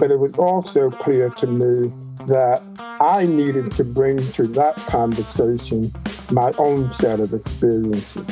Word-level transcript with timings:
But 0.00 0.10
it 0.10 0.18
was 0.18 0.34
also 0.34 0.90
clear 0.90 1.30
to 1.30 1.46
me 1.46 1.92
that 2.26 2.62
I 3.00 3.26
needed 3.26 3.70
to 3.72 3.84
bring 3.84 4.18
to 4.32 4.46
that 4.48 4.74
conversation 4.88 5.92
my 6.32 6.52
own 6.58 6.92
set 6.92 7.20
of 7.20 7.32
experiences. 7.32 8.26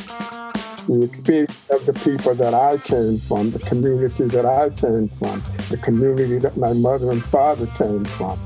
The 0.87 1.03
experience 1.05 1.69
of 1.71 1.87
the 1.87 1.93
people 1.93 2.35
that 2.35 2.55
I 2.55 2.79
came 2.79 3.19
from, 3.19 3.51
the 3.51 3.59
community 3.61 4.25
that 4.25 4.47
I 4.47 4.71
came 4.71 5.09
from, 5.09 5.43
the 5.71 5.77
community 5.77 6.39
that 6.39 6.57
my 6.57 6.73
mother 6.73 7.11
and 7.11 7.23
father 7.23 7.67
came 7.67 8.05
from. 8.07 8.39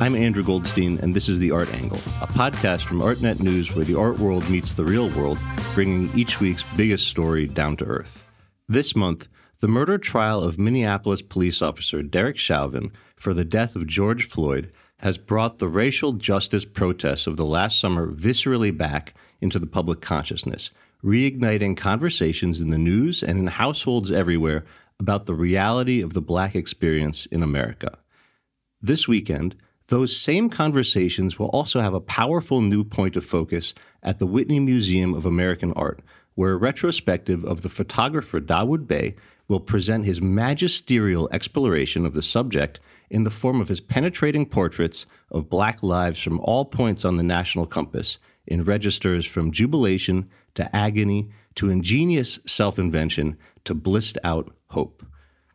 I'm 0.00 0.16
Andrew 0.16 0.42
Goldstein, 0.42 0.98
and 0.98 1.14
this 1.14 1.28
is 1.28 1.38
The 1.38 1.52
Art 1.52 1.72
Angle, 1.72 1.98
a 2.20 2.26
podcast 2.26 2.82
from 2.82 2.98
ArtNet 2.98 3.40
News 3.40 3.76
where 3.76 3.84
the 3.84 3.96
art 3.96 4.18
world 4.18 4.50
meets 4.50 4.74
the 4.74 4.84
real 4.84 5.08
world, 5.10 5.38
bringing 5.72 6.10
each 6.18 6.40
week's 6.40 6.64
biggest 6.76 7.06
story 7.06 7.46
down 7.46 7.76
to 7.76 7.84
earth. 7.84 8.24
This 8.68 8.96
month, 8.96 9.28
the 9.60 9.68
murder 9.68 9.96
trial 9.96 10.42
of 10.42 10.58
Minneapolis 10.58 11.22
police 11.22 11.62
officer 11.62 12.02
Derek 12.02 12.36
Chauvin 12.36 12.90
for 13.14 13.32
the 13.32 13.44
death 13.44 13.76
of 13.76 13.86
George 13.86 14.28
Floyd 14.28 14.72
has 14.98 15.16
brought 15.16 15.58
the 15.58 15.68
racial 15.68 16.12
justice 16.12 16.64
protests 16.64 17.28
of 17.28 17.36
the 17.36 17.44
last 17.44 17.78
summer 17.78 18.08
viscerally 18.08 18.76
back 18.76 19.14
into 19.40 19.60
the 19.60 19.66
public 19.66 20.00
consciousness, 20.00 20.70
reigniting 21.04 21.76
conversations 21.76 22.60
in 22.60 22.70
the 22.70 22.78
news 22.78 23.22
and 23.22 23.38
in 23.38 23.46
households 23.46 24.10
everywhere 24.10 24.64
about 24.98 25.26
the 25.26 25.34
reality 25.34 26.02
of 26.02 26.14
the 26.14 26.20
black 26.20 26.56
experience 26.56 27.26
in 27.26 27.44
America. 27.44 27.96
This 28.82 29.06
weekend, 29.06 29.54
those 29.88 30.16
same 30.16 30.48
conversations 30.48 31.38
will 31.38 31.48
also 31.48 31.80
have 31.80 31.94
a 31.94 32.00
powerful 32.00 32.60
new 32.60 32.84
point 32.84 33.16
of 33.16 33.24
focus 33.24 33.74
at 34.02 34.18
the 34.18 34.26
Whitney 34.26 34.60
Museum 34.60 35.12
of 35.12 35.26
American 35.26 35.72
Art, 35.74 36.00
where 36.34 36.52
a 36.52 36.56
retrospective 36.56 37.44
of 37.44 37.62
the 37.62 37.68
photographer 37.68 38.40
Dawoud 38.40 38.86
Bey 38.86 39.14
will 39.46 39.60
present 39.60 40.06
his 40.06 40.22
magisterial 40.22 41.28
exploration 41.30 42.06
of 42.06 42.14
the 42.14 42.22
subject 42.22 42.80
in 43.10 43.24
the 43.24 43.30
form 43.30 43.60
of 43.60 43.68
his 43.68 43.80
penetrating 43.80 44.46
portraits 44.46 45.04
of 45.30 45.50
black 45.50 45.82
lives 45.82 46.20
from 46.20 46.40
all 46.40 46.64
points 46.64 47.04
on 47.04 47.16
the 47.16 47.22
national 47.22 47.66
compass 47.66 48.18
in 48.46 48.64
registers 48.64 49.26
from 49.26 49.52
jubilation 49.52 50.28
to 50.54 50.74
agony 50.74 51.30
to 51.54 51.70
ingenious 51.70 52.38
self 52.46 52.78
invention 52.78 53.36
to 53.64 53.74
blissed 53.74 54.18
out 54.24 54.54
hope. 54.68 55.04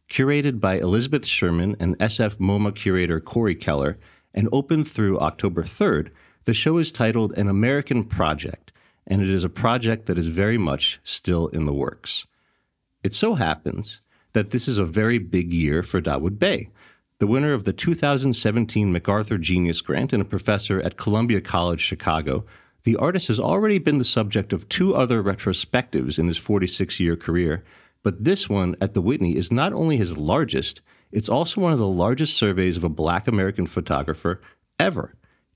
Curated 0.10 0.60
by 0.60 0.80
Elizabeth 0.80 1.26
Sherman 1.26 1.76
and 1.80 1.98
SF 2.00 2.38
MoMA 2.38 2.76
curator 2.76 3.20
Corey 3.20 3.56
Keller, 3.56 4.00
and 4.40 4.48
open 4.54 4.86
through 4.86 5.20
October 5.20 5.64
3rd, 5.64 6.12
the 6.46 6.54
show 6.54 6.78
is 6.78 6.94
titled 6.94 7.38
An 7.38 7.50
American 7.50 8.06
Project, 8.06 8.72
and 9.06 9.22
it 9.22 9.28
is 9.28 9.44
a 9.44 9.50
project 9.50 10.06
that 10.06 10.18
is 10.18 10.28
very 10.28 10.58
much 10.58 10.98
still 11.04 11.50
in 11.50 11.66
the 11.66 11.74
works. 11.74 12.26
It 13.04 13.14
so 13.14 13.36
happens 13.36 14.00
that 14.32 14.52
this 14.52 14.66
is 14.66 14.78
a 14.78 14.86
very 14.86 15.18
big 15.18 15.52
year 15.52 15.84
for 15.84 16.00
Dawoud 16.00 16.40
Bey, 16.40 16.70
the 17.18 17.28
winner 17.28 17.52
of 17.52 17.66
the 17.66 17.74
2017 17.74 18.94
MacArthur 18.94 19.38
Genius 19.38 19.82
Grant 19.82 20.14
and 20.14 20.22
a 20.22 20.26
professor 20.26 20.80
at 20.84 20.96
Columbia 20.96 21.42
College 21.42 21.82
Chicago. 21.82 22.46
The 22.84 22.96
artist 22.96 23.28
has 23.28 23.42
already 23.42 23.78
been 23.78 23.98
the 23.98 24.06
subject 24.06 24.54
of 24.54 24.70
two 24.70 24.96
other 24.96 25.22
retrospectives 25.22 26.18
in 26.18 26.30
his 26.30 26.38
46 26.38 26.98
year 27.02 27.18
career, 27.18 27.66
but 28.04 28.24
this 28.24 28.50
one 28.50 28.76
at 28.80 28.94
the 28.94 29.02
Whitney 29.02 29.36
is 29.36 29.52
not 29.52 29.74
only 29.74 29.98
his 29.98 30.18
largest, 30.18 30.82
it's 31.12 31.30
also 31.30 31.62
one 31.62 31.74
of 31.74 31.80
the 31.80 31.88
largest 31.88 32.38
surveys 32.38 32.78
of 32.78 32.84
a 32.84 32.90
black 32.90 33.28
American 33.28 33.66
photographer 33.66 34.42
ever. 34.80 35.16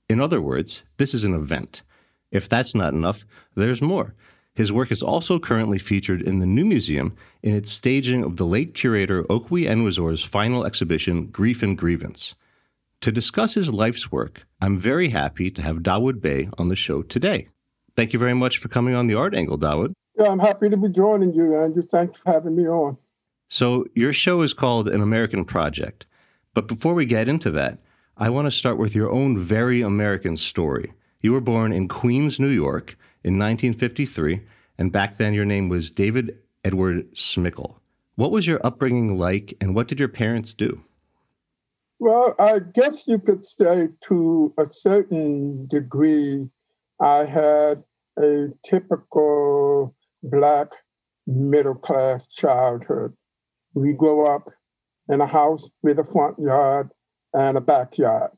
In 0.09 0.19
other 0.19 0.41
words, 0.41 0.83
this 0.97 1.13
is 1.13 1.23
an 1.23 1.33
event. 1.33 1.81
If 2.31 2.49
that's 2.49 2.75
not 2.75 2.93
enough, 2.93 3.25
there's 3.55 3.81
more. 3.81 4.15
His 4.55 4.71
work 4.71 4.91
is 4.91 5.01
also 5.01 5.39
currently 5.39 5.79
featured 5.79 6.21
in 6.21 6.39
the 6.39 6.45
New 6.45 6.65
Museum 6.65 7.15
in 7.41 7.55
its 7.55 7.71
staging 7.71 8.23
of 8.23 8.37
the 8.37 8.45
late 8.45 8.73
curator 8.75 9.23
Okwui 9.23 9.65
Enwezor's 9.65 10.23
final 10.23 10.65
exhibition, 10.65 11.27
Grief 11.27 11.63
and 11.63 11.77
Grievance. 11.77 12.35
To 13.01 13.11
discuss 13.11 13.55
his 13.55 13.73
life's 13.73 14.11
work, 14.11 14.45
I'm 14.61 14.77
very 14.77 15.09
happy 15.09 15.49
to 15.51 15.61
have 15.61 15.77
Dawoud 15.77 16.21
Bey 16.21 16.49
on 16.57 16.69
the 16.69 16.75
show 16.75 17.01
today. 17.01 17.49
Thank 17.95 18.13
you 18.13 18.19
very 18.19 18.33
much 18.33 18.57
for 18.57 18.69
coming 18.69 18.95
on 18.95 19.07
the 19.07 19.15
Art 19.15 19.33
Angle, 19.35 19.57
Dawoud. 19.57 19.93
Yeah, 20.17 20.27
I'm 20.27 20.39
happy 20.39 20.69
to 20.69 20.77
be 20.77 20.89
joining 20.89 21.33
you, 21.33 21.55
Andrew. 21.55 21.83
Thanks 21.83 22.19
for 22.19 22.31
having 22.31 22.55
me 22.55 22.67
on. 22.67 22.97
So, 23.49 23.85
your 23.95 24.13
show 24.13 24.41
is 24.41 24.53
called 24.53 24.87
An 24.87 25.01
American 25.01 25.43
Project. 25.43 26.05
But 26.53 26.67
before 26.67 26.93
we 26.93 27.05
get 27.05 27.27
into 27.27 27.49
that, 27.51 27.79
I 28.15 28.29
want 28.29 28.45
to 28.45 28.51
start 28.51 28.77
with 28.77 28.93
your 28.93 29.11
own 29.11 29.39
very 29.39 29.81
American 29.81 30.37
story. 30.37 30.93
You 31.21 31.31
were 31.31 31.41
born 31.41 31.73
in 31.73 31.87
Queens, 31.87 32.39
New 32.39 32.49
York 32.49 32.95
in 33.23 33.39
1953, 33.39 34.41
and 34.77 34.91
back 34.91 35.17
then 35.17 35.33
your 35.33 35.45
name 35.45 35.67
was 35.67 35.89
David 35.89 36.37
Edward 36.63 37.11
Smikle. 37.15 37.77
What 38.15 38.31
was 38.31 38.45
your 38.45 38.63
upbringing 38.63 39.17
like, 39.17 39.55
and 39.59 39.73
what 39.73 39.87
did 39.87 39.99
your 39.99 40.09
parents 40.09 40.53
do? 40.53 40.83
Well, 41.97 42.35
I 42.37 42.59
guess 42.59 43.07
you 43.07 43.17
could 43.17 43.47
say 43.47 43.89
to 44.01 44.53
a 44.59 44.65
certain 44.65 45.65
degree, 45.67 46.49
I 46.99 47.25
had 47.25 47.83
a 48.19 48.49
typical 48.63 49.95
Black 50.23 50.69
middle 51.27 51.75
class 51.75 52.27
childhood. 52.27 53.13
We 53.75 53.93
grew 53.93 54.25
up 54.25 54.49
in 55.09 55.21
a 55.21 55.25
house 55.25 55.69
with 55.81 55.99
a 55.99 56.03
front 56.03 56.39
yard 56.39 56.93
and 57.33 57.57
a 57.57 57.61
backyard. 57.61 58.31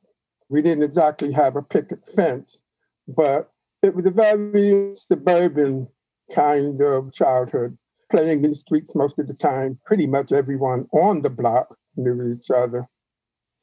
We 0.50 0.62
didn't 0.62 0.84
exactly 0.84 1.32
have 1.32 1.56
a 1.56 1.62
picket 1.62 2.00
fence, 2.16 2.64
but 3.08 3.52
it 3.82 3.96
was 3.96 4.06
a 4.06 4.12
very 4.12 4.94
suburban 4.96 5.88
kind 6.34 6.82
of 6.82 7.14
childhood, 7.14 7.78
playing 8.12 8.44
in 8.44 8.52
the 8.52 8.56
streets 8.56 8.96
most 8.96 9.20
of 9.20 9.28
the 9.28 9.34
time. 9.34 9.80
Pretty 9.86 10.08
much 10.08 10.32
everyone 10.32 10.88
on 10.94 11.22
the 11.22 11.30
block 11.30 11.76
knew 11.96 12.32
each 12.32 12.50
other. 12.50 12.88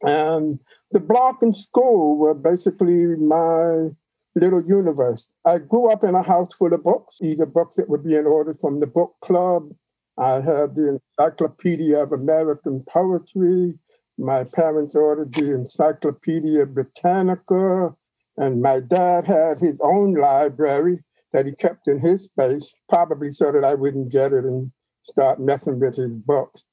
And 0.03 0.59
the 0.91 1.01
block 1.01 1.43
and 1.43 1.57
school 1.57 2.17
were 2.17 2.35
basically 2.35 3.05
my 3.17 3.91
little 4.35 4.65
universe. 4.67 5.29
I 5.45 5.59
grew 5.59 5.91
up 5.91 6.05
in 6.05 6.15
a 6.15 6.23
house 6.23 6.55
full 6.57 6.73
of 6.73 6.83
books, 6.83 7.19
either 7.23 7.47
books 7.47 7.77
that 7.77 7.89
were 7.89 7.99
being 7.99 8.27
ordered 8.27 8.61
from 8.61 8.81
the 8.81 8.87
book 8.87 9.15
club. 9.21 9.73
I 10.19 10.35
had 10.35 10.75
the 10.75 11.01
Encyclopedia 11.19 11.99
of 12.03 12.13
American 12.13 12.85
Poetry. 12.89 13.75
My 14.19 14.45
parents 14.55 14.95
ordered 14.95 15.33
the 15.35 15.55
Encyclopedia 15.55 16.67
Britannica. 16.67 17.95
And 18.37 18.63
my 18.63 18.81
dad 18.81 19.27
had 19.27 19.59
his 19.59 19.79
own 19.83 20.15
library 20.15 21.03
that 21.33 21.47
he 21.47 21.53
kept 21.53 21.89
in 21.89 21.99
his 22.01 22.25
space, 22.25 22.75
probably 22.89 23.31
so 23.31 23.53
that 23.53 23.65
I 23.65 23.75
wouldn't 23.75 24.13
get 24.13 24.33
it 24.33 24.45
and 24.45 24.71
start 25.03 25.41
messing 25.41 25.81
with 25.81 25.97
his 25.97 26.11
books. 26.11 26.67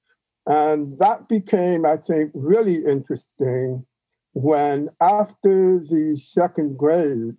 And 0.48 0.98
that 1.00 1.28
became, 1.28 1.86
I 1.86 1.98
think, 1.98 2.32
really 2.34 2.86
interesting 2.86 3.86
when, 4.34 4.90
after 5.02 5.80
the 5.80 6.18
second 6.18 6.78
grade, 6.78 7.36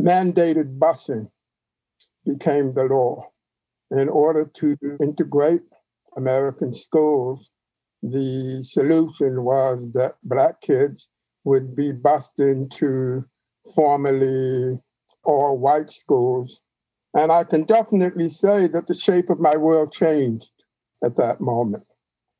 mandated 0.00 0.78
busing 0.78 1.30
became 2.24 2.74
the 2.74 2.84
law. 2.84 3.30
In 3.90 4.08
order 4.08 4.50
to 4.56 4.76
integrate 5.00 5.62
American 6.16 6.74
schools, 6.74 7.52
the 8.02 8.62
solution 8.62 9.44
was 9.44 9.90
that 9.92 10.16
Black 10.24 10.60
kids 10.60 11.08
would 11.44 11.76
be 11.76 11.92
bused 11.92 12.40
into 12.40 13.24
formerly 13.74 14.78
all 15.24 15.56
white 15.56 15.90
schools. 15.90 16.62
And 17.14 17.30
I 17.32 17.44
can 17.44 17.64
definitely 17.64 18.28
say 18.28 18.66
that 18.68 18.86
the 18.86 18.94
shape 18.94 19.30
of 19.30 19.40
my 19.40 19.56
world 19.56 19.92
changed 19.92 20.50
at 21.04 21.16
that 21.16 21.40
moment 21.40 21.84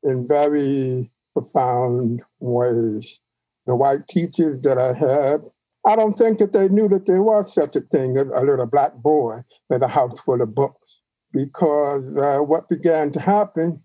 in 0.03 0.27
very 0.27 1.09
profound 1.33 2.23
ways. 2.39 3.19
The 3.65 3.75
white 3.75 4.07
teachers 4.07 4.59
that 4.61 4.77
I 4.77 4.93
had 4.93 5.49
I 5.87 5.95
don't 5.95 6.17
think 6.17 6.39
that 6.39 6.51
they 6.51 6.67
knew 6.67 6.89
that 6.89 7.05
there 7.05 7.23
was 7.23 7.53
such 7.53 7.77
a 7.77 7.79
thing 7.79 8.17
as 8.17 8.27
a 8.33 8.41
little 8.41 8.65
black 8.65 8.93
boy 8.95 9.39
with 9.69 9.81
a 9.81 9.87
house 9.87 10.19
full 10.19 10.41
of 10.41 10.53
books. 10.53 11.01
Because 11.31 12.05
uh, 12.17 12.39
what 12.39 12.67
began 12.67 13.09
to 13.13 13.21
happen 13.21 13.81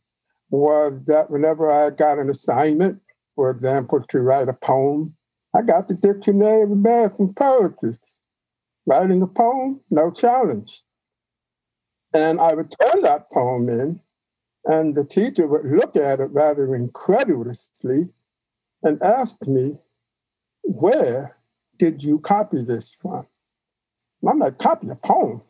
was 0.50 1.04
that 1.04 1.31
whenever 1.31 1.70
I 1.70 1.90
got 1.90 2.19
an 2.19 2.28
assignment, 2.28 3.00
for 3.37 3.50
example, 3.50 4.02
to 4.08 4.19
write 4.19 4.49
a 4.49 4.52
poem, 4.52 5.14
I 5.54 5.62
got 5.62 5.87
the 5.87 5.94
Dictionary 5.94 6.62
of 6.62 6.72
American 6.72 7.34
Poetry. 7.34 7.96
Writing 8.84 9.22
a 9.22 9.28
poem, 9.28 9.81
no 9.90 10.10
challenge. 10.10 10.82
And 12.12 12.40
I 12.40 12.54
would 12.54 12.75
turn 12.81 13.02
that 13.02 13.31
poem 13.31 13.69
in, 13.69 14.00
and 14.64 14.96
the 14.96 15.04
teacher 15.04 15.46
would 15.46 15.66
look 15.66 15.94
at 15.94 16.19
it 16.19 16.31
rather 16.32 16.75
incredulously 16.75 18.08
and 18.82 19.00
ask 19.04 19.46
me, 19.46 19.78
Where 20.64 21.37
did 21.78 22.02
you 22.02 22.19
copy 22.19 22.62
this 22.62 22.94
from? 23.00 23.26
I'm 24.26 24.38
not 24.38 24.58
copying 24.58 24.90
a 24.90 24.96
poem? 24.96 25.42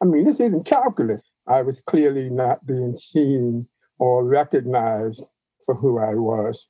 I 0.00 0.06
mean, 0.06 0.24
this 0.24 0.40
isn't 0.40 0.66
calculus. 0.66 1.22
I 1.46 1.62
was 1.62 1.80
clearly 1.80 2.28
not 2.30 2.66
being 2.66 2.96
seen 2.96 3.66
or 3.98 4.24
recognized 4.24 5.28
for 5.64 5.74
who 5.74 5.98
I 5.98 6.14
was. 6.14 6.68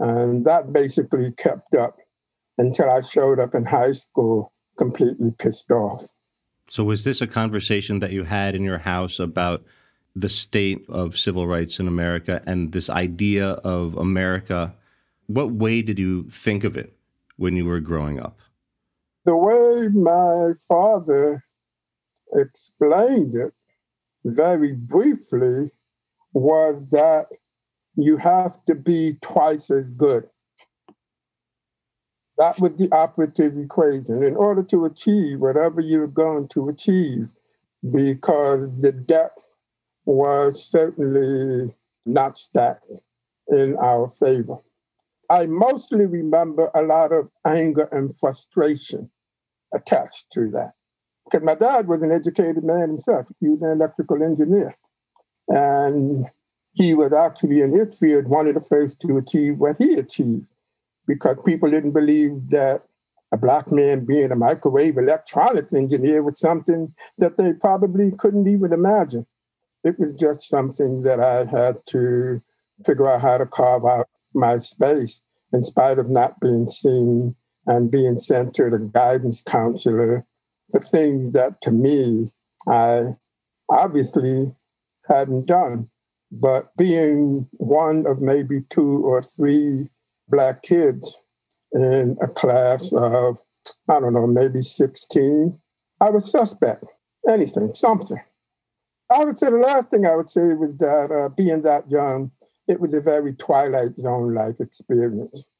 And 0.00 0.44
that 0.44 0.72
basically 0.72 1.32
kept 1.32 1.74
up 1.74 1.96
until 2.58 2.90
I 2.90 3.02
showed 3.02 3.38
up 3.38 3.54
in 3.54 3.64
high 3.64 3.92
school 3.92 4.52
completely 4.76 5.32
pissed 5.38 5.70
off. 5.70 6.06
So, 6.68 6.84
was 6.84 7.04
this 7.04 7.20
a 7.20 7.26
conversation 7.26 8.00
that 8.00 8.12
you 8.12 8.24
had 8.24 8.54
in 8.54 8.62
your 8.62 8.78
house 8.78 9.18
about 9.18 9.64
the 10.16 10.28
state 10.28 10.84
of 10.88 11.18
civil 11.18 11.46
rights 11.46 11.78
in 11.78 11.88
America 11.88 12.42
and 12.46 12.72
this 12.72 12.88
idea 12.88 13.50
of 13.50 13.96
America, 13.96 14.74
what 15.26 15.52
way 15.52 15.82
did 15.82 15.98
you 15.98 16.24
think 16.30 16.64
of 16.64 16.76
it 16.76 16.96
when 17.36 17.56
you 17.56 17.64
were 17.64 17.80
growing 17.80 18.20
up? 18.20 18.38
The 19.24 19.36
way 19.36 19.88
my 19.88 20.52
father 20.68 21.44
explained 22.34 23.34
it 23.34 23.52
very 24.24 24.72
briefly 24.72 25.70
was 26.32 26.82
that 26.90 27.26
you 27.96 28.16
have 28.16 28.62
to 28.66 28.74
be 28.74 29.16
twice 29.22 29.70
as 29.70 29.92
good. 29.92 30.28
That 32.36 32.58
was 32.58 32.74
the 32.76 32.90
operative 32.90 33.56
equation 33.56 34.22
in 34.22 34.36
order 34.36 34.64
to 34.64 34.84
achieve 34.86 35.40
whatever 35.40 35.80
you're 35.80 36.08
going 36.08 36.48
to 36.48 36.68
achieve, 36.68 37.28
because 37.92 38.68
the 38.80 38.90
debt 38.90 39.38
was 40.04 40.68
certainly 40.68 41.72
not 42.04 42.36
stacked 42.36 42.90
in 43.48 43.76
our 43.76 44.10
favor. 44.18 44.56
I 45.30 45.46
mostly 45.46 46.06
remember 46.06 46.70
a 46.74 46.82
lot 46.82 47.12
of 47.12 47.30
anger 47.46 47.88
and 47.92 48.16
frustration 48.16 49.10
attached 49.74 50.26
to 50.32 50.50
that. 50.50 50.72
Because 51.24 51.44
my 51.44 51.54
dad 51.54 51.88
was 51.88 52.02
an 52.02 52.12
educated 52.12 52.64
man 52.64 52.88
himself. 52.88 53.28
He 53.40 53.48
was 53.48 53.62
an 53.62 53.72
electrical 53.72 54.22
engineer. 54.22 54.76
And 55.48 56.26
he 56.72 56.94
was 56.94 57.12
actually 57.12 57.60
in 57.60 57.72
his 57.72 57.98
field 57.98 58.28
one 58.28 58.48
of 58.48 58.54
the 58.54 58.60
first 58.60 59.00
to 59.00 59.16
achieve 59.16 59.58
what 59.58 59.76
he 59.78 59.94
achieved 59.94 60.46
because 61.06 61.36
people 61.44 61.70
didn't 61.70 61.92
believe 61.92 62.50
that 62.50 62.82
a 63.32 63.36
black 63.36 63.70
man 63.70 64.04
being 64.04 64.30
a 64.30 64.36
microwave 64.36 64.96
electronics 64.96 65.72
engineer 65.72 66.22
was 66.22 66.38
something 66.38 66.92
that 67.18 67.36
they 67.36 67.52
probably 67.52 68.12
couldn't 68.12 68.48
even 68.48 68.72
imagine. 68.72 69.26
It 69.82 69.98
was 69.98 70.14
just 70.14 70.48
something 70.48 71.02
that 71.02 71.20
I 71.20 71.44
had 71.44 71.84
to 71.86 72.40
figure 72.86 73.08
out 73.08 73.20
how 73.20 73.38
to 73.38 73.46
carve 73.46 73.84
out 73.84 74.08
my 74.34 74.58
space 74.58 75.22
in 75.52 75.62
spite 75.62 75.98
of 75.98 76.08
not 76.10 76.40
being 76.40 76.68
seen 76.68 77.34
and 77.66 77.90
being 77.90 78.18
sent 78.18 78.54
to 78.54 78.68
the 78.68 78.78
guidance 78.78 79.42
counselor 79.42 80.24
for 80.70 80.80
things 80.80 81.30
that 81.32 81.60
to 81.62 81.70
me 81.70 82.30
I 82.68 83.14
obviously 83.70 84.52
hadn't 85.08 85.46
done. 85.46 85.88
But 86.30 86.76
being 86.76 87.48
one 87.52 88.06
of 88.06 88.20
maybe 88.20 88.64
two 88.70 89.04
or 89.04 89.22
three 89.22 89.88
Black 90.28 90.62
kids 90.62 91.22
in 91.72 92.16
a 92.22 92.26
class 92.26 92.92
of, 92.92 93.38
I 93.88 94.00
don't 94.00 94.14
know, 94.14 94.26
maybe 94.26 94.62
16, 94.62 95.58
I 96.00 96.10
was 96.10 96.30
suspect. 96.30 96.84
Anything, 97.28 97.74
something. 97.74 98.20
I 99.10 99.24
would 99.24 99.38
say 99.38 99.50
the 99.50 99.58
last 99.58 99.90
thing 99.90 100.06
I 100.06 100.16
would 100.16 100.30
say 100.30 100.54
was 100.54 100.76
that 100.76 101.10
uh, 101.10 101.28
being 101.30 101.62
that 101.62 101.90
young, 101.90 102.30
it 102.68 102.80
was 102.80 102.94
a 102.94 103.00
very 103.00 103.34
Twilight 103.34 103.96
Zone 103.98 104.34
like 104.34 104.60
experience 104.60 105.50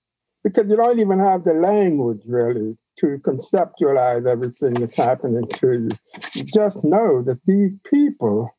because 0.43 0.71
you 0.71 0.77
don't 0.77 1.01
even 1.01 1.19
have 1.19 1.45
the 1.45 1.53
language 1.53 2.23
really 2.27 2.77
to 2.99 3.19
conceptualize 3.19 4.27
everything 4.27 4.75
that's 4.75 4.97
happening 4.97 5.47
to 5.49 5.73
you. 5.73 5.91
You 6.35 6.45
just 6.45 6.85
know 6.85 7.23
that 7.23 7.41
these 7.47 7.73
people 7.85 8.55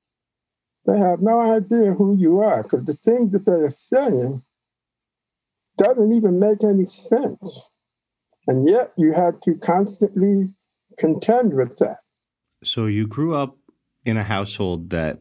they 0.85 0.97
have 0.99 1.19
no 1.21 1.39
idea 1.39 1.93
who 1.93 2.15
you 2.15 2.41
are 2.41 2.61
because 2.61 2.85
the 2.85 2.93
things 2.93 3.31
that 3.31 3.45
they 3.45 3.53
are 3.53 3.69
saying 3.69 4.43
doesn't 5.77 6.13
even 6.13 6.39
make 6.39 6.63
any 6.63 6.85
sense. 6.85 7.71
And 8.47 8.67
yet 8.67 8.93
you 8.95 9.13
had 9.13 9.41
to 9.43 9.55
constantly 9.55 10.49
contend 10.97 11.55
with 11.55 11.77
that. 11.77 11.97
So 12.63 12.85
you 12.85 13.07
grew 13.07 13.35
up 13.35 13.57
in 14.05 14.17
a 14.17 14.23
household 14.23 14.91
that 14.91 15.19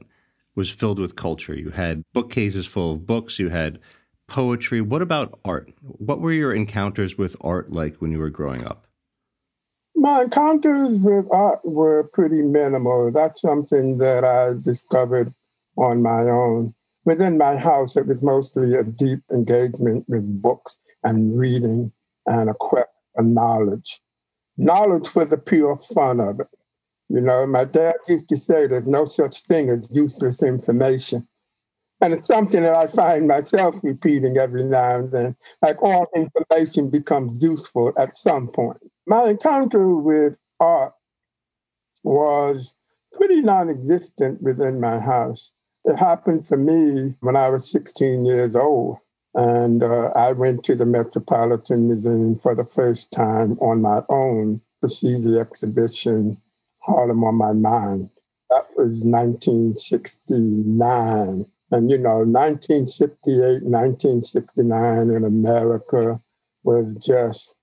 was 0.55 0.71
filled 0.71 0.99
with 0.99 1.17
culture. 1.17 1.55
You 1.55 1.71
had 1.71 2.05
bookcases 2.13 2.67
full 2.67 2.93
of 2.93 3.07
books, 3.07 3.39
you 3.39 3.49
had 3.49 3.79
poetry. 4.27 4.81
What 4.81 5.03
about 5.03 5.39
art? 5.45 5.73
What 5.81 6.21
were 6.21 6.33
your 6.33 6.55
encounters 6.55 7.19
with 7.19 7.37
art 7.41 7.73
like 7.73 7.97
when 7.97 8.13
you 8.13 8.19
were 8.19 8.31
growing 8.31 8.65
up? 8.65 8.87
My 9.97 10.23
encounters 10.23 11.01
with 11.01 11.27
art 11.31 11.61
were 11.65 12.05
pretty 12.13 12.43
minimal. 12.43 13.11
That's 13.13 13.41
something 13.41 13.99
that 13.99 14.25
I 14.25 14.55
discovered 14.61 15.33
on 15.77 16.03
my 16.03 16.23
own. 16.23 16.75
Within 17.05 17.37
my 17.39 17.57
house, 17.57 17.97
it 17.97 18.07
was 18.07 18.23
mostly 18.23 18.75
a 18.75 18.83
deep 18.83 19.21
engagement 19.31 20.05
with 20.09 20.43
books 20.43 20.79
and 21.05 21.39
reading 21.39 21.93
and 22.27 22.49
a 22.49 22.55
quest 22.55 23.01
for 23.15 23.23
knowledge. 23.23 24.01
Knowledge 24.57 25.09
for 25.09 25.25
the 25.25 25.37
pure 25.37 25.79
fun 25.95 26.21
of 26.21 26.41
it. 26.41 26.49
You 27.09 27.21
know, 27.21 27.47
my 27.47 27.65
dad 27.65 27.95
used 28.09 28.29
to 28.29 28.37
say 28.37 28.67
there's 28.67 28.87
no 28.87 29.07
such 29.07 29.43
thing 29.43 29.69
as 29.69 29.93
useless 29.93 30.43
information. 30.43 31.27
And 32.01 32.13
it's 32.13 32.27
something 32.27 32.63
that 32.63 32.75
I 32.75 32.87
find 32.89 33.29
myself 33.29 33.77
repeating 33.83 34.37
every 34.37 34.65
now 34.65 34.97
and 34.97 35.13
then. 35.13 35.37
Like 35.63 35.83
all 35.83 36.07
information 36.15 36.91
becomes 36.91 37.43
useful 37.43 37.93
at 37.99 38.17
some 38.17 38.49
point. 38.49 38.79
My 39.07 39.25
encounter 39.25 39.89
with 39.95 40.37
art 40.61 40.95
was 42.03 42.75
pretty 43.13 43.41
non 43.41 43.69
existent 43.69 44.43
within 44.43 44.81
my 44.81 44.99
house. 44.99 45.51
It 45.85 45.97
happened 45.97 46.49
for 46.49 46.57
me 46.57 47.15
when 47.21 47.37
I 47.37 47.49
was 47.49 47.71
16 47.71 48.25
years 48.25 48.57
old. 48.57 48.99
And 49.35 49.83
uh, 49.83 50.11
I 50.15 50.33
went 50.33 50.65
to 50.65 50.77
the 50.77 50.87
Metropolitan 50.87 51.89
Museum 51.89 52.39
for 52.39 52.55
the 52.55 52.65
first 52.65 53.11
time 53.13 53.59
on 53.61 53.83
my 53.83 54.03
own 54.09 54.61
to 54.83 54.89
see 54.89 55.17
the 55.17 55.41
exhibition 55.41 56.39
Harlem 56.85 57.25
on 57.25 57.37
My 57.37 57.53
Mind. 57.53 58.11
That 58.51 58.67
was 58.77 59.05
1969. 59.05 61.47
And 61.71 61.91
you 61.91 61.97
know, 61.99 62.19
1968, 62.19 63.63
1969 63.63 65.11
in 65.11 65.25
America 65.25 66.21
was 66.63 66.95
just 66.97 67.57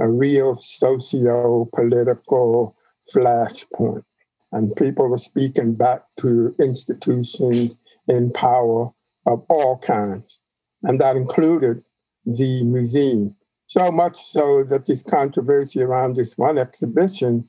a 0.00 0.08
real 0.08 0.56
socio 0.60 1.68
political 1.74 2.76
flashpoint 3.12 4.04
and 4.52 4.74
people 4.76 5.08
were 5.08 5.18
speaking 5.18 5.74
back 5.74 6.04
to 6.20 6.54
institutions 6.58 7.78
in 8.08 8.32
power 8.32 8.90
of 9.26 9.44
all 9.48 9.78
kinds. 9.78 10.42
And 10.84 11.00
that 11.00 11.16
included 11.16 11.82
the 12.24 12.62
museum. 12.64 13.34
So 13.66 13.90
much 13.90 14.22
so 14.22 14.64
that 14.64 14.86
this 14.86 15.02
controversy 15.02 15.82
around 15.82 16.16
this 16.16 16.38
one 16.38 16.56
exhibition 16.56 17.48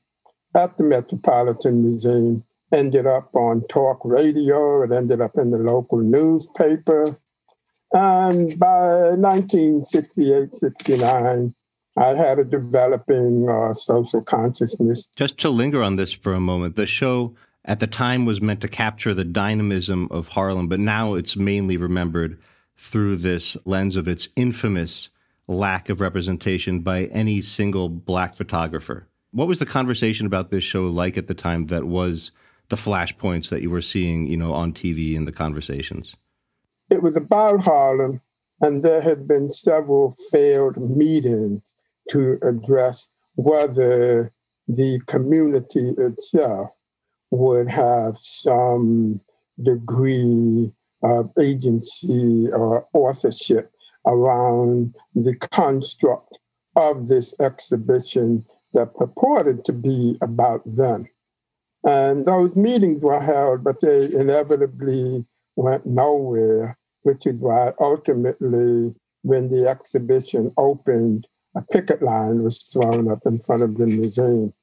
at 0.56 0.78
the 0.78 0.84
Metropolitan 0.84 1.84
Museum 1.84 2.44
ended 2.72 3.06
up 3.06 3.34
on 3.36 3.62
talk 3.68 4.00
radio, 4.04 4.84
it 4.84 4.92
ended 4.92 5.22
up 5.22 5.38
in 5.38 5.52
the 5.52 5.58
local 5.58 6.00
newspaper. 6.00 7.18
And 7.92 8.60
by 8.60 9.16
1968 9.18 10.54
69, 10.54 11.56
I 11.98 12.08
had 12.14 12.40
a 12.40 12.44
developing 12.44 13.50
uh, 13.50 13.74
social 13.74 14.22
consciousness. 14.22 15.08
Just 15.16 15.38
to 15.40 15.50
linger 15.50 15.82
on 15.84 15.96
this 15.96 16.14
for 16.14 16.34
a 16.34 16.40
moment, 16.40 16.76
the 16.76 16.86
show 16.86 17.36
at 17.66 17.80
the 17.80 17.88
time 17.88 18.26
was 18.26 18.42
meant 18.42 18.62
to 18.62 18.68
capture 18.68 19.14
the 19.14 19.26
dynamism 19.26 20.08
of 20.12 20.30
Harlem, 20.30 20.68
but 20.68 20.80
now 20.80 21.16
it's 21.16 21.36
mainly 21.36 21.78
remembered 21.78 22.40
through 22.78 23.18
this 23.18 23.58
lens 23.66 23.96
of 23.96 24.08
its 24.08 24.30
infamous 24.36 25.10
lack 25.48 25.90
of 25.90 26.00
representation 26.00 26.80
by 26.80 27.06
any 27.06 27.42
single 27.42 27.90
black 27.90 28.36
photographer. 28.36 29.08
What 29.32 29.48
was 29.48 29.60
the 29.60 29.66
conversation 29.66 30.26
about 30.26 30.50
this 30.50 30.64
show 30.64 30.84
like 30.84 31.18
at 31.18 31.28
the 31.28 31.36
time 31.36 31.68
that 31.68 31.86
was 31.86 32.32
the 32.70 32.76
flashpoints 32.76 33.50
that 33.50 33.62
you 33.62 33.70
were 33.70 33.82
seeing, 33.82 34.26
you 34.26 34.38
know, 34.38 34.54
on 34.54 34.74
TV 34.74 35.16
in 35.16 35.26
the 35.26 35.32
conversations? 35.32 36.16
It 36.90 37.04
was 37.04 37.16
about 37.16 37.62
Harlem, 37.62 38.22
and 38.62 38.84
there 38.84 39.02
had 39.02 39.28
been 39.28 39.54
several 39.54 40.16
failed 40.32 40.78
meetings 40.78 41.76
to 42.10 42.40
address 42.42 43.08
whether 43.36 44.34
the 44.68 45.00
community 45.06 45.94
itself 45.98 46.72
would 47.32 47.70
have 47.70 48.16
some 48.22 49.22
degree 49.62 50.72
of 51.04 51.32
agency 51.40 52.48
or 52.52 52.88
authorship 52.94 53.72
around 54.08 54.96
the 55.14 55.36
construct 55.36 56.38
of 56.76 57.08
this 57.08 57.36
exhibition 57.40 58.44
that 58.74 58.96
purported 58.96 59.66
to 59.66 59.74
be 59.74 60.18
about 60.22 60.62
them. 60.66 61.08
And 61.86 62.26
those 62.26 62.56
meetings 62.56 63.04
were 63.04 63.20
held, 63.20 63.64
but 63.64 63.82
they 63.82 64.06
inevitably 64.14 65.26
went 65.56 65.86
nowhere, 65.86 66.78
which 67.04 67.26
is 67.26 67.40
why 67.40 67.74
ultimately, 67.80 68.94
when 69.24 69.50
the 69.50 69.68
exhibition 69.68 70.54
opened 70.58 71.28
a 71.56 71.62
picket 71.62 72.02
line 72.02 72.44
was 72.44 72.64
thrown 72.64 73.10
up 73.12 73.20
in 73.26 73.40
front 73.40 73.64
of 73.64 73.78
the 73.78 73.88
museum 73.88 74.54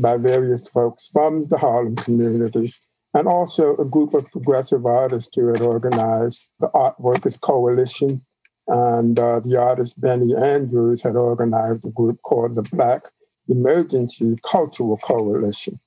by 0.00 0.16
various 0.16 0.68
folks 0.68 1.08
from 1.10 1.46
the 1.48 1.56
Harlem 1.56 1.96
community 1.96 2.72
and 3.14 3.26
also 3.26 3.76
a 3.76 3.84
group 3.84 4.14
of 4.14 4.30
progressive 4.30 4.84
artists 4.84 5.34
who 5.34 5.48
had 5.48 5.62
organized 5.62 6.48
the 6.60 6.70
Art 6.74 7.00
Workers 7.00 7.36
Coalition. 7.36 8.24
And 8.66 9.18
uh, 9.18 9.40
the 9.40 9.58
artist 9.58 10.00
Benny 10.00 10.36
Andrews 10.36 11.02
had 11.02 11.16
organized 11.16 11.84
a 11.86 11.90
group 11.90 12.20
called 12.22 12.54
the 12.54 12.62
Black 12.62 13.02
Emergency 13.48 14.36
Cultural 14.48 14.98
Coalition. 14.98 15.80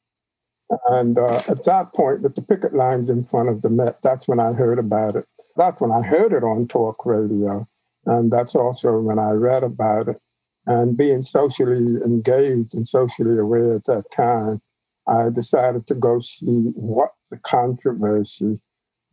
And 0.88 1.18
uh, 1.18 1.42
at 1.50 1.66
that 1.66 1.94
point, 1.94 2.22
with 2.22 2.36
the 2.36 2.42
picket 2.42 2.74
lines 2.74 3.10
in 3.10 3.26
front 3.26 3.50
of 3.50 3.62
the 3.62 3.70
Met, 3.70 4.02
that's 4.02 4.28
when 4.28 4.40
I 4.40 4.54
heard 4.54 4.80
about 4.80 5.16
it. 5.16 5.26
That's 5.58 5.82
when 5.82 5.92
I 5.92 6.02
heard 6.02 6.32
it 6.32 6.44
on 6.44 6.68
talk 6.68 7.06
radio. 7.06 7.68
And 8.06 8.32
that's 8.32 8.56
also 8.56 9.00
when 9.00 9.20
I 9.20 9.32
read 9.32 9.64
about 9.64 10.08
it. 10.08 10.22
And 10.68 10.96
being 10.96 11.24
socially 11.24 12.02
engaged 12.04 12.74
and 12.74 12.88
socially 12.88 13.38
aware 13.38 13.76
at 13.76 13.86
that 13.86 14.06
time, 14.12 14.62
I 15.08 15.30
decided 15.30 15.88
to 15.88 15.96
go 15.96 16.20
see 16.20 16.72
what 16.76 17.12
the 17.30 17.38
controversy 17.38 18.62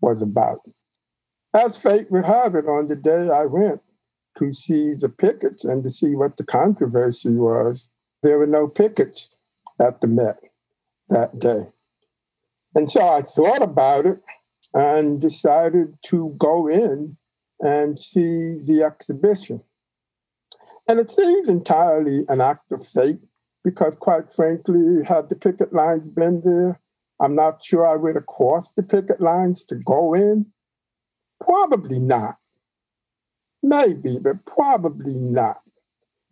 was 0.01 0.23
about. 0.23 0.61
As 1.55 1.77
fate 1.77 2.11
would 2.11 2.27
have 2.27 2.55
it, 2.55 2.67
on 2.67 2.87
the 2.87 2.97
day 2.97 3.31
I 3.31 3.47
went 3.47 3.81
to 4.39 4.53
see 4.53 4.95
the 4.95 5.09
pickets 5.09 5.65
and 5.65 5.83
to 5.83 5.91
see 5.91 6.15
what 6.15 6.37
the 6.37 6.45
controversy 6.45 7.35
was, 7.35 7.89
there 8.23 8.39
were 8.39 8.47
no 8.47 8.69
pickets 8.69 9.39
at 9.81 10.01
the 10.01 10.07
Met 10.07 10.39
that 11.09 11.39
day. 11.39 11.67
And 12.75 12.91
so 12.91 13.09
I 13.09 13.23
thought 13.23 13.63
about 13.63 14.07
it 14.07 14.21
and 14.75 15.21
decided 15.21 15.97
to 16.05 16.35
go 16.39 16.69
in 16.69 17.17
and 17.61 17.99
see 18.01 18.59
the 18.59 18.83
exhibition. 18.85 19.63
And 20.87 20.99
it 20.99 21.11
seemed 21.11 21.49
entirely 21.49 22.25
an 22.29 22.41
act 22.41 22.71
of 22.73 22.87
fate 22.87 23.21
because, 23.65 23.97
quite 23.97 24.33
frankly, 24.33 25.05
had 25.05 25.29
the 25.29 25.37
picket 25.37 25.73
lines 25.73 26.09
been 26.09 26.41
there, 26.43 26.81
I'm 27.21 27.35
not 27.35 27.65
sure 27.65 27.87
I 27.87 27.97
would 27.97 28.15
have 28.15 28.27
crossed 28.27 28.77
the 28.77 28.83
picket 28.83 29.21
lines 29.21 29.65
to 29.67 29.75
go 29.75 30.15
in. 30.15 30.47
Probably 31.41 31.99
not. 31.99 32.39
Maybe, 33.63 34.19
but 34.19 34.45
probably 34.47 35.15
not. 35.15 35.61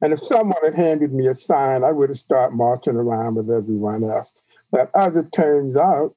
And 0.02 0.12
if 0.12 0.24
someone 0.24 0.62
had 0.62 0.74
handed 0.74 1.12
me 1.12 1.26
a 1.26 1.34
sign, 1.34 1.82
I 1.82 1.90
would 1.90 2.10
have 2.10 2.18
started 2.18 2.54
marching 2.54 2.96
around 2.96 3.36
with 3.36 3.50
everyone 3.50 4.04
else. 4.04 4.32
But 4.70 4.90
as 4.94 5.16
it 5.16 5.32
turns 5.32 5.76
out, 5.76 6.14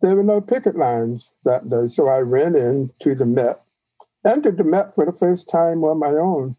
there 0.00 0.16
were 0.16 0.24
no 0.24 0.40
picket 0.40 0.76
lines 0.76 1.32
that 1.44 1.70
day. 1.70 1.86
So 1.86 2.08
I 2.08 2.18
ran 2.18 2.56
into 2.56 3.14
the 3.14 3.26
Met, 3.26 3.62
entered 4.26 4.56
the 4.56 4.64
Met 4.64 4.94
for 4.94 5.06
the 5.06 5.16
first 5.16 5.48
time 5.48 5.84
on 5.84 5.98
my 5.98 6.10
own. 6.10 6.56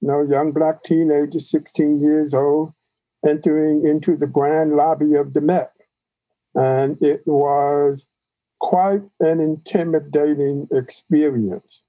Know, 0.00 0.22
young 0.22 0.50
black 0.52 0.82
teenager, 0.82 1.38
16 1.38 2.02
years 2.02 2.34
old, 2.34 2.72
entering 3.24 3.86
into 3.86 4.16
the 4.16 4.26
grand 4.26 4.74
lobby 4.74 5.14
of 5.14 5.34
the 5.34 5.40
Met. 5.40 5.72
And 6.54 7.00
it 7.00 7.22
was 7.26 8.08
quite 8.60 9.02
an 9.20 9.40
intimidating 9.40 10.66
experience. 10.72 11.84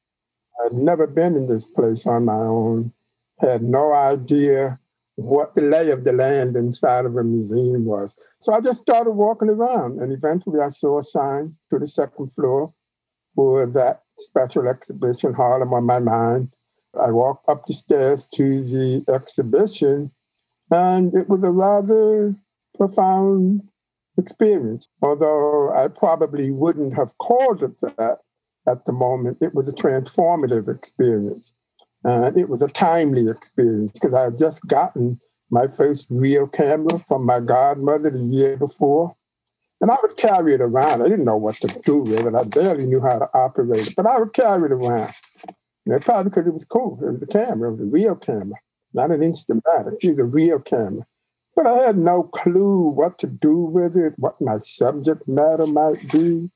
I'd 0.63 0.73
never 0.73 1.07
been 1.07 1.35
in 1.35 1.47
this 1.47 1.65
place 1.65 2.05
on 2.05 2.25
my 2.25 2.33
own, 2.33 2.93
had 3.39 3.63
no 3.63 3.93
idea 3.93 4.79
what 5.15 5.53
the 5.53 5.61
lay 5.61 5.91
of 5.91 6.05
the 6.05 6.13
land 6.13 6.55
inside 6.55 7.05
of 7.05 7.15
a 7.15 7.23
museum 7.23 7.85
was. 7.85 8.15
So 8.39 8.53
I 8.53 8.61
just 8.61 8.79
started 8.79 9.11
walking 9.11 9.49
around, 9.49 10.01
and 10.01 10.11
eventually 10.11 10.59
I 10.59 10.69
saw 10.69 10.99
a 10.99 11.03
sign 11.03 11.55
to 11.71 11.79
the 11.79 11.87
second 11.87 12.31
floor 12.33 12.73
for 13.35 13.65
that 13.65 14.01
special 14.19 14.67
exhibition, 14.67 15.33
Harlem 15.33 15.73
on 15.73 15.85
My 15.85 15.99
Mind. 15.99 16.49
I 16.99 17.11
walked 17.11 17.49
up 17.49 17.65
the 17.65 17.73
stairs 17.73 18.27
to 18.35 18.63
the 18.63 19.03
exhibition, 19.13 20.11
and 20.71 21.15
it 21.15 21.29
was 21.29 21.43
a 21.43 21.51
rather 21.51 22.35
profound 22.77 23.61
experience. 24.17 24.87
Although 25.01 25.71
I 25.73 25.87
probably 25.87 26.51
wouldn't 26.51 26.95
have 26.95 27.17
called 27.17 27.63
it 27.63 27.79
that 27.81 28.19
at 28.67 28.85
the 28.85 28.93
moment, 28.93 29.39
it 29.41 29.53
was 29.53 29.67
a 29.67 29.75
transformative 29.75 30.73
experience. 30.73 31.53
And 32.03 32.37
it 32.37 32.49
was 32.49 32.61
a 32.61 32.67
timely 32.67 33.29
experience 33.29 33.91
because 33.91 34.13
I 34.13 34.23
had 34.23 34.37
just 34.37 34.65
gotten 34.67 35.19
my 35.49 35.67
first 35.67 36.07
real 36.09 36.47
camera 36.47 36.99
from 36.99 37.25
my 37.25 37.39
godmother 37.39 38.09
the 38.09 38.19
year 38.19 38.57
before. 38.57 39.15
And 39.81 39.91
I 39.91 39.97
would 40.01 40.17
carry 40.17 40.53
it 40.53 40.61
around. 40.61 41.01
I 41.01 41.09
didn't 41.09 41.25
know 41.25 41.37
what 41.37 41.55
to 41.55 41.67
do 41.81 41.97
with 41.97 42.25
it. 42.25 42.35
I 42.35 42.43
barely 42.43 42.85
knew 42.85 43.01
how 43.01 43.19
to 43.19 43.29
operate 43.33 43.87
it, 43.87 43.95
but 43.95 44.05
I 44.05 44.17
would 44.17 44.33
carry 44.33 44.65
it 44.65 44.71
around. 44.71 45.13
Know, 45.85 45.99
probably 45.99 46.29
because 46.29 46.47
it 46.47 46.53
was 46.53 46.63
cool. 46.63 46.97
It 47.05 47.11
was 47.11 47.21
a 47.21 47.27
camera. 47.27 47.67
It 47.67 47.71
was 47.71 47.81
a 47.81 47.85
real 47.85 48.15
camera, 48.15 48.57
not 48.93 49.11
an 49.11 49.19
Instamatic. 49.19 49.97
It 50.01 50.11
was 50.11 50.19
a 50.19 50.23
real 50.23 50.59
camera. 50.59 51.05
But 51.55 51.67
I 51.67 51.85
had 51.85 51.97
no 51.97 52.23
clue 52.23 52.87
what 52.89 53.17
to 53.19 53.27
do 53.27 53.57
with 53.57 53.97
it, 53.97 54.13
what 54.17 54.39
my 54.39 54.59
subject 54.59 55.27
matter 55.27 55.67
might 55.67 56.09
be, 56.11 56.49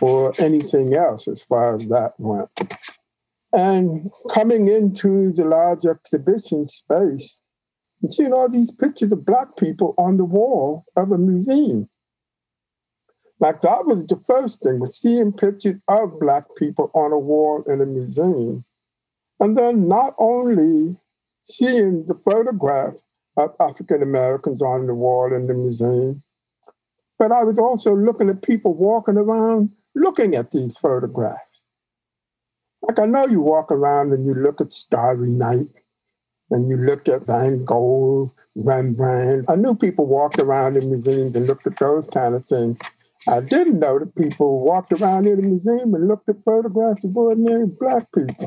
or 0.00 0.32
anything 0.38 0.94
else 0.94 1.28
as 1.28 1.44
far 1.44 1.76
as 1.76 1.86
that 1.86 2.14
went. 2.18 2.50
And 3.52 4.10
coming 4.30 4.68
into 4.68 5.32
the 5.32 5.44
large 5.44 5.84
exhibition 5.84 6.68
space 6.68 7.40
and 8.00 8.12
seeing 8.12 8.32
all 8.32 8.48
these 8.48 8.72
pictures 8.72 9.12
of 9.12 9.26
Black 9.26 9.56
people 9.56 9.94
on 9.98 10.16
the 10.16 10.24
wall 10.24 10.84
of 10.96 11.12
a 11.12 11.18
museum. 11.18 11.88
Like 13.40 13.60
that 13.62 13.86
was 13.86 14.06
the 14.06 14.20
first 14.26 14.62
thing, 14.62 14.80
was 14.80 14.98
seeing 14.98 15.32
pictures 15.32 15.82
of 15.88 16.18
Black 16.20 16.44
people 16.56 16.90
on 16.94 17.12
a 17.12 17.18
wall 17.18 17.64
in 17.66 17.80
a 17.80 17.86
museum. 17.86 18.64
And 19.40 19.58
then 19.58 19.88
not 19.88 20.14
only 20.18 20.96
seeing 21.44 22.06
the 22.06 22.14
photographs 22.24 23.02
of 23.36 23.54
African 23.60 24.02
Americans 24.02 24.62
on 24.62 24.86
the 24.86 24.94
wall 24.94 25.34
in 25.34 25.46
the 25.46 25.54
museum, 25.54 26.22
but 27.18 27.32
I 27.32 27.44
was 27.44 27.58
also 27.58 27.94
looking 27.94 28.30
at 28.30 28.42
people 28.42 28.74
walking 28.74 29.16
around 29.16 29.70
looking 29.94 30.34
at 30.34 30.50
these 30.50 30.74
photographs. 30.80 31.51
Like 32.82 32.98
I 32.98 33.06
know 33.06 33.26
you 33.26 33.40
walk 33.40 33.70
around 33.70 34.12
and 34.12 34.26
you 34.26 34.34
look 34.34 34.60
at 34.60 34.72
Starry 34.72 35.30
Night 35.30 35.68
and 36.50 36.68
you 36.68 36.76
look 36.76 37.08
at 37.08 37.26
Van 37.26 37.64
Gogh, 37.64 38.32
Rembrandt. 38.56 39.46
I 39.48 39.56
knew 39.56 39.74
people 39.74 40.06
walked 40.06 40.38
around 40.38 40.76
in 40.76 40.90
museums 40.90 41.36
and 41.36 41.46
looked 41.46 41.66
at 41.66 41.78
those 41.78 42.08
kind 42.08 42.34
of 42.34 42.44
things. 42.46 42.78
I 43.28 43.40
didn't 43.40 43.78
know 43.78 44.00
that 44.00 44.16
people 44.16 44.64
walked 44.64 44.92
around 45.00 45.26
in 45.26 45.36
the 45.36 45.42
museum 45.42 45.94
and 45.94 46.08
looked 46.08 46.28
at 46.28 46.42
photographs 46.44 47.04
of 47.04 47.16
ordinary 47.16 47.66
black 47.66 48.08
people. 48.12 48.46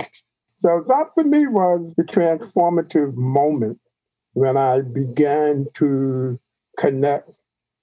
So 0.57 0.83
that 0.87 1.07
for 1.13 1.23
me 1.23 1.47
was 1.47 1.93
the 1.95 2.03
transformative 2.03 3.15
moment 3.15 3.79
when 4.33 4.57
I 4.57 4.81
began 4.81 5.65
to 5.75 6.39
connect 6.77 7.37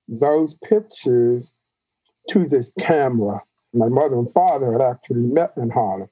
those 0.06 0.54
pictures 0.56 1.52
to 2.28 2.46
this 2.46 2.72
camera. 2.78 3.40
My 3.72 3.88
mother 3.88 4.16
and 4.16 4.30
father 4.32 4.72
had 4.72 4.82
actually 4.82 5.26
met 5.26 5.52
in 5.56 5.70
Harlem. 5.70 6.08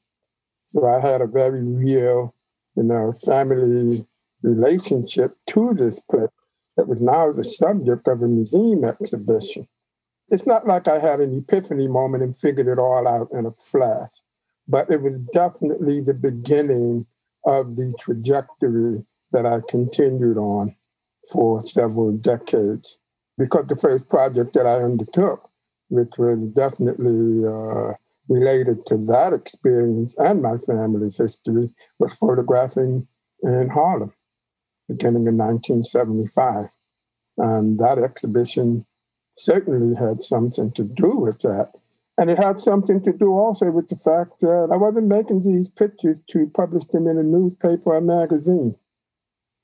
So 0.70 0.86
I 0.86 1.00
had 1.00 1.20
a 1.20 1.26
very 1.26 1.62
real, 1.64 2.32
you 2.76 2.84
know, 2.84 3.12
family 3.24 4.06
relationship 4.42 5.36
to 5.48 5.74
this 5.74 5.98
place 5.98 6.28
that 6.76 6.86
was 6.86 7.02
now 7.02 7.32
the 7.32 7.42
subject 7.42 8.06
of 8.06 8.22
a 8.22 8.28
museum 8.28 8.84
exhibition. 8.84 9.66
It's 10.28 10.46
not 10.46 10.68
like 10.68 10.86
I 10.86 11.00
had 11.00 11.18
an 11.18 11.36
epiphany 11.36 11.88
moment 11.88 12.22
and 12.22 12.38
figured 12.38 12.68
it 12.68 12.78
all 12.78 13.08
out 13.08 13.28
in 13.32 13.46
a 13.46 13.50
flash, 13.50 14.10
but 14.68 14.88
it 14.92 15.02
was 15.02 15.18
definitely 15.18 16.00
the 16.00 16.14
beginning 16.14 17.04
of 17.44 17.74
the 17.74 17.92
trajectory 17.98 19.04
that 19.32 19.46
I 19.46 19.62
continued 19.68 20.38
on 20.38 20.76
for 21.32 21.60
several 21.60 22.12
decades. 22.12 22.96
Because 23.38 23.66
the 23.66 23.76
first 23.76 24.08
project 24.08 24.54
that 24.54 24.66
I 24.66 24.76
undertook, 24.76 25.50
which 25.88 26.12
was 26.16 26.38
definitely 26.54 27.44
uh, 27.44 27.94
related 28.30 28.86
to 28.86 28.96
that 28.96 29.32
experience 29.32 30.16
and 30.18 30.40
my 30.40 30.56
family's 30.58 31.16
history 31.16 31.68
was 31.98 32.14
photographing 32.14 33.06
in 33.42 33.68
Harlem, 33.68 34.12
beginning 34.88 35.26
in 35.26 35.36
1975. 35.36 36.66
And 37.38 37.78
that 37.80 37.98
exhibition 37.98 38.86
certainly 39.36 39.96
had 39.96 40.22
something 40.22 40.70
to 40.72 40.84
do 40.84 41.16
with 41.16 41.40
that. 41.40 41.72
And 42.18 42.30
it 42.30 42.38
had 42.38 42.60
something 42.60 43.02
to 43.02 43.12
do 43.12 43.32
also 43.32 43.70
with 43.70 43.88
the 43.88 43.96
fact 43.96 44.40
that 44.40 44.68
I 44.72 44.76
wasn't 44.76 45.08
making 45.08 45.42
these 45.42 45.70
pictures 45.70 46.20
to 46.30 46.46
publish 46.54 46.84
them 46.84 47.08
in 47.08 47.18
a 47.18 47.22
newspaper 47.22 47.94
or 47.94 48.00
magazine. 48.00 48.76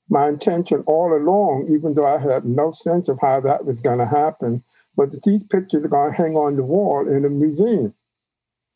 My 0.09 0.27
intention 0.27 0.83
all 0.87 1.15
along, 1.15 1.67
even 1.69 1.93
though 1.93 2.07
I 2.07 2.19
had 2.19 2.45
no 2.45 2.71
sense 2.71 3.07
of 3.07 3.19
how 3.21 3.39
that 3.41 3.65
was 3.65 3.79
going 3.79 3.99
to 3.99 4.05
happen, 4.05 4.63
was 4.95 5.11
that 5.11 5.23
these 5.23 5.43
pictures 5.43 5.85
are 5.85 5.89
going 5.89 6.11
to 6.11 6.17
hang 6.17 6.35
on 6.35 6.55
the 6.55 6.63
wall 6.63 7.07
in 7.07 7.23
a 7.23 7.29
museum. 7.29 7.93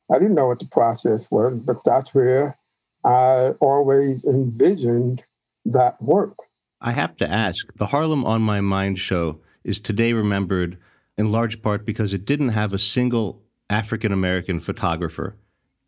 I 0.10 0.20
didn't 0.20 0.36
know 0.36 0.48
what 0.48 0.60
the 0.60 0.66
process 0.66 1.30
was, 1.30 1.60
but 1.60 1.84
that's 1.84 2.14
where 2.14 2.58
I 3.04 3.54
always 3.60 4.26
envisioned 4.26 5.24
that 5.66 6.02
work. 6.02 6.38
I 6.80 6.92
have 6.92 7.16
to 7.18 7.30
ask 7.30 7.76
the 7.76 7.88
Harlem 7.88 8.26
on 8.26 8.42
My 8.42 8.62
Mind 8.62 9.00
show 9.00 9.40
is 9.64 9.80
today 9.80 10.14
remembered 10.14 10.78
in 11.18 11.32
large 11.32 11.62
part 11.62 11.86
because 11.86 12.14
it 12.14 12.26
didn't 12.26 12.50
have 12.50 12.74
a 12.74 12.80
single 12.80 13.42
African 13.70 14.12
American 14.12 14.60
photographer 14.60 15.36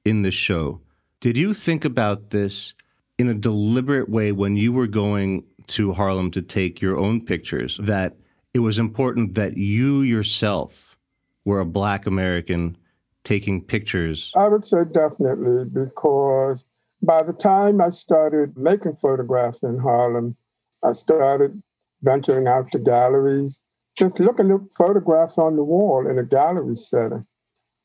in 0.06 0.22
the 0.22 0.32
show. 0.32 0.82
Did 1.20 1.38
you 1.38 1.54
think 1.54 1.84
about 1.84 2.30
this 2.30 2.74
in 3.18 3.28
a 3.28 3.34
deliberate 3.34 4.10
way 4.10 4.32
when 4.32 4.56
you 4.56 4.72
were 4.72 4.88
going 4.88 5.44
to 5.68 5.94
Harlem 5.94 6.30
to 6.32 6.42
take 6.42 6.82
your 6.82 6.98
own 6.98 7.26
pictures 7.26 7.80
that 7.82 8.16
it 8.54 8.60
was 8.60 8.78
important 8.78 9.36
that 9.36 9.58
you 9.58 10.02
yourself 10.02 10.98
were 11.46 11.60
a 11.60 11.66
Black 11.66 12.06
American 12.06 12.78
taking 13.24 13.64
pictures? 13.64 14.32
I 14.36 14.48
would 14.48 14.66
say 14.66 14.84
definitely 14.92 15.66
because 15.66 16.66
by 17.02 17.24
the 17.24 17.34
time 17.34 17.82
I 17.82 17.90
started 17.90 18.58
making 18.58 18.96
photographs 18.96 19.64
in 19.64 19.78
Harlem, 19.78 20.36
I 20.84 20.92
started 20.92 21.62
venturing 22.02 22.48
out 22.48 22.72
to 22.72 22.80
galleries 22.80 23.60
just 23.98 24.20
looking 24.20 24.52
at 24.52 24.74
photographs 24.76 25.38
on 25.38 25.56
the 25.56 25.64
wall 25.64 26.08
in 26.10 26.18
a 26.18 26.24
gallery 26.24 26.76
setting. 26.76 27.26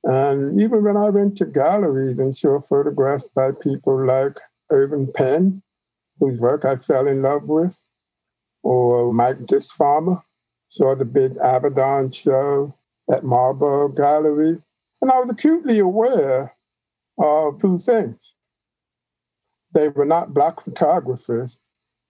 And 0.04 0.61
even 0.61 0.85
when 0.85 0.97
I 0.97 1.11
went 1.11 1.37
to 1.38 1.47
galleries 1.47 2.18
and 2.18 2.37
saw 2.37 2.61
photographs 2.61 3.28
by 3.35 3.50
people 3.52 4.07
like 4.07 4.38
Irving 4.71 5.12
Penn, 5.12 5.62
whose 6.21 6.38
work 6.38 6.64
I 6.64 6.76
fell 6.76 7.07
in 7.07 7.23
love 7.23 7.45
with, 7.45 7.78
or 8.62 9.12
Mike 9.12 9.38
Disfarmer, 9.40 10.23
saw 10.68 10.95
the 10.95 11.04
big 11.04 11.35
Avedon 11.37 12.14
show 12.14 12.75
at 13.11 13.25
Marlborough 13.25 13.88
Gallery. 13.88 14.59
And 15.00 15.11
I 15.11 15.19
was 15.21 15.31
acutely 15.31 15.78
aware 15.78 16.55
of 17.19 17.61
two 17.61 17.78
things. 17.78 18.35
They 19.75 19.88
were 19.88 20.05
not 20.05 20.35
Black 20.35 20.62
photographers, 20.62 21.61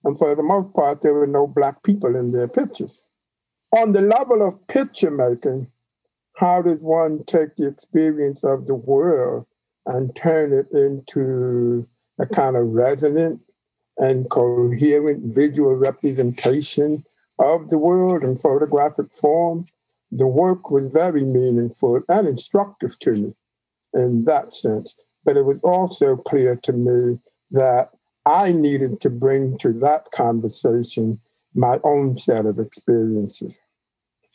and 0.05 0.19
for 0.19 0.35
the 0.35 0.43
most 0.43 0.73
part, 0.75 1.01
there 1.01 1.15
were 1.15 1.27
no 1.27 1.47
Black 1.47 1.83
people 1.83 2.17
in 2.17 2.33
their 2.33 2.49
pictures. 2.49 3.03
On 3.77 3.93
the 3.93 4.01
level 4.01 4.47
of 4.47 4.67
picture 4.69 5.11
making, 5.11 5.71
how 6.35 6.63
does 6.63 6.83
one 6.83 7.25
take 7.25 7.57
the 7.57 7.67
experience 7.67 8.45
of 8.45 8.67
the 8.67 8.75
world 8.75 9.45
and 9.87 10.15
turn 10.15 10.53
it 10.53 10.71
into 10.73 11.87
a 12.19 12.27
kind 12.27 12.57
of 12.57 12.71
resonant 12.71 13.41
and 13.99 14.31
coherent 14.31 15.35
visual 15.35 15.75
representation 15.75 17.05
of 17.41 17.69
the 17.71 17.79
world 17.79 18.23
in 18.23 18.39
photographic 18.39 19.13
form? 19.15 19.67
The 20.11 20.27
work 20.27 20.71
was 20.71 20.87
very 20.87 21.25
meaningful 21.25 22.03
and 22.09 22.27
instructive 22.27 22.99
to 23.01 23.13
me 23.13 23.35
in 23.95 24.25
that 24.25 24.53
sense. 24.53 25.05
But 25.25 25.37
it 25.37 25.45
was 25.45 25.61
also 25.63 26.17
clear 26.17 26.57
to 26.57 26.73
me 26.73 27.19
that 27.51 27.91
I 28.25 28.53
needed 28.53 29.01
to 29.03 29.11
bring 29.11 29.59
to 29.59 29.73
that 29.75 30.11
conversation 30.13 31.21
my 31.55 31.79
own 31.85 32.19
set 32.19 32.47
of 32.47 32.59
experiences. 32.59 33.59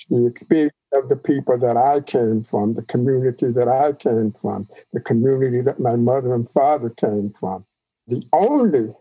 The 0.10 0.27
experience 0.27 0.74
of 0.94 1.10
the 1.10 1.15
people 1.15 1.58
that 1.58 1.77
I 1.77 2.01
came 2.01 2.44
from, 2.44 2.74
the 2.74 2.84
community 2.84 3.51
that 3.51 3.68
I 3.68 3.94
came 3.94 4.32
from, 4.34 4.68
the 4.92 5.01
community 5.01 5.62
that 5.62 5.80
my 5.80 5.96
mother 5.96 6.34
and 6.34 6.50
father 6.50 6.89
came 6.89 7.32
from. 7.32 7.65
The 8.08 8.24
only 8.34 8.94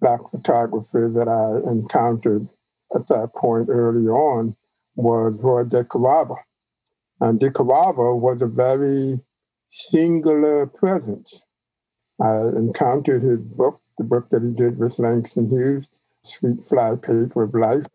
Black 0.00 0.20
photographer 0.30 1.10
that 1.14 1.28
I 1.28 1.70
encountered 1.70 2.48
at 2.94 3.06
that 3.08 3.34
point 3.36 3.68
early 3.68 4.08
on 4.08 4.56
was 4.96 5.36
Roy 5.40 5.64
DeCarava. 5.64 6.36
And 7.20 7.38
DeCarava 7.40 8.18
was 8.18 8.42
a 8.42 8.46
very 8.46 9.20
singular 9.66 10.66
presence. 10.66 11.46
I 12.22 12.48
encountered 12.56 13.22
his 13.22 13.38
book, 13.38 13.80
the 13.98 14.04
book 14.04 14.28
that 14.30 14.42
he 14.42 14.50
did 14.50 14.78
with 14.78 14.98
Langston 14.98 15.48
Hughes, 15.48 15.88
Sweet 16.22 16.58
Flypaper 16.68 17.44
of 17.44 17.54
Life. 17.54 17.86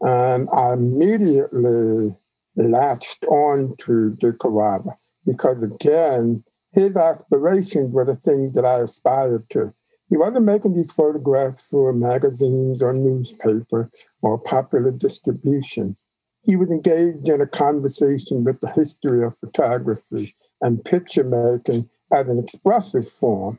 And 0.00 0.48
I 0.52 0.74
immediately 0.74 2.16
latched 2.56 3.24
on 3.24 3.74
to 3.78 4.16
DeCarava 4.20 4.92
because, 5.26 5.62
again, 5.62 6.44
his 6.72 6.96
aspirations 6.96 7.92
were 7.92 8.04
the 8.04 8.14
things 8.14 8.54
that 8.54 8.64
I 8.64 8.80
aspired 8.80 9.48
to. 9.50 9.72
He 10.10 10.16
wasn't 10.16 10.46
making 10.46 10.74
these 10.74 10.92
photographs 10.92 11.66
for 11.66 11.92
magazines 11.92 12.82
or 12.82 12.92
newspaper 12.92 13.90
or 14.22 14.38
popular 14.38 14.90
distribution. 14.90 15.96
He 16.42 16.56
was 16.56 16.70
engaged 16.70 17.28
in 17.28 17.40
a 17.40 17.46
conversation 17.46 18.44
with 18.44 18.60
the 18.60 18.70
history 18.70 19.24
of 19.24 19.38
photography 19.38 20.34
and 20.62 20.84
picture 20.84 21.24
making 21.24 21.88
as 22.12 22.28
an 22.28 22.38
expressive 22.38 23.08
form 23.08 23.58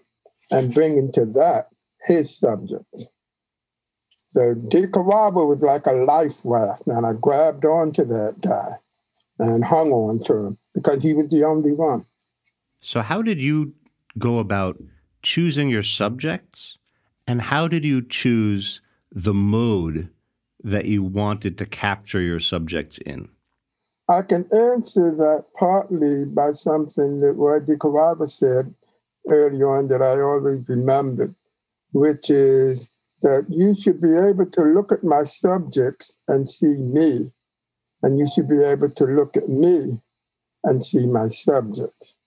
and 0.52 0.74
bringing 0.74 1.12
to 1.14 1.26
that 1.26 1.68
his 2.06 2.36
subjects. 2.36 3.12
So 4.30 4.54
DeCarava 4.56 5.48
was 5.48 5.62
like 5.62 5.88
a 5.88 5.94
life 5.94 6.40
raft, 6.44 6.88
and 6.88 7.06
I 7.06 7.14
grabbed 7.14 7.66
onto 7.66 8.06
that 8.06 8.42
guy 8.42 8.76
and 9.40 9.64
hung 9.64 9.92
on 9.92 10.24
to 10.26 10.34
him 10.34 10.58
because 10.74 11.02
he 11.02 11.14
was 11.14 11.30
the 11.30 11.44
only 11.44 11.72
one. 11.72 12.06
So, 12.82 13.02
how 13.02 13.22
did 13.22 13.40
you 13.40 13.74
go 14.18 14.40
about 14.40 14.78
choosing 15.22 15.70
your 15.70 15.84
subjects, 15.84 16.78
and 17.28 17.42
how 17.42 17.68
did 17.68 17.84
you 17.84 18.02
choose 18.02 18.82
the 19.12 19.34
mode 19.34 20.10
that 20.64 20.86
you 20.86 21.04
wanted 21.04 21.58
to 21.58 21.66
capture 21.66 22.22
your 22.22 22.40
subjects 22.40 22.98
in? 23.00 23.30
I 24.10 24.24
can 24.24 24.48
answer 24.52 25.16
that 25.16 25.46
partly 25.58 26.26
by 26.26 26.52
something 26.52 27.20
that 27.20 27.34
Roy 27.34 27.60
DeCarava 27.60 28.28
said 28.30 28.74
early 29.30 29.62
on 29.62 29.88
that 29.88 30.02
I 30.02 30.20
always 30.22 30.68
remembered, 30.68 31.36
which 31.92 32.30
is 32.30 32.90
that 33.22 33.46
you 33.50 33.76
should 33.76 34.02
be 34.02 34.16
able 34.16 34.46
to 34.48 34.62
look 34.64 34.92
at 34.92 35.04
my 35.04 35.24
subjects 35.24 36.20
and 36.28 36.50
see 36.50 36.76
me, 36.76 37.32
and 38.02 38.18
you 38.18 38.28
should 38.34 38.48
be 38.48 38.64
able 38.64 38.90
to 38.90 39.06
look 39.06 39.38
at 39.38 39.50
me 39.50 40.02
and 40.64 40.86
see 40.86 41.06
my 41.06 41.28
subjects. 41.28 42.18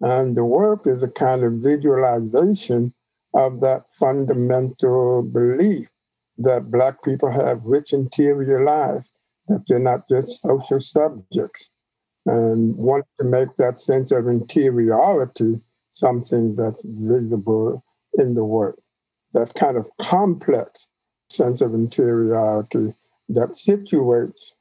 And 0.00 0.36
the 0.36 0.44
work 0.44 0.86
is 0.86 1.02
a 1.02 1.08
kind 1.08 1.44
of 1.44 1.52
visualization 1.54 2.92
of 3.34 3.60
that 3.60 3.84
fundamental 3.92 5.22
belief 5.22 5.88
that 6.40 6.70
Black 6.70 7.02
people 7.02 7.30
have 7.30 7.64
rich 7.64 7.92
interior 7.92 8.64
lives 8.64 9.12
that 9.48 9.64
they're 9.68 9.78
not 9.78 10.08
just 10.08 10.42
social 10.42 10.80
subjects, 10.80 11.70
and 12.26 12.76
want 12.76 13.04
to 13.18 13.24
make 13.24 13.54
that 13.56 13.80
sense 13.80 14.10
of 14.10 14.28
interiority 14.28 15.60
something 15.90 16.54
that's 16.54 16.80
visible 16.84 17.82
in 18.14 18.34
the 18.34 18.44
work. 18.44 18.78
That 19.32 19.54
kind 19.54 19.76
of 19.76 19.88
complex 19.98 20.86
sense 21.28 21.60
of 21.60 21.74
interiority 21.74 22.94
that 23.30 23.50
situates 23.50 24.54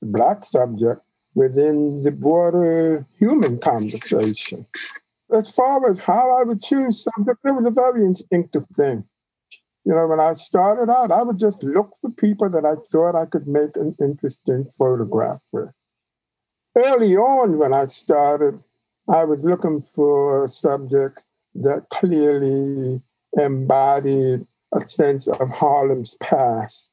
the 0.00 0.06
Black 0.06 0.44
subject 0.44 1.00
within 1.34 2.00
the 2.02 2.12
broader 2.12 3.06
human 3.18 3.58
conversation. 3.58 4.66
As 5.32 5.54
far 5.54 5.90
as 5.90 5.98
how 5.98 6.30
I 6.30 6.44
would 6.44 6.62
choose 6.62 7.02
subject, 7.02 7.40
it 7.44 7.52
was 7.52 7.66
a 7.66 7.70
very 7.70 8.04
instinctive 8.04 8.66
thing. 8.76 9.04
You 9.84 9.94
know, 9.94 10.06
when 10.06 10.20
I 10.20 10.34
started 10.34 10.90
out, 10.90 11.10
I 11.10 11.22
would 11.22 11.38
just 11.38 11.62
look 11.62 11.92
for 12.00 12.10
people 12.10 12.48
that 12.50 12.64
I 12.64 12.74
thought 12.90 13.14
I 13.14 13.26
could 13.26 13.46
make 13.46 13.76
an 13.76 13.94
interesting 14.00 14.66
photograph 14.78 15.40
with. 15.52 15.68
Early 16.76 17.16
on, 17.16 17.58
when 17.58 17.74
I 17.74 17.86
started, 17.86 18.58
I 19.08 19.24
was 19.24 19.42
looking 19.44 19.82
for 19.94 20.44
a 20.44 20.48
subject 20.48 21.24
that 21.56 21.86
clearly 21.90 23.02
embodied 23.38 24.46
a 24.74 24.80
sense 24.80 25.28
of 25.28 25.50
Harlem's 25.50 26.16
past 26.20 26.90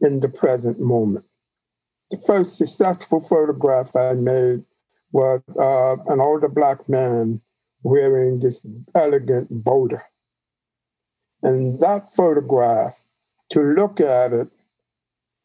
in 0.00 0.20
the 0.20 0.28
present 0.28 0.78
moment. 0.80 1.24
The 2.10 2.18
first 2.26 2.56
successful 2.56 3.20
photograph 3.20 3.94
I 3.96 4.14
made 4.14 4.64
was 5.12 5.42
uh, 5.58 5.96
an 6.12 6.20
older 6.20 6.48
black 6.48 6.88
man 6.88 7.40
wearing 7.82 8.40
this 8.40 8.64
elegant 8.94 9.48
boater. 9.50 10.02
And 11.42 11.80
that 11.80 12.14
photograph, 12.14 13.00
to 13.50 13.60
look 13.60 14.00
at 14.00 14.32
it, 14.32 14.48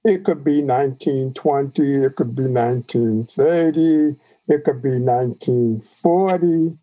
it 0.03 0.25
could 0.25 0.43
be 0.43 0.61
1920, 0.61 2.03
it 2.03 2.15
could 2.15 2.35
be 2.35 2.43
1930, 2.43 4.15
it 4.47 4.63
could 4.65 4.81
be 4.81 4.99
1940, 4.99 6.77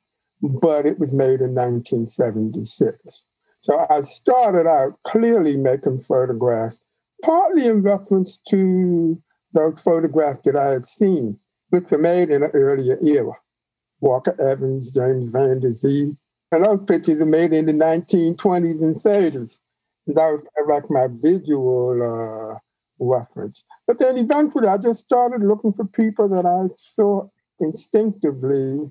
but 0.63 0.87
it 0.87 0.99
was 0.99 1.13
made 1.13 1.41
in 1.41 1.55
1976. 1.55 3.27
So 3.61 3.87
I 3.91 4.01
started 4.01 4.67
out 4.67 4.99
clearly 5.05 5.57
making 5.59 6.03
photographs, 6.03 6.79
partly 7.23 7.67
in 7.67 7.83
reference 7.83 8.41
to 8.49 9.21
those 9.53 9.81
photographs 9.81 10.41
that 10.45 10.57
I 10.57 10.71
had 10.71 10.89
seen, 10.89 11.39
which 11.69 11.91
were 11.91 11.99
made 11.99 12.31
in 12.31 12.43
an 12.43 12.51
earlier 12.55 12.99
era. 13.05 13.35
Walker 14.01 14.35
Evans, 14.41 14.93
James 14.93 15.29
Van 15.29 15.61
Der 15.61 15.73
Zee, 15.73 16.17
and 16.53 16.65
those 16.65 16.81
pictures 16.87 17.21
are 17.21 17.27
made 17.27 17.53
in 17.53 17.67
the 17.67 17.73
1920s 17.73 18.81
and 18.81 18.97
30s. 18.97 19.57
And 20.07 20.17
that 20.17 20.31
was 20.31 20.43
kind 20.43 20.51
of 20.63 20.69
like 20.69 20.91
my 20.91 21.07
visual 21.11 22.03
uh, 22.03 22.59
reference. 22.99 23.65
But 23.87 23.99
then 23.99 24.19
eventually 24.19 24.69
I 24.69 24.79
just 24.79 25.01
started 25.01 25.43
looking 25.47 25.73
for 25.73 25.85
people 25.85 26.29
that 26.29 26.47
I 26.47 26.73
saw 26.77 27.29
instinctively 27.61 28.91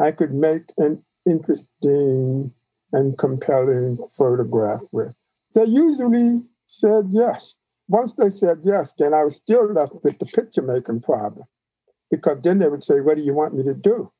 I 0.00 0.10
could 0.10 0.34
make 0.34 0.62
an 0.78 1.02
interesting 1.26 2.52
and 2.92 3.18
compelling 3.18 3.98
photograph 4.16 4.80
with. 4.90 5.14
They 5.54 5.64
usually 5.64 6.42
said 6.66 7.06
yes. 7.10 7.58
Once 7.88 8.14
they 8.14 8.30
said 8.30 8.58
yes, 8.62 8.94
then 8.98 9.12
I 9.12 9.24
was 9.24 9.36
still 9.36 9.70
left 9.72 9.92
with 10.02 10.18
the 10.18 10.26
picture 10.26 10.62
making 10.62 11.02
problem 11.02 11.46
because 12.10 12.40
then 12.42 12.58
they 12.58 12.68
would 12.68 12.84
say, 12.84 13.00
What 13.00 13.16
do 13.16 13.22
you 13.22 13.34
want 13.34 13.54
me 13.54 13.62
to 13.64 13.74
do? 13.74 14.10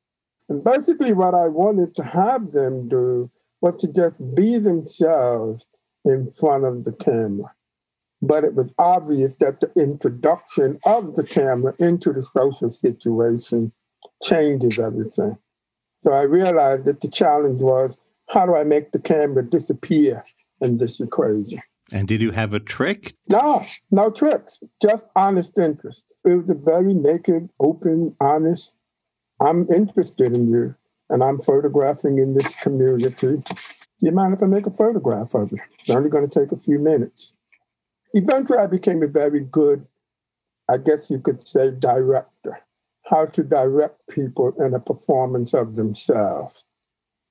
And 0.52 0.62
basically, 0.62 1.14
what 1.14 1.32
I 1.32 1.48
wanted 1.48 1.94
to 1.96 2.04
have 2.04 2.50
them 2.50 2.86
do 2.86 3.30
was 3.62 3.74
to 3.76 3.88
just 3.90 4.20
be 4.34 4.58
themselves 4.58 5.66
in 6.04 6.28
front 6.28 6.66
of 6.66 6.84
the 6.84 6.92
camera. 6.92 7.50
But 8.20 8.44
it 8.44 8.54
was 8.54 8.68
obvious 8.78 9.34
that 9.36 9.60
the 9.60 9.72
introduction 9.82 10.78
of 10.84 11.14
the 11.14 11.24
camera 11.24 11.72
into 11.78 12.12
the 12.12 12.20
social 12.20 12.70
situation 12.70 13.72
changes 14.22 14.78
everything. 14.78 15.38
So 16.00 16.12
I 16.12 16.24
realized 16.24 16.84
that 16.84 17.00
the 17.00 17.08
challenge 17.08 17.62
was 17.62 17.96
how 18.28 18.44
do 18.44 18.54
I 18.54 18.64
make 18.64 18.92
the 18.92 19.00
camera 19.00 19.42
disappear 19.42 20.22
in 20.60 20.76
this 20.76 21.00
equation? 21.00 21.62
And 21.90 22.06
did 22.06 22.20
you 22.20 22.30
have 22.30 22.52
a 22.52 22.60
trick? 22.60 23.14
No, 23.30 23.64
no 23.90 24.10
tricks, 24.10 24.60
just 24.82 25.06
honest 25.16 25.56
interest. 25.56 26.12
It 26.26 26.34
was 26.34 26.50
a 26.50 26.54
very 26.54 26.92
naked, 26.92 27.48
open, 27.58 28.14
honest, 28.20 28.74
I'm 29.42 29.66
interested 29.72 30.36
in 30.36 30.48
you 30.48 30.74
and 31.10 31.22
I'm 31.22 31.40
photographing 31.40 32.18
in 32.18 32.34
this 32.34 32.54
community. 32.56 33.38
Do 33.38 33.44
you 33.98 34.12
mind 34.12 34.34
if 34.34 34.42
I 34.42 34.46
make 34.46 34.66
a 34.66 34.70
photograph 34.70 35.34
of 35.34 35.50
you? 35.50 35.58
It's 35.80 35.90
only 35.90 36.10
going 36.10 36.28
to 36.28 36.40
take 36.40 36.52
a 36.52 36.56
few 36.56 36.78
minutes. 36.78 37.34
Eventually, 38.14 38.58
I 38.58 38.68
became 38.68 39.02
a 39.02 39.08
very 39.08 39.40
good, 39.40 39.86
I 40.70 40.78
guess 40.78 41.10
you 41.10 41.18
could 41.18 41.46
say, 41.46 41.72
director, 41.72 42.60
how 43.04 43.26
to 43.26 43.42
direct 43.42 44.08
people 44.08 44.54
in 44.60 44.74
a 44.74 44.80
performance 44.80 45.54
of 45.54 45.74
themselves. 45.74 46.64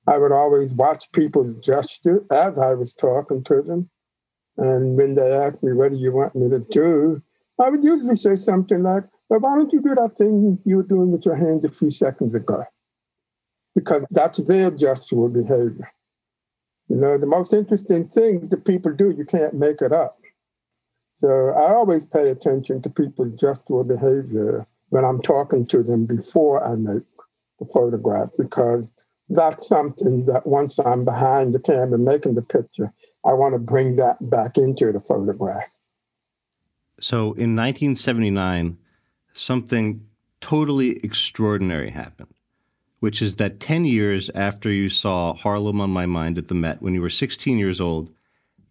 I 0.06 0.18
would 0.18 0.32
always 0.32 0.74
watch 0.74 1.10
people's 1.12 1.54
gesture 1.56 2.24
as 2.30 2.58
I 2.58 2.74
was 2.74 2.92
talking 2.92 3.42
to 3.44 3.62
them. 3.62 3.88
And 4.58 4.98
when 4.98 5.14
they 5.14 5.32
asked 5.32 5.62
me, 5.62 5.72
what 5.72 5.92
do 5.92 5.98
you 5.98 6.12
want 6.12 6.34
me 6.34 6.50
to 6.50 6.58
do? 6.58 7.22
I 7.58 7.70
would 7.70 7.82
usually 7.82 8.16
say 8.16 8.36
something 8.36 8.82
like, 8.82 9.04
well, 9.32 9.40
why 9.40 9.56
don't 9.56 9.72
you 9.72 9.80
do 9.80 9.94
that 9.94 10.14
thing 10.14 10.58
you 10.66 10.76
were 10.76 10.82
doing 10.82 11.10
with 11.10 11.24
your 11.24 11.36
hands 11.36 11.64
a 11.64 11.70
few 11.70 11.90
seconds 11.90 12.34
ago? 12.34 12.64
Because 13.74 14.04
that's 14.10 14.44
their 14.44 14.70
gestural 14.70 15.32
behavior. 15.32 15.90
You 16.88 16.96
know, 16.96 17.16
the 17.16 17.26
most 17.26 17.54
interesting 17.54 18.06
things 18.06 18.50
that 18.50 18.66
people 18.66 18.92
do, 18.92 19.08
you 19.10 19.24
can't 19.24 19.54
make 19.54 19.80
it 19.80 19.90
up. 19.90 20.18
So 21.14 21.48
I 21.56 21.72
always 21.72 22.04
pay 22.04 22.28
attention 22.28 22.82
to 22.82 22.90
people's 22.90 23.32
gestural 23.32 23.88
behavior 23.88 24.66
when 24.90 25.06
I'm 25.06 25.22
talking 25.22 25.66
to 25.68 25.82
them 25.82 26.04
before 26.04 26.62
I 26.62 26.74
make 26.74 27.04
the 27.58 27.64
photograph 27.72 28.28
because 28.36 28.92
that's 29.30 29.66
something 29.66 30.26
that 30.26 30.46
once 30.46 30.78
I'm 30.78 31.06
behind 31.06 31.54
the 31.54 31.60
camera 31.60 31.98
making 31.98 32.34
the 32.34 32.42
picture, 32.42 32.92
I 33.24 33.32
want 33.32 33.54
to 33.54 33.58
bring 33.58 33.96
that 33.96 34.18
back 34.28 34.58
into 34.58 34.92
the 34.92 35.00
photograph. 35.00 35.70
So 37.00 37.32
in 37.32 37.56
1979, 37.56 38.76
something 39.32 40.06
totally 40.40 40.98
extraordinary 40.98 41.90
happened, 41.90 42.34
which 43.00 43.22
is 43.22 43.36
that 43.36 43.60
10 43.60 43.84
years 43.84 44.30
after 44.34 44.70
you 44.70 44.88
saw 44.88 45.34
Harlem 45.34 45.80
on 45.80 45.90
My 45.90 46.06
Mind 46.06 46.38
at 46.38 46.48
the 46.48 46.54
Met, 46.54 46.82
when 46.82 46.94
you 46.94 47.00
were 47.00 47.10
16 47.10 47.58
years 47.58 47.80
old, 47.80 48.10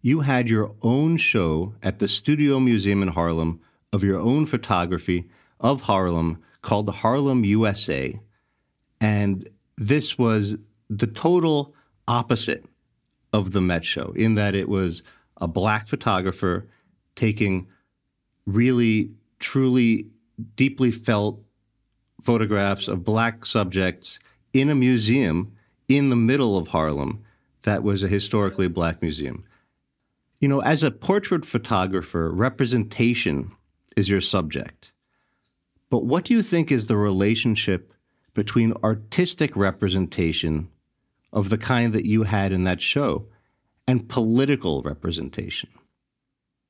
you 0.00 0.20
had 0.20 0.48
your 0.48 0.74
own 0.82 1.16
show 1.16 1.74
at 1.82 1.98
the 1.98 2.08
Studio 2.08 2.58
Museum 2.58 3.02
in 3.02 3.08
Harlem 3.08 3.60
of 3.92 4.02
your 4.02 4.18
own 4.18 4.46
photography 4.46 5.28
of 5.60 5.82
Harlem 5.82 6.42
called 6.60 6.88
Harlem 6.88 7.44
USA. 7.44 8.18
And 9.00 9.48
this 9.76 10.18
was 10.18 10.56
the 10.88 11.06
total 11.06 11.74
opposite 12.06 12.64
of 13.32 13.52
the 13.52 13.60
Met 13.60 13.84
show 13.84 14.12
in 14.16 14.34
that 14.34 14.54
it 14.54 14.68
was 14.68 15.02
a 15.38 15.48
black 15.48 15.88
photographer 15.88 16.68
taking 17.16 17.66
really, 18.46 19.12
truly 19.38 20.08
deeply 20.56 20.90
felt 20.90 21.40
photographs 22.20 22.88
of 22.88 23.04
black 23.04 23.44
subjects 23.44 24.18
in 24.52 24.70
a 24.70 24.74
museum 24.74 25.52
in 25.88 26.10
the 26.10 26.16
middle 26.16 26.56
of 26.56 26.68
Harlem 26.68 27.24
that 27.62 27.82
was 27.82 28.02
a 28.02 28.08
historically 28.08 28.68
black 28.68 29.02
museum. 29.02 29.44
You 30.40 30.48
know, 30.48 30.60
as 30.60 30.82
a 30.82 30.90
portrait 30.90 31.44
photographer, 31.44 32.30
representation 32.30 33.52
is 33.96 34.08
your 34.08 34.20
subject. 34.20 34.92
But 35.90 36.04
what 36.04 36.24
do 36.24 36.34
you 36.34 36.42
think 36.42 36.72
is 36.72 36.86
the 36.86 36.96
relationship 36.96 37.92
between 38.34 38.72
artistic 38.82 39.54
representation 39.54 40.68
of 41.32 41.48
the 41.48 41.58
kind 41.58 41.92
that 41.92 42.06
you 42.06 42.24
had 42.24 42.52
in 42.52 42.64
that 42.64 42.80
show 42.80 43.26
and 43.86 44.08
political 44.08 44.82
representation? 44.82 45.70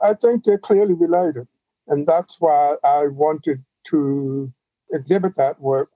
I 0.01 0.15
think 0.15 0.45
they're 0.45 0.59
clearly 0.59 0.95
related. 0.95 1.47
And 1.93 2.07
that's 2.07 2.41
why 2.41 2.77
I 2.83 3.09
wanted 3.09 3.63
to 3.89 4.51
exhibit 4.93 5.35
that 5.37 5.61
work 5.61 5.91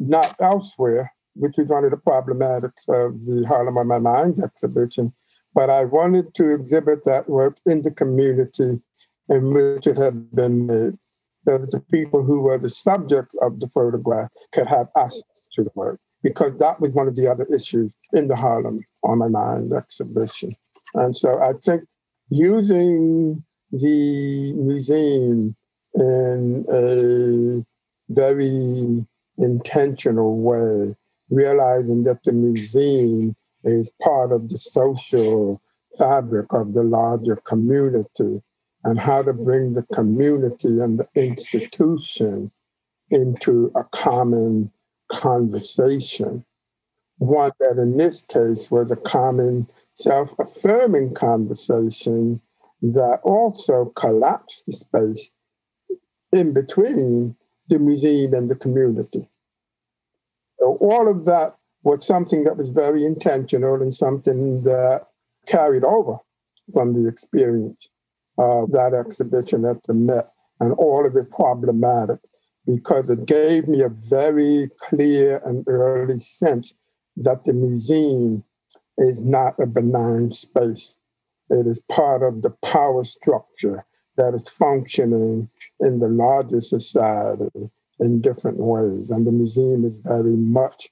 not 0.00 0.34
elsewhere, 0.40 1.12
which 1.34 1.60
is 1.60 1.68
one 1.68 1.84
of 1.84 1.92
the 1.92 1.96
problematics 1.96 2.88
of 2.88 3.24
the 3.24 3.46
Harlem 3.46 3.78
on 3.78 3.86
My 3.86 4.00
Mind 4.00 4.42
exhibition, 4.42 5.12
but 5.54 5.70
I 5.70 5.84
wanted 5.84 6.34
to 6.34 6.52
exhibit 6.52 7.04
that 7.04 7.28
work 7.28 7.56
in 7.66 7.82
the 7.82 7.92
community 7.92 8.82
in 9.28 9.54
which 9.54 9.86
it 9.86 9.96
had 9.96 10.34
been 10.34 10.66
made. 10.66 10.98
So 11.44 11.56
that 11.56 11.70
the 11.70 11.84
people 11.92 12.24
who 12.24 12.40
were 12.40 12.58
the 12.58 12.68
subjects 12.68 13.36
of 13.40 13.60
the 13.60 13.68
photograph 13.68 14.30
could 14.52 14.66
have 14.66 14.88
access 14.96 15.48
to 15.52 15.62
the 15.62 15.70
work, 15.76 16.00
because 16.22 16.58
that 16.58 16.80
was 16.80 16.94
one 16.94 17.06
of 17.06 17.14
the 17.14 17.30
other 17.30 17.46
issues 17.54 17.94
in 18.12 18.26
the 18.26 18.34
Harlem 18.34 18.84
on 19.04 19.18
My 19.18 19.28
Mind 19.28 19.72
exhibition. 19.72 20.56
And 20.94 21.16
so 21.16 21.40
I 21.40 21.52
think 21.64 21.84
using 22.28 23.44
the 23.72 24.52
museum 24.54 25.54
in 25.94 26.64
a 26.70 27.64
very 28.12 29.06
intentional 29.38 30.40
way, 30.40 30.94
realizing 31.30 32.02
that 32.04 32.22
the 32.24 32.32
museum 32.32 33.34
is 33.64 33.92
part 34.02 34.32
of 34.32 34.48
the 34.48 34.58
social 34.58 35.60
fabric 35.98 36.46
of 36.52 36.74
the 36.74 36.82
larger 36.82 37.36
community 37.36 38.42
and 38.84 38.98
how 38.98 39.22
to 39.22 39.32
bring 39.32 39.74
the 39.74 39.82
community 39.92 40.80
and 40.80 40.98
the 40.98 41.08
institution 41.14 42.50
into 43.10 43.70
a 43.74 43.84
common 43.84 44.70
conversation. 45.08 46.44
One 47.18 47.50
that 47.58 47.78
in 47.78 47.96
this 47.96 48.22
case 48.22 48.70
was 48.70 48.90
a 48.90 48.96
common 48.96 49.68
self 49.94 50.34
affirming 50.38 51.14
conversation 51.14 52.40
that 52.82 53.20
also 53.22 53.86
collapsed 53.96 54.64
the 54.66 54.72
space 54.72 55.30
in 56.32 56.54
between 56.54 57.34
the 57.68 57.78
museum 57.78 58.34
and 58.34 58.50
the 58.50 58.54
community. 58.54 59.28
So 60.58 60.76
all 60.80 61.08
of 61.08 61.24
that 61.24 61.56
was 61.82 62.06
something 62.06 62.44
that 62.44 62.56
was 62.56 62.70
very 62.70 63.04
intentional 63.04 63.80
and 63.80 63.94
something 63.94 64.62
that 64.64 65.06
carried 65.46 65.84
over 65.84 66.18
from 66.72 66.92
the 66.92 67.08
experience 67.08 67.88
of 68.36 68.70
that 68.72 68.94
exhibition 68.94 69.64
at 69.64 69.82
the 69.84 69.94
Met 69.94 70.30
and 70.60 70.72
all 70.74 71.06
of 71.06 71.16
it 71.16 71.30
problematic 71.30 72.18
because 72.66 73.08
it 73.08 73.24
gave 73.26 73.66
me 73.66 73.82
a 73.82 73.88
very 73.88 74.68
clear 74.88 75.40
and 75.46 75.66
early 75.68 76.18
sense 76.18 76.74
that 77.16 77.44
the 77.44 77.52
museum 77.52 78.44
is 78.98 79.20
not 79.24 79.58
a 79.58 79.66
benign 79.66 80.32
space. 80.32 80.97
It 81.50 81.66
is 81.66 81.82
part 81.90 82.22
of 82.22 82.42
the 82.42 82.50
power 82.62 83.04
structure 83.04 83.84
that 84.16 84.34
is 84.34 84.48
functioning 84.48 85.48
in 85.80 85.98
the 86.00 86.08
larger 86.08 86.60
society 86.60 87.70
in 88.00 88.20
different 88.20 88.58
ways. 88.58 89.10
And 89.10 89.26
the 89.26 89.32
museum 89.32 89.84
is 89.84 89.98
very 89.98 90.36
much 90.36 90.88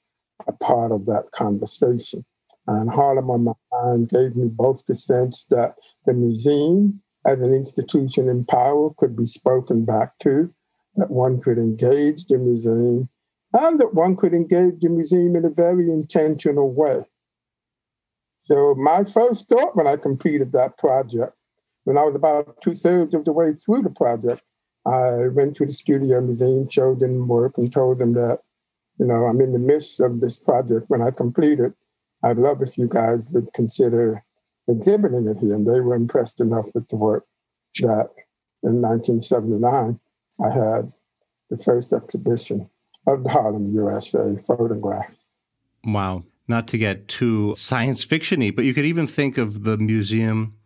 a 0.47 0.53
part 0.53 0.93
of 0.93 1.07
that 1.07 1.31
conversation. 1.33 2.25
And 2.69 2.91
Harlem 2.91 3.31
on 3.31 3.45
My 3.45 3.53
Mind 3.73 4.09
gave 4.09 4.37
me 4.37 4.49
both 4.49 4.85
the 4.87 4.95
sense 4.95 5.45
that 5.51 5.75
the 6.05 6.15
museum 6.15 7.01
as 7.27 7.41
an 7.41 7.53
institution 7.53 8.29
in 8.29 8.45
power 8.45 8.91
could 8.97 9.17
be 9.17 9.27
spoken 9.27 9.85
back 9.85 10.19
to, 10.21 10.53
that 10.95 11.11
one 11.11 11.41
could 11.41 11.59
engage 11.59 12.25
the 12.27 12.39
museum, 12.39 13.09
and 13.53 13.81
that 13.81 13.95
one 13.95 14.17
could 14.17 14.33
engage 14.33 14.81
the 14.81 14.89
museum 14.89 15.35
in 15.35 15.45
a 15.45 15.51
very 15.51 15.91
intentional 15.91 16.73
way. 16.73 17.05
So 18.47 18.75
my 18.77 19.03
first 19.03 19.49
thought 19.49 19.77
when 19.77 19.87
I 19.87 19.97
completed 19.97 20.53
that 20.53 20.79
project, 20.79 21.33
when 21.85 21.99
I 21.99 22.05
was 22.05 22.15
about 22.15 22.61
two 22.63 22.75
thirds 22.75 23.13
of 23.13 23.25
the 23.25 23.33
way 23.33 23.53
through 23.53 23.83
the 23.83 23.91
project, 23.91 24.43
I 24.87 25.29
went 25.29 25.57
to 25.57 25.67
the 25.67 25.73
studio 25.73 26.21
museum, 26.21 26.69
showed 26.71 27.01
them 27.01 27.27
work, 27.27 27.59
and 27.59 27.73
told 27.73 27.99
them 27.99 28.13
that, 28.15 28.41
you 28.99 29.07
know, 29.07 29.27
I'm 29.27 29.41
in 29.41 29.53
the 29.53 29.59
midst 29.59 29.99
of 29.99 30.21
this 30.21 30.37
project. 30.37 30.89
When 30.89 31.03
I 31.03 31.11
complete 31.11 31.59
it, 31.59 31.73
I'd 32.23 32.39
love 32.39 32.63
if 32.63 32.79
you 32.79 32.89
guys 32.89 33.27
would 33.31 33.53
consider 33.53 34.23
exhibiting 34.69 35.27
it 35.27 35.39
here. 35.41 35.55
And 35.55 35.67
they 35.67 35.81
were 35.81 35.97
impressed 35.97 36.41
enough 36.41 36.69
with 36.73 36.87
the 36.87 36.97
work 36.97 37.27
that 37.81 38.11
in 38.63 38.81
1979, 38.81 39.99
I 40.45 40.51
had 40.51 40.93
the 41.51 41.59
first 41.59 41.93
exhibition 41.93 42.71
of 43.09 43.25
the 43.25 43.29
Harlem 43.29 43.73
USA 43.75 44.37
photograph. 44.47 45.13
Wow 45.85 46.25
not 46.49 46.69
to 46.69 46.79
get 46.79 47.09
too 47.09 47.55
science 47.57 48.05
fictiony, 48.05 48.55
but 48.55 48.65
you 48.65 48.75
could 48.75 48.85
even 48.85 49.07
think 49.07 49.39
of 49.39 49.65
the 49.65 49.77
museum 49.77 50.57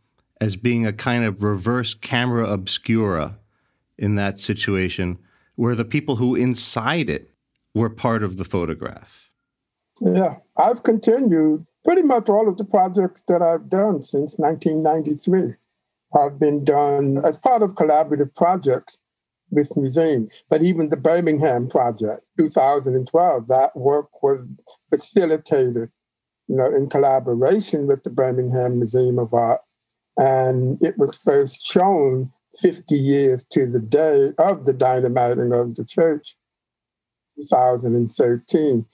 as 0.41 0.57
being 0.57 0.87
a 0.87 0.93
kind 0.93 1.25
of 1.25 1.43
reverse 1.43 1.95
camera 1.95 2.49
obscura 2.51 3.39
in 3.99 4.15
that 4.15 4.41
situation, 4.41 5.19
where 5.57 5.75
the 5.75 5.85
people 5.85 6.17
who 6.17 6.35
inside 6.35 7.11
it 7.11 7.31
were 7.75 7.91
part 7.91 8.23
of 8.23 8.37
the 8.37 8.45
photograph. 8.45 9.31
Yeah, 10.01 10.37
I've 10.57 10.83
continued 10.83 11.67
pretty 11.85 12.03
much 12.03 12.29
all 12.29 12.49
of 12.49 12.57
the 12.57 12.65
projects 12.65 13.23
that 13.29 13.43
I've 13.43 13.69
done 13.69 14.03
since 14.03 14.39
1993 14.39 15.55
have 16.15 16.39
been 16.39 16.65
done 16.65 17.19
as 17.25 17.39
part 17.39 17.63
of 17.63 17.75
collaborative 17.75 18.35
projects 18.35 19.01
with 19.51 19.77
museums. 19.77 20.43
But 20.49 20.63
even 20.63 20.89
the 20.89 20.97
Birmingham 20.97 21.69
project, 21.69 22.23
2012, 22.39 23.49
that 23.49 23.77
work 23.77 24.23
was 24.23 24.43
facilitated, 24.91 25.91
you 26.49 26.57
know, 26.57 26.67
in 26.67 26.89
collaboration 26.89 27.87
with 27.87 28.03
the 28.03 28.11
Birmingham 28.11 28.79
Museum 28.79 29.19
of 29.19 29.35
Art 29.35 29.61
And 30.19 30.81
it 30.83 30.99
was 30.99 31.15
first 31.17 31.63
shown 31.63 32.33
50 32.61 32.95
years 32.95 33.45
to 33.53 33.67
the 33.67 33.81
day 33.81 34.33
of 34.39 34.67
the 34.67 34.73
dynamiting 34.73 35.53
of 35.53 35.77
the 35.77 35.85
church, 35.85 36.37
2013. 37.37 38.87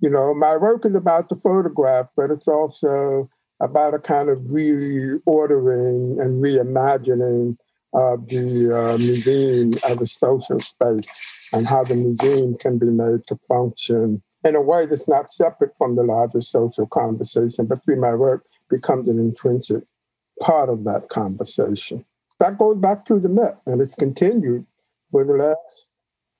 You 0.00 0.10
know, 0.10 0.32
my 0.34 0.56
work 0.56 0.84
is 0.84 0.94
about 0.94 1.28
the 1.28 1.36
photograph, 1.36 2.06
but 2.16 2.30
it's 2.30 2.48
also 2.48 3.28
about 3.60 3.94
a 3.94 3.98
kind 3.98 4.30
of 4.30 4.38
reordering 4.38 6.20
and 6.20 6.42
reimagining 6.42 7.58
of 7.92 8.28
the 8.28 8.72
uh, 8.72 8.98
museum 8.98 9.72
as 9.84 10.00
a 10.00 10.06
social 10.06 10.60
space 10.60 11.48
and 11.52 11.66
how 11.66 11.82
the 11.82 11.94
museum 11.94 12.56
can 12.56 12.78
be 12.78 12.90
made 12.90 13.26
to 13.26 13.38
function 13.48 14.22
in 14.44 14.56
a 14.56 14.62
way 14.62 14.86
that's 14.86 15.08
not 15.08 15.32
separate 15.32 15.76
from 15.76 15.96
the 15.96 16.02
larger 16.02 16.40
social 16.40 16.86
conversation, 16.86 17.66
but 17.66 17.82
through 17.84 18.00
my 18.00 18.14
work 18.14 18.44
becomes 18.70 19.08
an 19.08 19.18
intrinsic 19.18 19.82
part 20.40 20.68
of 20.68 20.84
that 20.84 21.08
conversation. 21.08 22.04
That 22.38 22.58
goes 22.58 22.78
back 22.78 23.04
to 23.06 23.18
the 23.18 23.28
Met, 23.28 23.60
and 23.66 23.82
it's 23.82 23.94
continued 23.94 24.64
for 25.10 25.24
the 25.24 25.34
last, 25.34 25.92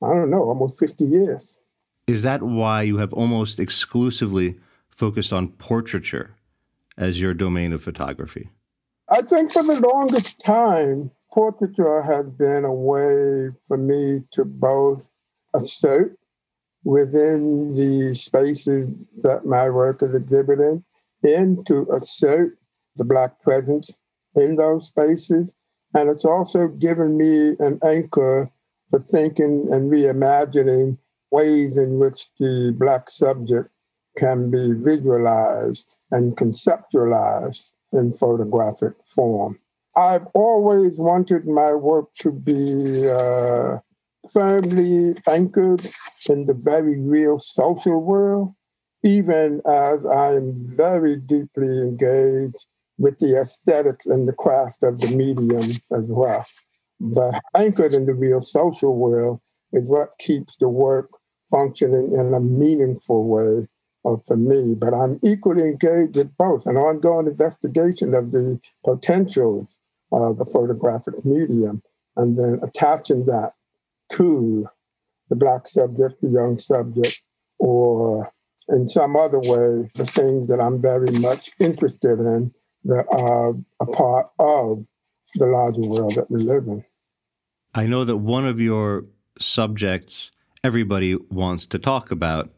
I 0.02 0.14
don't 0.14 0.30
know, 0.30 0.44
almost 0.44 0.78
50 0.78 1.04
years. 1.04 1.60
Is 2.06 2.22
that 2.22 2.42
why 2.42 2.82
you 2.82 2.96
have 2.96 3.12
almost 3.12 3.58
exclusively 3.60 4.56
focused 4.88 5.32
on 5.32 5.48
portraiture 5.48 6.34
as 6.96 7.20
your 7.20 7.34
domain 7.34 7.72
of 7.72 7.82
photography? 7.82 8.48
I 9.10 9.22
think 9.22 9.52
for 9.52 9.62
the 9.62 9.78
longest 9.78 10.40
time, 10.40 11.10
portraiture 11.32 12.02
has 12.02 12.26
been 12.30 12.64
a 12.64 12.72
way 12.72 13.50
for 13.66 13.76
me 13.76 14.22
to 14.32 14.44
both 14.44 15.08
assert 15.54 16.18
within 16.84 17.74
the 17.76 18.14
spaces 18.14 18.88
that 19.22 19.44
my 19.44 19.68
work 19.68 20.02
is 20.02 20.14
exhibiting 20.14 20.82
and 21.22 21.66
to 21.66 21.86
assert 21.92 22.56
the 22.96 23.04
Black 23.04 23.40
presence 23.42 23.98
in 24.36 24.56
those 24.56 24.88
spaces. 24.88 25.54
And 25.94 26.08
it's 26.08 26.24
also 26.24 26.68
given 26.68 27.16
me 27.16 27.56
an 27.58 27.78
anchor 27.84 28.50
for 28.88 28.98
thinking 28.98 29.68
and 29.70 29.90
reimagining 29.90 30.98
ways 31.30 31.76
in 31.76 31.98
which 31.98 32.28
the 32.38 32.74
Black 32.78 33.10
subject 33.10 33.70
can 34.16 34.50
be 34.50 34.72
visualized 34.72 35.96
and 36.10 36.36
conceptualized 36.36 37.72
in 37.92 38.12
photographic 38.16 38.94
form. 39.06 39.58
I've 40.00 40.26
always 40.32 40.98
wanted 40.98 41.46
my 41.46 41.74
work 41.74 42.06
to 42.20 42.32
be 42.32 43.06
uh, 43.06 43.80
firmly 44.32 45.14
anchored 45.28 45.92
in 46.26 46.46
the 46.46 46.54
very 46.54 46.98
real 46.98 47.38
social 47.38 48.02
world, 48.02 48.54
even 49.04 49.60
as 49.68 50.06
I'm 50.06 50.74
very 50.74 51.16
deeply 51.16 51.82
engaged 51.82 52.56
with 52.96 53.18
the 53.18 53.38
aesthetics 53.38 54.06
and 54.06 54.26
the 54.26 54.32
craft 54.32 54.84
of 54.84 55.00
the 55.00 55.14
medium 55.14 55.68
as 55.94 56.08
well. 56.08 56.46
But 56.98 57.38
anchored 57.54 57.92
in 57.92 58.06
the 58.06 58.14
real 58.14 58.40
social 58.40 58.96
world 58.96 59.42
is 59.74 59.90
what 59.90 60.16
keeps 60.18 60.56
the 60.56 60.70
work 60.70 61.10
functioning 61.50 62.12
in 62.12 62.32
a 62.32 62.40
meaningful 62.40 63.28
way 63.28 63.68
for 64.02 64.36
me. 64.38 64.74
But 64.74 64.94
I'm 64.94 65.20
equally 65.22 65.64
engaged 65.64 66.16
with 66.16 66.34
both 66.38 66.66
an 66.66 66.78
ongoing 66.78 67.26
investigation 67.26 68.14
of 68.14 68.32
the 68.32 68.58
potentials 68.82 69.76
of 70.12 70.38
the 70.38 70.44
photographic 70.44 71.24
medium 71.24 71.82
and 72.16 72.38
then 72.38 72.58
attaching 72.62 73.26
that 73.26 73.52
to 74.10 74.68
the 75.28 75.36
Black 75.36 75.68
subject, 75.68 76.20
the 76.20 76.28
young 76.28 76.58
subject, 76.58 77.22
or 77.58 78.32
in 78.68 78.88
some 78.88 79.16
other 79.16 79.38
way, 79.38 79.88
the 79.94 80.04
things 80.06 80.48
that 80.48 80.60
I'm 80.60 80.80
very 80.80 81.10
much 81.20 81.52
interested 81.58 82.18
in 82.18 82.52
that 82.84 83.06
are 83.10 83.54
a 83.80 83.86
part 83.86 84.30
of 84.38 84.84
the 85.34 85.46
larger 85.46 85.88
world 85.88 86.14
that 86.16 86.30
we 86.30 86.40
live 86.40 86.66
in. 86.66 86.84
I 87.74 87.86
know 87.86 88.04
that 88.04 88.16
one 88.16 88.46
of 88.46 88.60
your 88.60 89.04
subjects 89.38 90.32
everybody 90.64 91.14
wants 91.14 91.66
to 91.66 91.78
talk 91.78 92.10
about, 92.10 92.52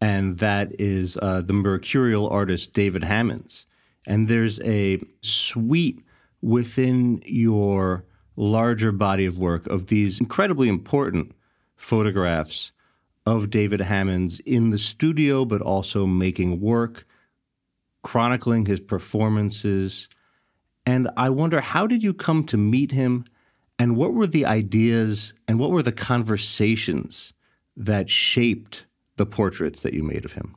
and 0.00 0.38
that 0.38 0.72
is 0.78 1.16
uh, 1.20 1.42
the 1.42 1.52
mercurial 1.52 2.28
artist 2.28 2.72
David 2.72 3.04
Hammons. 3.04 3.66
And 4.06 4.28
there's 4.28 4.60
a 4.60 5.00
suite 5.22 6.03
within 6.44 7.22
your 7.24 8.04
larger 8.36 8.92
body 8.92 9.24
of 9.24 9.38
work 9.38 9.66
of 9.66 9.86
these 9.86 10.20
incredibly 10.20 10.68
important 10.68 11.32
photographs 11.74 12.70
of 13.24 13.48
David 13.48 13.80
Hammons 13.80 14.40
in 14.40 14.68
the 14.68 14.78
studio, 14.78 15.46
but 15.46 15.62
also 15.62 16.04
making 16.04 16.60
work, 16.60 17.06
chronicling 18.02 18.66
his 18.66 18.80
performances. 18.80 20.06
And 20.84 21.08
I 21.16 21.30
wonder, 21.30 21.62
how 21.62 21.86
did 21.86 22.02
you 22.02 22.12
come 22.12 22.44
to 22.44 22.58
meet 22.58 22.92
him? 22.92 23.24
And 23.78 23.96
what 23.96 24.12
were 24.12 24.26
the 24.26 24.44
ideas 24.44 25.32
and 25.48 25.58
what 25.58 25.70
were 25.70 25.82
the 25.82 25.92
conversations 25.92 27.32
that 27.74 28.10
shaped 28.10 28.84
the 29.16 29.24
portraits 29.24 29.80
that 29.80 29.94
you 29.94 30.02
made 30.02 30.26
of 30.26 30.34
him? 30.34 30.56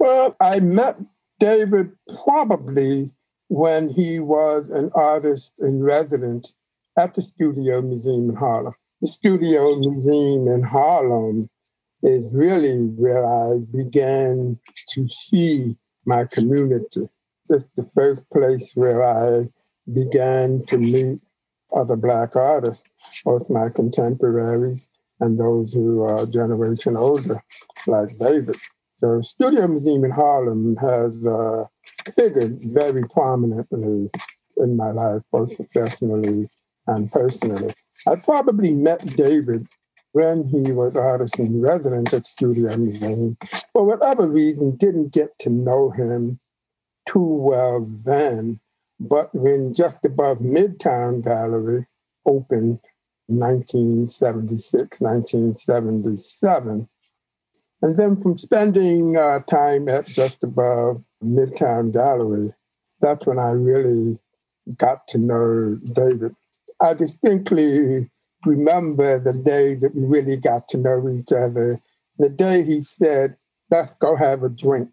Well, 0.00 0.34
I 0.40 0.58
met 0.58 0.96
David 1.38 1.92
probably 2.24 3.12
when 3.48 3.88
he 3.88 4.20
was 4.20 4.70
an 4.70 4.90
artist 4.94 5.54
in 5.60 5.82
residence 5.82 6.54
at 6.96 7.14
the 7.14 7.22
Studio 7.22 7.80
Museum 7.80 8.30
in 8.30 8.36
Harlem. 8.36 8.74
The 9.00 9.06
Studio 9.06 9.76
Museum 9.76 10.48
in 10.48 10.62
Harlem 10.62 11.48
is 12.02 12.28
really 12.32 12.86
where 12.86 13.24
I 13.24 13.58
began 13.72 14.58
to 14.90 15.08
see 15.08 15.76
my 16.06 16.24
community. 16.24 17.08
It's 17.50 17.66
the 17.76 17.88
first 17.94 18.28
place 18.30 18.72
where 18.74 19.02
I 19.02 19.48
began 19.92 20.64
to 20.66 20.76
meet 20.76 21.20
other 21.72 21.96
Black 21.96 22.36
artists, 22.36 22.84
both 23.24 23.48
my 23.50 23.68
contemporaries 23.68 24.88
and 25.20 25.38
those 25.38 25.72
who 25.72 26.02
are 26.02 26.22
a 26.22 26.26
generation 26.26 26.96
older, 26.96 27.42
like 27.86 28.16
David. 28.18 28.56
So, 28.98 29.20
Studio 29.20 29.68
Museum 29.68 30.04
in 30.04 30.10
Harlem 30.10 30.74
has 30.76 31.24
uh, 31.24 31.66
figured 32.16 32.58
very 32.64 33.04
prominently 33.04 34.10
in 34.56 34.76
my 34.76 34.90
life, 34.90 35.22
both 35.30 35.54
professionally 35.54 36.48
and 36.88 37.08
personally. 37.12 37.72
I 38.08 38.16
probably 38.16 38.72
met 38.72 39.06
David 39.16 39.68
when 40.12 40.42
he 40.48 40.72
was 40.72 40.96
artist 40.96 41.38
in 41.38 41.60
residence 41.60 42.12
at 42.12 42.26
Studio 42.26 42.76
Museum. 42.76 43.36
For 43.72 43.84
whatever 43.84 44.26
reason, 44.26 44.74
didn't 44.74 45.12
get 45.12 45.38
to 45.40 45.50
know 45.50 45.90
him 45.90 46.40
too 47.08 47.20
well 47.20 47.86
then. 48.04 48.58
But 48.98 49.32
when 49.32 49.74
just 49.74 50.04
above 50.04 50.38
Midtown 50.38 51.22
Gallery 51.22 51.86
opened 52.26 52.80
1976, 53.28 55.00
1977, 55.00 56.88
and 57.82 57.96
then 57.96 58.20
from 58.20 58.38
spending 58.38 59.16
uh, 59.16 59.40
time 59.40 59.88
at 59.88 60.06
just 60.06 60.42
above 60.44 61.04
Midtown 61.22 61.92
Gallery, 61.92 62.52
that's 63.00 63.26
when 63.26 63.38
I 63.38 63.50
really 63.50 64.18
got 64.76 65.06
to 65.08 65.18
know 65.18 65.76
David 65.94 66.34
I 66.80 66.94
distinctly 66.94 68.08
remember 68.46 69.18
the 69.18 69.32
day 69.32 69.74
that 69.74 69.94
we 69.94 70.06
really 70.06 70.36
got 70.36 70.68
to 70.68 70.78
know 70.78 71.08
each 71.08 71.32
other. 71.32 71.80
The 72.18 72.28
day 72.28 72.62
he 72.62 72.80
said, 72.80 73.36
let's 73.70 73.94
go 73.94 74.16
have 74.16 74.42
a 74.42 74.48
drink. 74.48 74.90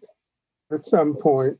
At 0.72 0.84
some 0.84 1.14
point, 1.14 1.58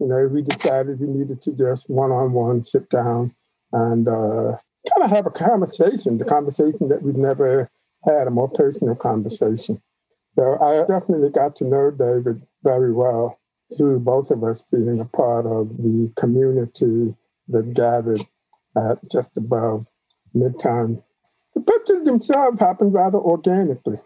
you 0.00 0.06
know, 0.06 0.28
we 0.28 0.42
decided 0.42 1.00
we 1.00 1.08
needed 1.08 1.42
to 1.42 1.52
just 1.52 1.90
one 1.90 2.10
on 2.10 2.32
one 2.32 2.64
sit 2.64 2.88
down 2.88 3.34
and 3.72 4.08
uh, 4.08 4.56
kind 4.88 5.04
of 5.04 5.10
have 5.10 5.26
a 5.26 5.30
conversation, 5.30 6.18
the 6.18 6.24
conversation 6.24 6.88
that 6.88 7.02
we've 7.02 7.16
never 7.16 7.70
had, 8.04 8.26
a 8.26 8.30
more 8.30 8.48
personal 8.48 8.94
conversation. 8.94 9.80
So 10.38 10.58
I 10.60 10.80
definitely 10.86 11.30
got 11.30 11.56
to 11.56 11.64
know 11.64 11.90
David 11.90 12.42
very 12.62 12.92
well 12.92 13.38
through 13.76 14.00
both 14.00 14.30
of 14.30 14.44
us 14.44 14.62
being 14.70 15.00
a 15.00 15.16
part 15.16 15.46
of 15.46 15.76
the 15.78 16.12
community 16.16 17.16
that 17.48 17.74
gathered 17.74 18.20
at 18.76 18.98
just 19.10 19.36
above 19.36 19.86
midtown. 20.34 21.02
The 21.54 21.62
pictures 21.62 22.02
themselves 22.02 22.60
happened 22.60 22.92
rather 22.92 23.18
organically. 23.18 23.98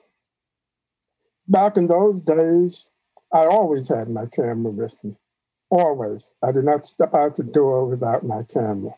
Back 1.48 1.76
in 1.76 1.88
those 1.88 2.20
days, 2.20 2.90
I 3.32 3.46
always 3.46 3.88
had 3.88 4.08
my 4.08 4.26
camera 4.26 4.70
with 4.70 5.02
me. 5.02 5.16
Always. 5.70 6.30
I 6.44 6.52
did 6.52 6.64
not 6.64 6.86
step 6.86 7.12
out 7.12 7.36
the 7.36 7.42
door 7.42 7.86
without 7.86 8.24
my 8.24 8.44
camera. 8.44 8.92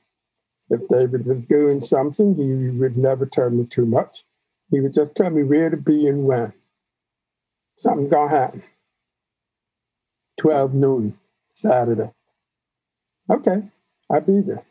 If 0.68 0.86
David 0.88 1.26
was 1.26 1.40
doing 1.40 1.80
something, 1.80 2.34
he 2.34 2.78
would 2.78 2.96
never 2.96 3.24
tell 3.24 3.50
me 3.50 3.64
too 3.64 3.86
much. 3.86 4.24
He 4.70 4.80
would 4.80 4.92
just 4.92 5.14
tell 5.14 5.30
me 5.30 5.44
where 5.44 5.70
to 5.70 5.76
be 5.78 6.06
and 6.08 6.24
when. 6.24 6.52
Something's 7.76 8.10
gonna 8.10 8.30
happen. 8.30 8.62
12 10.40 10.74
noon, 10.74 11.18
Saturday. 11.54 12.10
Okay, 13.30 13.62
I'll 14.10 14.20
be 14.20 14.40
there. 14.40 14.64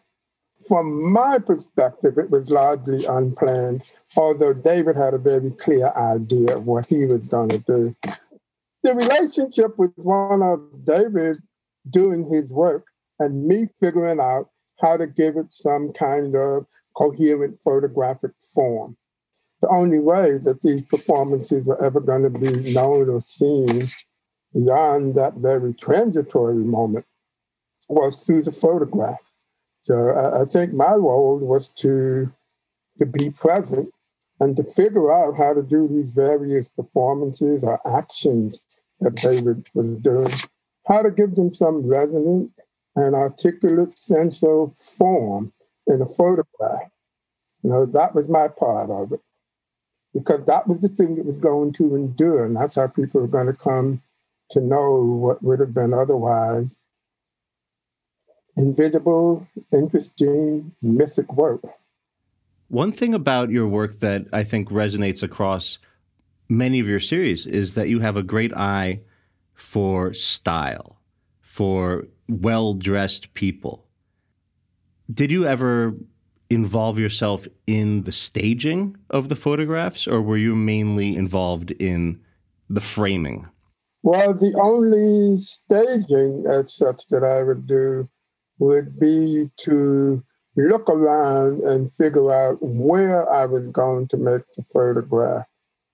From 0.67 1.11
my 1.11 1.39
perspective, 1.39 2.17
it 2.17 2.29
was 2.29 2.51
largely 2.51 3.05
unplanned, 3.05 3.91
although 4.15 4.53
David 4.53 4.95
had 4.95 5.13
a 5.13 5.17
very 5.17 5.49
clear 5.51 5.91
idea 5.95 6.57
of 6.57 6.67
what 6.67 6.85
he 6.85 7.05
was 7.05 7.27
going 7.27 7.49
to 7.49 7.59
do. 7.59 7.95
The 8.83 8.93
relationship 8.93 9.77
was 9.77 9.91
one 9.95 10.43
of 10.43 10.85
David 10.85 11.37
doing 11.89 12.31
his 12.31 12.51
work 12.51 12.85
and 13.19 13.45
me 13.45 13.69
figuring 13.79 14.19
out 14.19 14.49
how 14.79 14.97
to 14.97 15.07
give 15.07 15.37
it 15.37 15.47
some 15.49 15.93
kind 15.93 16.35
of 16.35 16.65
coherent 16.95 17.59
photographic 17.63 18.31
form. 18.53 18.97
The 19.61 19.69
only 19.69 19.99
way 19.99 20.39
that 20.39 20.61
these 20.61 20.81
performances 20.83 21.63
were 21.65 21.83
ever 21.83 21.99
going 21.99 22.23
to 22.23 22.29
be 22.29 22.73
known 22.73 23.09
or 23.09 23.21
seen 23.21 23.87
beyond 24.53 25.15
that 25.15 25.35
very 25.35 25.73
transitory 25.73 26.55
moment 26.55 27.05
was 27.87 28.23
through 28.23 28.43
the 28.43 28.51
photograph. 28.51 29.19
So 29.81 30.09
I, 30.09 30.41
I 30.41 30.45
think 30.45 30.73
my 30.73 30.93
role 30.93 31.37
was 31.37 31.69
to 31.79 32.31
to 32.99 33.05
be 33.05 33.31
present 33.31 33.91
and 34.39 34.55
to 34.57 34.63
figure 34.63 35.11
out 35.11 35.37
how 35.37 35.53
to 35.53 35.61
do 35.61 35.87
these 35.87 36.11
various 36.11 36.67
performances 36.67 37.63
or 37.63 37.79
actions 37.97 38.61
that 38.99 39.15
David 39.15 39.67
was 39.73 39.97
doing, 39.97 40.29
how 40.87 41.01
to 41.01 41.11
give 41.11 41.35
them 41.35 41.53
some 41.53 41.87
resonant 41.87 42.51
and 42.95 43.15
articulate 43.15 43.97
sense 43.99 44.43
of 44.43 44.75
form 44.75 45.51
in 45.87 46.01
a 46.01 46.05
photograph. 46.05 46.89
You 47.63 47.69
know, 47.69 47.85
that 47.85 48.13
was 48.13 48.27
my 48.27 48.47
part 48.47 48.89
of 48.89 49.13
it. 49.13 49.21
Because 50.13 50.45
that 50.45 50.67
was 50.67 50.79
the 50.79 50.89
thing 50.89 51.15
that 51.15 51.25
was 51.25 51.37
going 51.37 51.73
to 51.73 51.95
endure, 51.95 52.43
and 52.45 52.55
that's 52.55 52.75
how 52.75 52.87
people 52.87 53.21
are 53.21 53.27
going 53.27 53.47
to 53.47 53.53
come 53.53 54.01
to 54.51 54.59
know 54.59 55.01
what 55.01 55.41
would 55.41 55.59
have 55.59 55.73
been 55.73 55.93
otherwise 55.93 56.75
invisible, 58.57 59.47
interesting, 59.71 60.73
mythic 60.81 61.31
work. 61.33 61.61
One 62.67 62.91
thing 62.91 63.13
about 63.13 63.49
your 63.49 63.67
work 63.67 63.99
that 63.99 64.27
I 64.31 64.43
think 64.43 64.69
resonates 64.69 65.23
across 65.23 65.79
many 66.47 66.79
of 66.79 66.87
your 66.87 66.99
series 66.99 67.45
is 67.45 67.73
that 67.73 67.89
you 67.89 67.99
have 67.99 68.17
a 68.17 68.23
great 68.23 68.53
eye 68.53 69.01
for 69.53 70.13
style, 70.13 70.99
for 71.41 72.07
well 72.27 72.73
dressed 72.73 73.33
people. 73.33 73.87
Did 75.11 75.31
you 75.31 75.45
ever 75.45 75.95
involve 76.51 76.99
yourself 76.99 77.47
in 77.65 78.03
the 78.03 78.11
staging 78.11 78.97
of 79.09 79.29
the 79.29 79.35
photographs, 79.35 80.07
or 80.07 80.21
were 80.21 80.37
you 80.37 80.53
mainly 80.53 81.15
involved 81.15 81.71
in 81.71 82.19
the 82.69 82.81
framing? 82.81 83.47
Well, 84.03 84.33
the 84.33 84.53
only 84.59 85.39
staging 85.39 86.45
as 86.49 86.73
such 86.73 87.03
that 87.09 87.23
I 87.23 87.43
would 87.43 87.67
do 87.67 88.09
would 88.59 88.99
be 88.99 89.49
to 89.57 90.23
look 90.57 90.89
around 90.89 91.61
and 91.61 91.93
figure 91.93 92.31
out 92.31 92.57
where 92.61 93.31
I 93.31 93.45
was 93.45 93.67
going 93.69 94.07
to 94.09 94.17
make 94.17 94.41
the 94.57 94.63
photograph 94.73 95.45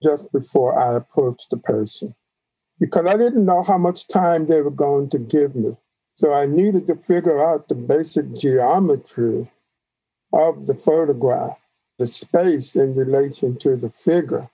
just 0.02 0.32
before 0.32 0.80
I 0.80 0.96
approached 0.96 1.48
the 1.52 1.58
person. 1.58 2.16
Because 2.80 3.06
I 3.06 3.18
didn't 3.18 3.46
know 3.46 3.64
how 3.64 3.78
much 3.78 4.08
time 4.08 4.48
they 4.48 4.62
were 4.62 4.72
going 4.72 5.10
to 5.10 5.20
give 5.20 5.56
me. 5.56 5.78
So 6.16 6.34
I 6.34 6.46
needed 6.46 6.88
to 6.88 6.96
figure 6.96 7.40
out 7.40 7.68
the 7.68 7.76
basic 7.76 8.34
geometry 8.34 9.52
of 10.34 10.66
the 10.66 10.76
photograph, 10.76 11.58
the 12.00 12.08
space 12.08 12.76
in 12.76 12.96
relation 12.96 13.58
to 13.60 13.76
the 13.76 13.90
figure. 13.90 14.50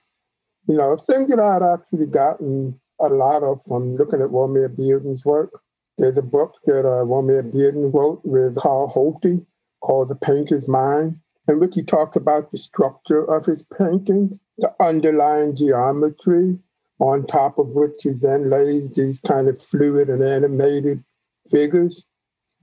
You 0.68 0.78
know, 0.78 0.96
things 0.96 1.30
that 1.30 1.40
I 1.40 1.56
had 1.56 1.64
actually 1.64 2.06
gotten 2.08 2.80
a 3.00 3.10
lot 3.10 3.44
of 3.44 3.62
from 3.64 3.96
looking 3.96 4.22
at 4.22 4.30
Romare 4.30 4.74
Bearden's 4.74 5.26
work. 5.26 5.62
There's 5.98 6.18
a 6.18 6.24
book 6.24 6.56
that 6.66 6.86
uh, 6.86 7.04
Romare 7.06 7.52
Bearden 7.52 7.94
wrote 7.94 8.22
with 8.24 8.56
Carl 8.56 8.92
Holty 8.94 9.46
called 9.82 10.08
The 10.08 10.16
Painter's 10.16 10.68
Mind, 10.68 11.20
in 11.48 11.60
which 11.60 11.76
he 11.76 11.84
talks 11.84 12.16
about 12.16 12.52
the 12.52 12.58
structure 12.58 13.26
of 13.26 13.46
his 13.46 13.64
paintings, 13.78 14.40
the 14.58 14.74
underlying 14.80 15.56
geometry, 15.56 16.58
on 17.00 17.28
top 17.28 17.60
of 17.60 17.68
which 17.70 18.02
he 18.02 18.12
then 18.12 18.50
lays 18.50 18.90
these 18.92 19.20
kind 19.20 19.50
of 19.50 19.62
fluid 19.62 20.10
and 20.10 20.24
animated 20.24 21.04
figures. 21.52 22.06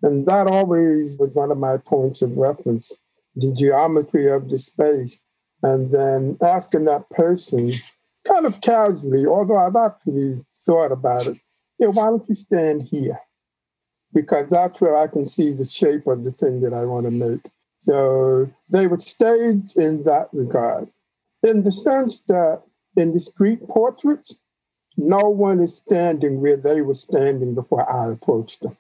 And 0.03 0.27
that 0.27 0.47
always 0.47 1.19
was 1.19 1.35
one 1.35 1.51
of 1.51 1.59
my 1.59 1.77
points 1.77 2.23
of 2.23 2.37
reference 2.37 2.99
the 3.37 3.53
geometry 3.53 4.29
of 4.29 4.49
the 4.49 4.59
space. 4.59 5.21
And 5.63 5.93
then 5.93 6.39
asking 6.43 6.87
that 6.87 7.09
person, 7.11 7.73
kind 8.27 8.47
of 8.47 8.61
casually, 8.61 9.27
although 9.27 9.57
I've 9.57 9.77
actually 9.77 10.45
thought 10.65 10.93
about 10.93 11.27
it, 11.27 11.39
yeah, 11.79 11.89
why 11.89 12.07
don't 12.07 12.29
you 12.29 12.35
stand 12.35 12.83
here? 12.83 13.19
Because 14.13 14.49
that's 14.49 14.81
where 14.81 14.97
I 14.97 15.07
can 15.07 15.29
see 15.29 15.53
the 15.53 15.67
shape 15.67 16.07
of 16.07 16.25
the 16.25 16.31
thing 16.31 16.61
that 16.63 16.73
I 16.73 16.85
want 16.85 17.05
to 17.07 17.11
make. 17.11 17.51
So 17.79 18.51
they 18.69 18.87
would 18.87 19.01
stage 19.01 19.73
in 19.77 20.03
that 20.05 20.29
regard, 20.33 20.91
in 21.43 21.63
the 21.63 21.73
sense 21.73 22.21
that 22.29 22.63
in 22.97 23.13
the 23.13 23.21
street 23.21 23.67
portraits, 23.69 24.41
no 24.97 25.21
one 25.21 25.61
is 25.61 25.77
standing 25.77 26.41
where 26.41 26.59
they 26.59 26.83
were 26.83 26.95
standing 26.95 27.55
before 27.55 27.91
I 27.91 28.13
approached 28.13 28.63
them. 28.63 28.77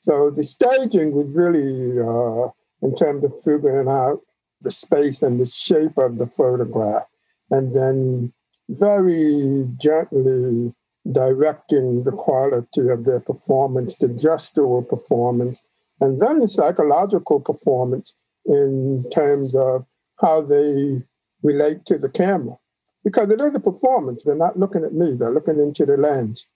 So 0.00 0.30
the 0.30 0.44
staging 0.44 1.12
was 1.12 1.28
really, 1.28 1.98
uh, 1.98 2.50
in 2.82 2.94
terms 2.96 3.24
of 3.24 3.42
figuring 3.42 3.88
out 3.88 4.20
the 4.62 4.70
space 4.70 5.22
and 5.22 5.40
the 5.40 5.46
shape 5.46 5.96
of 5.96 6.18
the 6.18 6.26
photograph, 6.26 7.04
and 7.50 7.74
then 7.74 8.32
very 8.68 9.66
gently 9.80 10.74
directing 11.12 12.04
the 12.04 12.12
quality 12.12 12.88
of 12.88 13.04
their 13.04 13.20
performance, 13.20 13.96
the 13.96 14.08
gestural 14.08 14.86
performance, 14.86 15.62
and 16.00 16.20
then 16.20 16.40
the 16.40 16.46
psychological 16.46 17.40
performance 17.40 18.14
in 18.46 19.04
terms 19.12 19.54
of 19.54 19.84
how 20.20 20.40
they 20.40 21.02
relate 21.42 21.84
to 21.86 21.98
the 21.98 22.08
camera. 22.08 22.56
Because 23.02 23.30
it 23.30 23.40
is 23.40 23.54
a 23.54 23.60
performance. 23.60 24.24
They're 24.24 24.34
not 24.34 24.58
looking 24.58 24.84
at 24.84 24.92
me, 24.92 25.16
they're 25.16 25.32
looking 25.32 25.58
into 25.58 25.86
the 25.86 25.96
lens. 25.96 26.48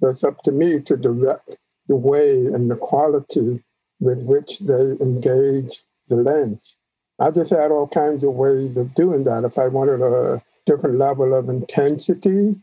So 0.00 0.08
it's 0.08 0.22
up 0.22 0.42
to 0.42 0.52
me 0.52 0.80
to 0.82 0.96
direct 0.96 1.56
the 1.88 1.96
way 1.96 2.46
and 2.46 2.70
the 2.70 2.76
quality 2.76 3.62
with 4.00 4.24
which 4.24 4.60
they 4.60 4.96
engage 5.00 5.82
the 6.08 6.16
lens. 6.16 6.76
I 7.18 7.30
just 7.30 7.50
had 7.50 7.70
all 7.70 7.88
kinds 7.88 8.22
of 8.22 8.34
ways 8.34 8.76
of 8.76 8.94
doing 8.94 9.24
that. 9.24 9.44
If 9.44 9.58
I 9.58 9.68
wanted 9.68 10.00
a 10.02 10.42
different 10.66 10.96
level 10.96 11.34
of 11.34 11.48
intensity, 11.48 12.54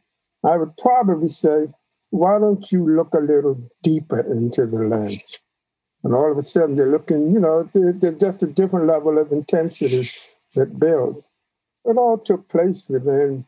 I 0.43 0.58
would 0.58 0.78
probably 0.78 1.30
say, 1.30 1.67
why 2.12 2.39
don't 2.39 2.71
you 2.71 2.88
look 2.88 3.13
a 3.13 3.19
little 3.19 3.60
deeper 3.84 4.19
into 4.19 4.65
the 4.65 4.84
lens? 4.84 5.41
And 6.04 6.13
all 6.13 6.32
of 6.32 6.38
a 6.38 6.41
sudden 6.41 6.76
they're 6.76 6.86
looking, 6.86 7.34
you 7.34 7.39
know, 7.39 7.69
there's 7.74 8.15
just 8.17 8.43
a 8.43 8.48
different 8.48 8.88
level 8.88 9.17
of 9.17 9.32
intensity 9.32 10.08
that 10.54 10.80
builds. 10.80 11.26
It 11.84 11.98
all 11.98 12.17
took 12.17 12.48
place 12.48 12.88
within 12.88 13.45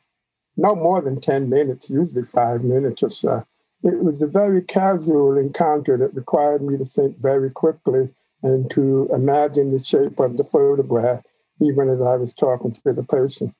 no 0.57 0.75
more 0.75 1.01
than 1.01 1.21
10 1.21 1.49
minutes, 1.49 1.89
usually 1.89 2.23
five 2.23 2.63
minutes 2.63 3.03
or 3.03 3.09
so. 3.09 3.45
It 3.87 4.03
was 4.03 4.21
a 4.21 4.27
very 4.27 4.61
casual 4.61 5.37
encounter 5.37 5.97
that 5.97 6.13
required 6.13 6.61
me 6.61 6.77
to 6.77 6.85
think 6.85 7.17
very 7.19 7.49
quickly 7.49 8.09
and 8.43 8.69
to 8.71 9.09
imagine 9.13 9.71
the 9.71 9.83
shape 9.83 10.19
of 10.19 10.35
the 10.35 10.43
photograph, 10.43 11.23
even 11.61 11.89
as 11.89 12.01
I 12.01 12.15
was 12.15 12.33
talking 12.33 12.73
to 12.73 12.93
the 12.93 13.03
person. 13.03 13.55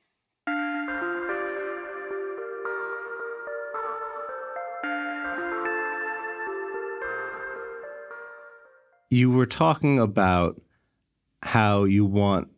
you 9.10 9.30
were 9.30 9.46
talking 9.46 9.98
about 9.98 10.60
how 11.42 11.84
you 11.84 12.04
want 12.04 12.48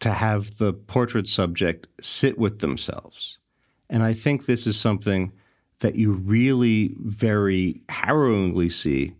to 0.00 0.12
have 0.12 0.58
the 0.58 0.72
portrait 0.72 1.28
subject 1.28 1.86
sit 2.00 2.36
with 2.36 2.58
themselves. 2.58 3.38
And 3.88 4.02
I 4.02 4.12
think 4.12 4.46
this 4.46 4.66
is 4.66 4.78
something 4.78 5.32
that 5.84 5.96
you 5.96 6.12
really 6.12 6.96
very 6.98 7.82
harrowingly 7.90 8.70
see 8.70 9.14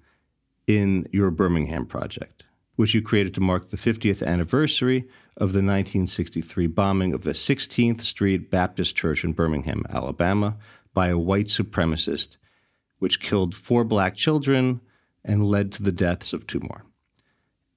in 0.66 1.06
your 1.12 1.30
Birmingham 1.30 1.84
project, 1.84 2.44
which 2.76 2.94
you 2.94 3.02
created 3.02 3.34
to 3.34 3.40
mark 3.42 3.68
the 3.68 3.76
50th 3.76 4.26
anniversary 4.26 5.00
of 5.36 5.52
the 5.52 5.58
1963 5.58 6.66
bombing 6.68 7.12
of 7.12 7.22
the 7.22 7.32
16th 7.32 8.00
Street 8.00 8.50
Baptist 8.50 8.96
Church 8.96 9.24
in 9.24 9.32
Birmingham, 9.32 9.84
Alabama, 9.90 10.56
by 10.94 11.08
a 11.08 11.18
white 11.18 11.48
supremacist, 11.48 12.38
which 12.98 13.20
killed 13.20 13.54
four 13.54 13.84
black 13.84 14.14
children, 14.14 14.80
and 15.22 15.46
led 15.46 15.70
to 15.70 15.82
the 15.82 15.92
deaths 15.92 16.32
of 16.32 16.46
two 16.46 16.60
more. 16.60 16.86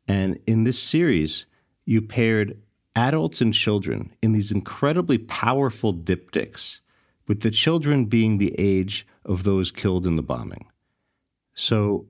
And 0.07 0.39
in 0.47 0.63
this 0.63 0.81
series, 0.81 1.45
you 1.83 2.01
paired 2.01 2.57
adults 2.95 3.41
and 3.41 3.53
children 3.53 4.13
in 4.21 4.31
these 4.31 4.49
incredibly 4.49 5.17
powerful 5.17 5.93
diptychs, 5.93 6.79
with 7.27 7.41
the 7.41 7.51
children 7.51 8.05
being 8.05 8.37
the 8.37 8.55
age 8.57 9.05
of 9.25 9.43
those 9.43 9.71
killed 9.71 10.07
in 10.07 10.15
the 10.15 10.23
bombing. 10.23 10.67
So, 11.53 12.07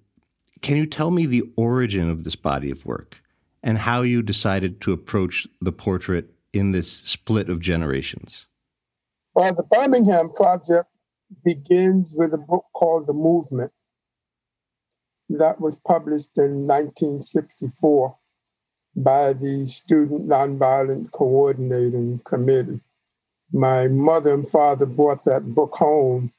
can 0.62 0.78
you 0.78 0.86
tell 0.86 1.12
me 1.12 1.26
the 1.26 1.44
origin 1.56 2.10
of 2.10 2.24
this 2.24 2.36
body 2.36 2.72
of 2.72 2.86
work 2.86 3.22
and 3.64 3.80
how 3.80 4.02
you 4.02 4.22
decided 4.22 4.82
to 4.82 4.92
approach 4.92 5.48
the 5.62 5.72
portrait 5.72 6.32
in 6.54 6.72
this 6.72 6.92
split 6.92 7.50
of 7.50 7.60
generations? 7.60 8.46
Well, 9.34 9.54
the 9.54 9.64
Birmingham 9.64 10.32
Project 10.36 10.90
begins 11.44 12.14
with 12.16 12.34
a 12.34 12.38
book 12.38 12.66
called 12.74 13.06
The 13.06 13.14
Movement 13.14 13.72
that 15.30 15.60
was 15.60 15.76
published 15.76 16.38
in 16.38 16.66
1964 16.66 18.18
by 18.96 19.34
the 19.34 19.68
Student 19.68 20.28
Nonviolent 20.28 21.12
Coordinating 21.12 22.20
Committee. 22.26 22.80
My 23.54 23.88
mother 23.88 24.34
and 24.34 24.48
father 24.48 24.86
brought 24.86 25.24
that 25.24 25.56
book 25.56 25.76
home 25.76 26.34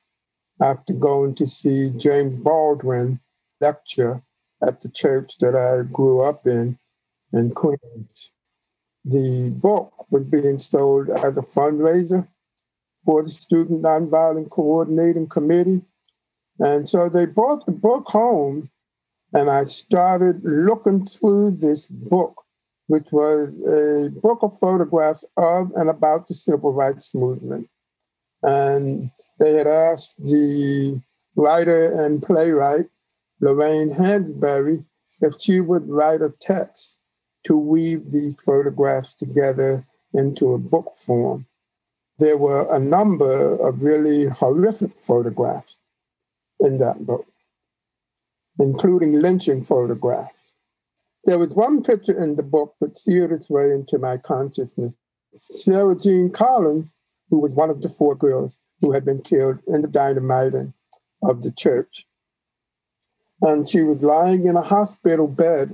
after 0.60 0.92
going 0.92 1.34
to 1.36 1.46
see 1.46 1.90
James 1.90 2.38
Baldwin 2.38 3.20
lecture 3.60 4.22
at 4.66 4.80
the 4.80 4.90
church 4.90 5.34
that 5.40 5.54
I 5.54 5.90
grew 5.90 6.20
up 6.20 6.46
in, 6.46 6.78
in 7.32 7.50
Queens. 7.52 8.32
The 9.04 9.50
book 9.50 10.10
was 10.10 10.24
being 10.24 10.58
sold 10.58 11.10
as 11.10 11.38
a 11.38 11.42
fundraiser 11.42 12.26
for 13.04 13.22
the 13.22 13.30
Student 13.30 13.82
Nonviolent 13.82 14.50
Coordinating 14.50 15.28
Committee. 15.28 15.80
And 16.58 16.88
so 16.88 17.08
they 17.08 17.24
brought 17.24 17.64
the 17.64 17.72
book 17.72 18.06
home, 18.08 18.68
and 19.32 19.48
I 19.48 19.64
started 19.64 20.42
looking 20.42 21.04
through 21.04 21.52
this 21.52 21.86
book, 21.86 22.34
which 22.88 23.06
was 23.12 23.60
a 23.66 24.10
book 24.20 24.38
of 24.42 24.58
photographs 24.58 25.24
of 25.36 25.70
and 25.76 25.88
about 25.88 26.26
the 26.26 26.34
civil 26.34 26.72
rights 26.72 27.14
movement. 27.14 27.68
And 28.42 29.10
they 29.38 29.52
had 29.52 29.66
asked 29.66 30.22
the 30.24 31.00
writer 31.36 31.92
and 32.04 32.22
playwright, 32.22 32.86
Lorraine 33.40 33.90
Hansberry, 33.90 34.84
if 35.20 35.34
she 35.38 35.60
would 35.60 35.88
write 35.88 36.22
a 36.22 36.34
text 36.40 36.98
to 37.44 37.56
weave 37.56 38.10
these 38.10 38.36
photographs 38.44 39.14
together 39.14 39.84
into 40.14 40.54
a 40.54 40.58
book 40.58 40.94
form. 40.96 41.46
There 42.18 42.38
were 42.38 42.66
a 42.74 42.78
number 42.78 43.56
of 43.56 43.82
really 43.82 44.26
horrific 44.26 44.92
photographs 45.02 45.82
in 46.60 46.78
that 46.78 47.06
book, 47.06 47.26
including 48.58 49.20
lynching 49.20 49.64
photographs. 49.64 50.34
There 51.24 51.38
was 51.38 51.54
one 51.54 51.82
picture 51.82 52.16
in 52.16 52.36
the 52.36 52.42
book 52.42 52.74
that 52.80 52.98
seared 52.98 53.32
its 53.32 53.50
way 53.50 53.70
into 53.70 53.98
my 53.98 54.16
consciousness. 54.16 54.94
Sarah 55.40 55.96
Jean 55.96 56.30
Collins, 56.30 56.94
who 57.30 57.38
was 57.38 57.54
one 57.54 57.70
of 57.70 57.82
the 57.82 57.88
four 57.88 58.14
girls 58.14 58.58
who 58.80 58.92
had 58.92 59.04
been 59.04 59.20
killed 59.22 59.58
in 59.66 59.82
the 59.82 59.88
dynamiting 59.88 60.72
of 61.22 61.42
the 61.42 61.52
church. 61.52 62.06
And 63.42 63.68
she 63.68 63.82
was 63.82 64.02
lying 64.02 64.46
in 64.46 64.56
a 64.56 64.62
hospital 64.62 65.28
bed 65.28 65.72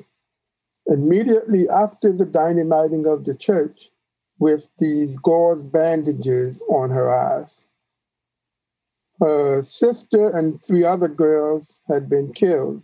immediately 0.86 1.68
after 1.68 2.12
the 2.12 2.26
dynamiting 2.26 3.06
of 3.06 3.24
the 3.24 3.34
church 3.34 3.90
with 4.38 4.68
these 4.78 5.16
gauze 5.18 5.62
bandages 5.62 6.60
on 6.68 6.90
her 6.90 7.10
eyes. 7.10 7.68
Her 9.20 9.62
sister 9.62 10.36
and 10.36 10.62
three 10.62 10.84
other 10.84 11.08
girls 11.08 11.80
had 11.88 12.08
been 12.08 12.32
killed. 12.32 12.82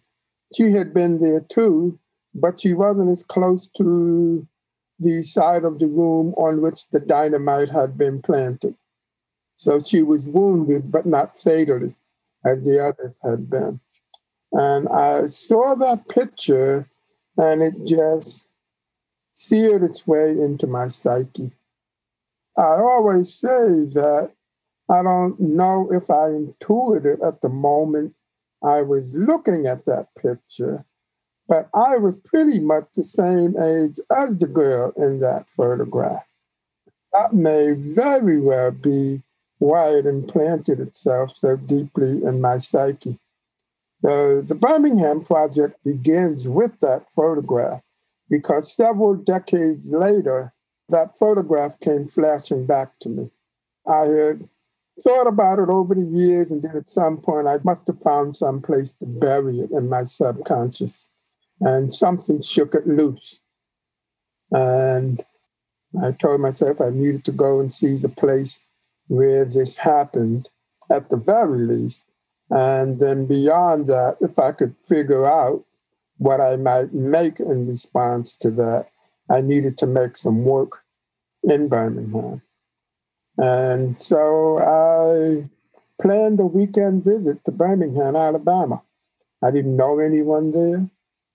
She 0.55 0.71
had 0.71 0.95
been 0.95 1.21
there 1.21 1.41
too, 1.41 1.99
but 2.35 2.61
she 2.61 2.75
wasn't 2.75 3.11
as 3.11 3.23
close 3.23 3.67
to 3.77 4.47
the 4.99 5.23
side 5.23 5.65
of 5.65 5.79
the 5.79 5.87
room 5.87 6.35
on 6.35 6.61
which 6.61 6.89
the 6.91 7.01
dynamite 7.01 7.71
had 7.71 7.97
been 7.97 8.21
planted. 8.23 8.75
So 9.57 9.83
she 9.83 10.03
was 10.03 10.29
wounded, 10.29 10.91
but 10.91 11.07
not 11.07 11.39
fatally, 11.39 11.95
as 12.45 12.63
the 12.63 12.83
others 12.85 13.21
had 13.23 13.51
been. 13.51 13.81
And 14.53 14.89
I 14.89 15.27
saw 15.27 15.75
that 15.77 16.09
picture, 16.09 16.89
and 17.37 17.63
it 17.63 17.75
just 17.85 18.49
seared 19.35 19.83
its 19.83 20.07
way 20.07 20.31
into 20.31 20.67
my 20.67 20.89
psyche. 20.89 21.53
I 22.57 22.77
always 22.77 23.33
say 23.33 23.87
that 23.95 24.33
I 24.91 25.03
don't 25.03 25.39
know 25.39 25.89
if 25.93 26.11
I 26.11 26.29
intuited 26.29 27.23
at 27.23 27.41
the 27.41 27.49
moment 27.49 28.15
I 28.63 28.83
was 28.83 29.15
looking 29.15 29.67
at 29.67 29.87
that 29.87 30.09
picture, 30.21 30.85
but 31.51 31.69
I 31.75 31.97
was 31.97 32.17
pretty 32.17 32.61
much 32.61 32.85
the 32.95 33.03
same 33.03 33.59
age 33.59 33.99
as 34.17 34.39
the 34.39 34.47
girl 34.47 34.93
in 34.97 35.19
that 35.19 35.51
photograph. 35.51 36.25
That 37.13 37.33
may 37.33 37.73
very 37.73 38.41
well 38.41 38.71
be 38.71 39.21
why 39.59 39.89
it 39.89 40.07
implanted 40.07 40.79
itself 40.79 41.33
so 41.35 41.57
deeply 41.57 42.23
in 42.23 42.41
my 42.41 42.59
psyche. 42.59 43.19
So 44.01 44.43
the 44.43 44.55
Birmingham 44.55 45.25
Project 45.25 45.83
begins 45.85 46.47
with 46.47 46.79
that 46.81 47.05
photograph 47.17 47.83
because 48.31 48.73
several 48.73 49.17
decades 49.17 49.93
later, 49.93 50.53
that 50.89 51.19
photograph 51.19 51.81
came 51.81 52.07
flashing 52.07 52.65
back 52.65 52.97
to 53.01 53.09
me. 53.09 53.29
I 53.89 54.05
had 54.05 54.49
thought 55.03 55.27
about 55.27 55.59
it 55.59 55.69
over 55.69 55.97
the 55.97 56.03
years, 56.07 56.53
and 56.53 56.63
then 56.63 56.77
at 56.77 56.89
some 56.89 57.17
point, 57.17 57.49
I 57.49 57.59
must 57.65 57.89
have 57.89 58.01
found 58.01 58.37
some 58.37 58.63
place 58.63 58.93
to 58.93 59.07
bury 59.07 59.59
it 59.59 59.73
in 59.73 59.89
my 59.89 60.05
subconscious. 60.05 61.11
And 61.61 61.95
something 61.95 62.43
shook 62.43 62.75
it 62.75 62.87
loose. 62.87 63.43
And 64.53 65.23
I 66.03 66.13
told 66.13 66.41
myself 66.41 66.81
I 66.81 66.91
needed 66.91 67.25
to 67.25 67.33
go 67.33 67.61
and 67.61 67.73
see 67.73 67.97
the 67.97 68.09
place 68.09 68.61
where 69.09 69.45
this 69.45 69.77
happened 69.77 70.49
at 70.91 71.11
the 71.11 71.17
very 71.17 71.59
least. 71.59 72.07
And 72.51 73.01
then 73.01 73.27
beyond 73.27 73.87
that, 73.87 74.17
if 74.21 74.39
I 74.39 74.53
could 74.53 74.75
figure 74.89 75.27
out 75.27 75.65
what 76.19 76.41
I 76.41 76.57
might 76.57 76.93
make 76.93 77.41
in 77.41 77.69
response 77.69 78.35
to 78.37 78.51
that, 78.53 78.87
I 79.31 79.41
needed 79.41 79.79
to 79.79 79.87
make 79.87 80.17
some 80.17 80.45
work 80.45 80.83
in 81.45 81.69
Birmingham. 81.69 82.43
And 83.39 84.01
so 84.03 84.59
I 84.59 85.49
planned 86.03 86.41
a 86.41 86.47
weekend 86.47 87.05
visit 87.05 87.45
to 87.45 87.53
Birmingham, 87.53 88.17
Alabama. 88.17 88.83
I 89.43 89.51
didn't 89.51 89.77
know 89.77 89.99
anyone 89.99 90.53
there. 90.53 90.89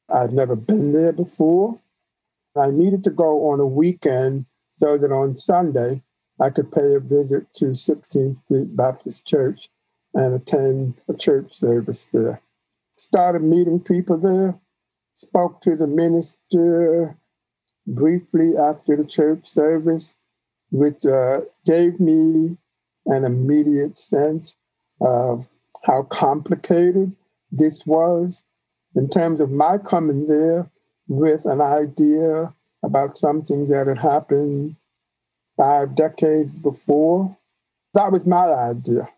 I'd 0.10 0.34
never 0.34 0.56
been 0.56 0.94
there 0.94 1.14
before. 1.14 1.80
I 2.56 2.70
needed 2.70 3.04
to 3.04 3.10
go 3.10 3.52
on 3.52 3.60
a 3.60 3.66
weekend 3.66 4.46
so 4.78 4.98
that 4.98 5.12
on 5.12 5.38
Sunday 5.38 6.02
I 6.40 6.50
could 6.50 6.72
pay 6.72 6.96
a 6.96 7.00
visit 7.00 7.48
to 7.56 7.66
16th 7.66 8.44
Street 8.46 8.76
Baptist 8.76 9.26
Church 9.26 9.70
and 10.14 10.34
attend 10.34 11.02
a 11.10 11.14
church 11.14 11.54
service 11.54 12.08
there. 12.14 12.42
Started 12.98 13.44
meeting 13.44 13.80
people 13.80 14.18
there, 14.18 14.58
spoke 15.16 15.62
to 15.62 15.76
the 15.76 15.88
minister 15.88 17.18
briefly 17.88 18.58
after 18.58 18.96
the 18.96 19.06
church 19.06 19.48
service, 19.48 20.16
which 20.72 21.04
uh, 21.06 21.42
gave 21.66 22.00
me 22.00 22.58
an 23.06 23.26
immediate 23.26 23.98
sense 23.98 24.58
of 25.02 25.50
how 25.84 26.04
complicated 26.04 27.16
this 27.52 27.86
was 27.86 28.44
in 28.96 29.10
terms 29.10 29.42
of 29.42 29.52
my 29.52 29.78
coming 29.78 30.28
there 30.28 30.70
with 31.08 31.46
an 31.46 31.62
idea 31.62 32.54
about 32.84 33.18
something 33.18 33.68
that 33.68 33.88
had 33.88 33.98
happened 33.98 34.76
five 35.58 35.96
decades 35.96 36.54
before. 36.54 37.36
That 37.94 38.12
was 38.12 38.26
my 38.26 38.46
idea. 38.46 39.10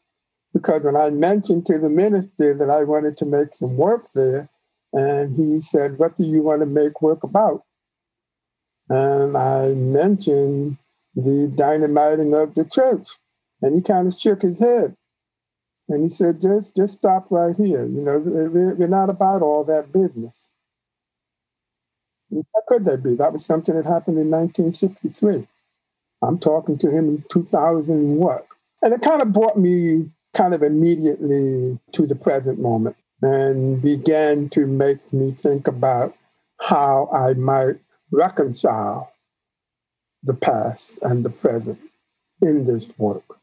Because 0.53 0.83
when 0.83 0.95
I 0.95 1.09
mentioned 1.09 1.65
to 1.67 1.77
the 1.77 1.89
minister 1.89 2.53
that 2.53 2.69
I 2.69 2.83
wanted 2.83 3.17
to 3.17 3.25
make 3.25 3.53
some 3.53 3.77
work 3.77 4.05
there, 4.15 4.49
and 4.93 5.35
he 5.35 5.61
said, 5.61 5.99
What 5.99 6.15
do 6.15 6.23
you 6.23 6.41
want 6.41 6.61
to 6.61 6.65
make 6.65 7.01
work 7.01 7.23
about? 7.23 7.63
And 8.89 9.35
I 9.35 9.73
mentioned 9.73 10.77
the 11.15 11.51
dynamiting 11.55 12.33
of 12.33 12.53
the 12.53 12.65
church. 12.65 13.07
And 13.61 13.75
he 13.75 13.81
kind 13.81 14.07
of 14.07 14.17
shook 14.17 14.41
his 14.41 14.59
head. 14.59 14.95
And 15.89 16.03
he 16.03 16.09
said, 16.09 16.41
just, 16.41 16.75
just 16.75 16.93
stop 16.93 17.27
right 17.29 17.55
here. 17.55 17.85
You 17.85 18.01
know, 18.01 18.19
we're 18.19 18.87
not 18.87 19.09
about 19.09 19.41
all 19.41 19.63
that 19.65 19.93
business. 19.93 20.49
How 22.31 22.61
could 22.67 22.85
that 22.85 23.03
be? 23.03 23.15
That 23.15 23.31
was 23.31 23.45
something 23.45 23.75
that 23.75 23.85
happened 23.85 24.19
in 24.19 24.29
1963. 24.29 25.47
I'm 26.21 26.39
talking 26.39 26.77
to 26.79 26.89
him 26.89 27.07
in 27.09 27.23
2000 27.29 28.17
what? 28.17 28.47
And 28.81 28.93
it 28.93 29.01
kind 29.01 29.21
of 29.21 29.31
brought 29.31 29.57
me 29.57 30.09
kind 30.33 30.53
of 30.53 30.61
immediately 30.61 31.79
to 31.93 32.05
the 32.05 32.15
present 32.15 32.59
moment 32.59 32.97
and 33.21 33.81
began 33.81 34.49
to 34.49 34.67
make 34.67 35.13
me 35.13 35.31
think 35.31 35.67
about 35.67 36.15
how 36.59 37.09
I 37.13 37.33
might 37.33 37.75
reconcile 38.11 39.11
the 40.23 40.33
past 40.33 40.93
and 41.01 41.23
the 41.23 41.29
present 41.29 41.79
in 42.41 42.65
this 42.65 42.89
work. 42.97 43.36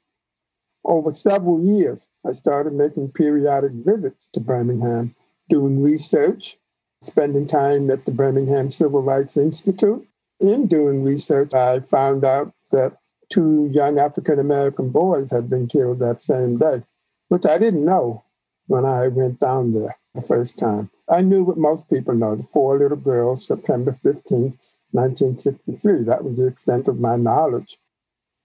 Over 0.85 1.11
several 1.13 1.63
years, 1.63 2.09
I 2.27 2.33
started 2.33 2.75
making 2.75 3.13
periodic 3.13 3.73
visits 3.73 4.31
to 4.33 4.41
Birmingham, 4.41 5.15
doing 5.49 5.83
research, 5.83 6.59
spending 7.01 7.47
time 7.47 7.91
at 7.91 8.05
the 8.05 8.13
Birmingham 8.13 8.71
Civil 8.71 9.03
Rights 9.03 9.37
Institute. 9.37 10.07
In 10.41 10.67
doing 10.67 11.03
research, 11.03 11.55
I 11.55 11.81
found 11.81 12.25
out 12.25 12.53
that 12.71 12.99
two 13.31 13.71
young 13.73 13.99
African 13.99 14.39
American 14.39 14.91
boys 14.91 15.31
had 15.31 15.49
been 15.49 15.67
killed 15.69 16.01
that 16.01 16.21
same 16.21 16.59
day, 16.59 16.83
which 17.29 17.47
I 17.47 17.59
didn't 17.59 17.85
know 17.85 18.23
when 18.67 18.85
I 18.85 19.09
went 19.09 19.41
down 19.41 19.73
there 19.73 19.97
the 20.15 20.23
first 20.23 20.59
time. 20.59 20.91
I 21.09 21.21
knew 21.21 21.45
what 21.45 21.57
most 21.57 21.89
people 21.89 22.15
know 22.15 22.37
the 22.37 22.47
four 22.53 22.79
little 22.79 22.97
girls, 22.97 23.47
September 23.47 23.93
15th, 24.05 24.69
1963. 24.93 26.05
That 26.05 26.25
was 26.25 26.37
the 26.37 26.47
extent 26.47 26.89
of 26.89 27.01
my 27.01 27.17
knowledge. 27.17 27.79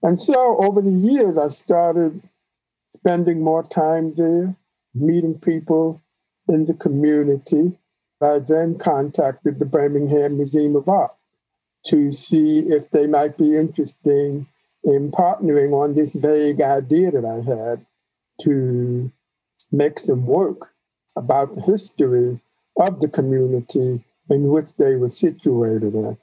And 0.02 0.20
so 0.20 0.56
over 0.64 0.80
the 0.80 0.90
years, 0.90 1.36
I 1.36 1.48
started 1.48 2.22
spending 2.90 3.42
more 3.42 3.62
time 3.62 4.14
there, 4.14 4.54
meeting 4.94 5.38
people 5.38 6.00
in 6.48 6.64
the 6.64 6.74
community. 6.74 7.76
I 8.22 8.38
then 8.40 8.78
contacted 8.78 9.58
the 9.58 9.64
Birmingham 9.64 10.36
Museum 10.36 10.76
of 10.76 10.88
Art 10.88 11.14
to 11.86 12.12
see 12.12 12.60
if 12.70 12.90
they 12.90 13.06
might 13.06 13.38
be 13.38 13.56
interested 13.56 14.44
in 14.84 15.10
partnering 15.10 15.72
on 15.72 15.94
this 15.94 16.14
vague 16.14 16.60
idea 16.60 17.10
that 17.10 17.24
I 17.24 17.40
had 17.40 17.86
to 18.42 19.10
make 19.72 19.98
some 19.98 20.26
work 20.26 20.72
about 21.16 21.52
the 21.52 21.60
history 21.60 22.40
of 22.78 23.00
the 23.00 23.08
community 23.08 24.02
in 24.30 24.48
which 24.48 24.74
they 24.78 24.96
were 24.96 25.08
situated 25.08 25.94
in. 25.94 26.16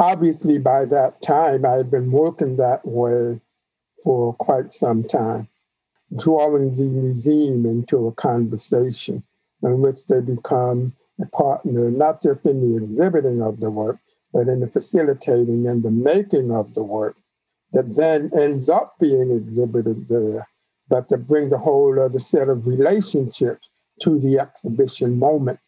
Obviously, 0.00 0.58
by 0.58 0.86
that 0.86 1.20
time, 1.20 1.66
I 1.66 1.72
had 1.72 1.90
been 1.90 2.10
working 2.10 2.56
that 2.56 2.86
way 2.86 3.38
for 4.02 4.32
quite 4.34 4.72
some 4.72 5.04
time, 5.04 5.46
drawing 6.18 6.74
the 6.74 6.84
museum 6.84 7.66
into 7.66 8.06
a 8.06 8.12
conversation 8.12 9.22
in 9.62 9.82
which 9.82 9.98
they 10.08 10.22
become 10.22 10.94
a 11.20 11.26
partner, 11.26 11.90
not 11.90 12.22
just 12.22 12.46
in 12.46 12.62
the 12.62 12.82
exhibiting 12.82 13.42
of 13.42 13.60
the 13.60 13.70
work, 13.70 13.98
but 14.32 14.48
in 14.48 14.60
the 14.60 14.68
facilitating 14.68 15.68
and 15.68 15.82
the 15.82 15.90
making 15.90 16.50
of 16.50 16.72
the 16.72 16.82
work 16.82 17.16
that 17.74 17.94
then 17.94 18.30
ends 18.34 18.70
up 18.70 18.94
being 18.98 19.30
exhibited 19.30 20.08
there, 20.08 20.48
but 20.88 21.08
that 21.08 21.26
brings 21.26 21.52
a 21.52 21.58
whole 21.58 22.00
other 22.00 22.18
set 22.18 22.48
of 22.48 22.66
relationships 22.66 23.68
to 24.00 24.18
the 24.18 24.38
exhibition 24.38 25.18
moment. 25.18 25.60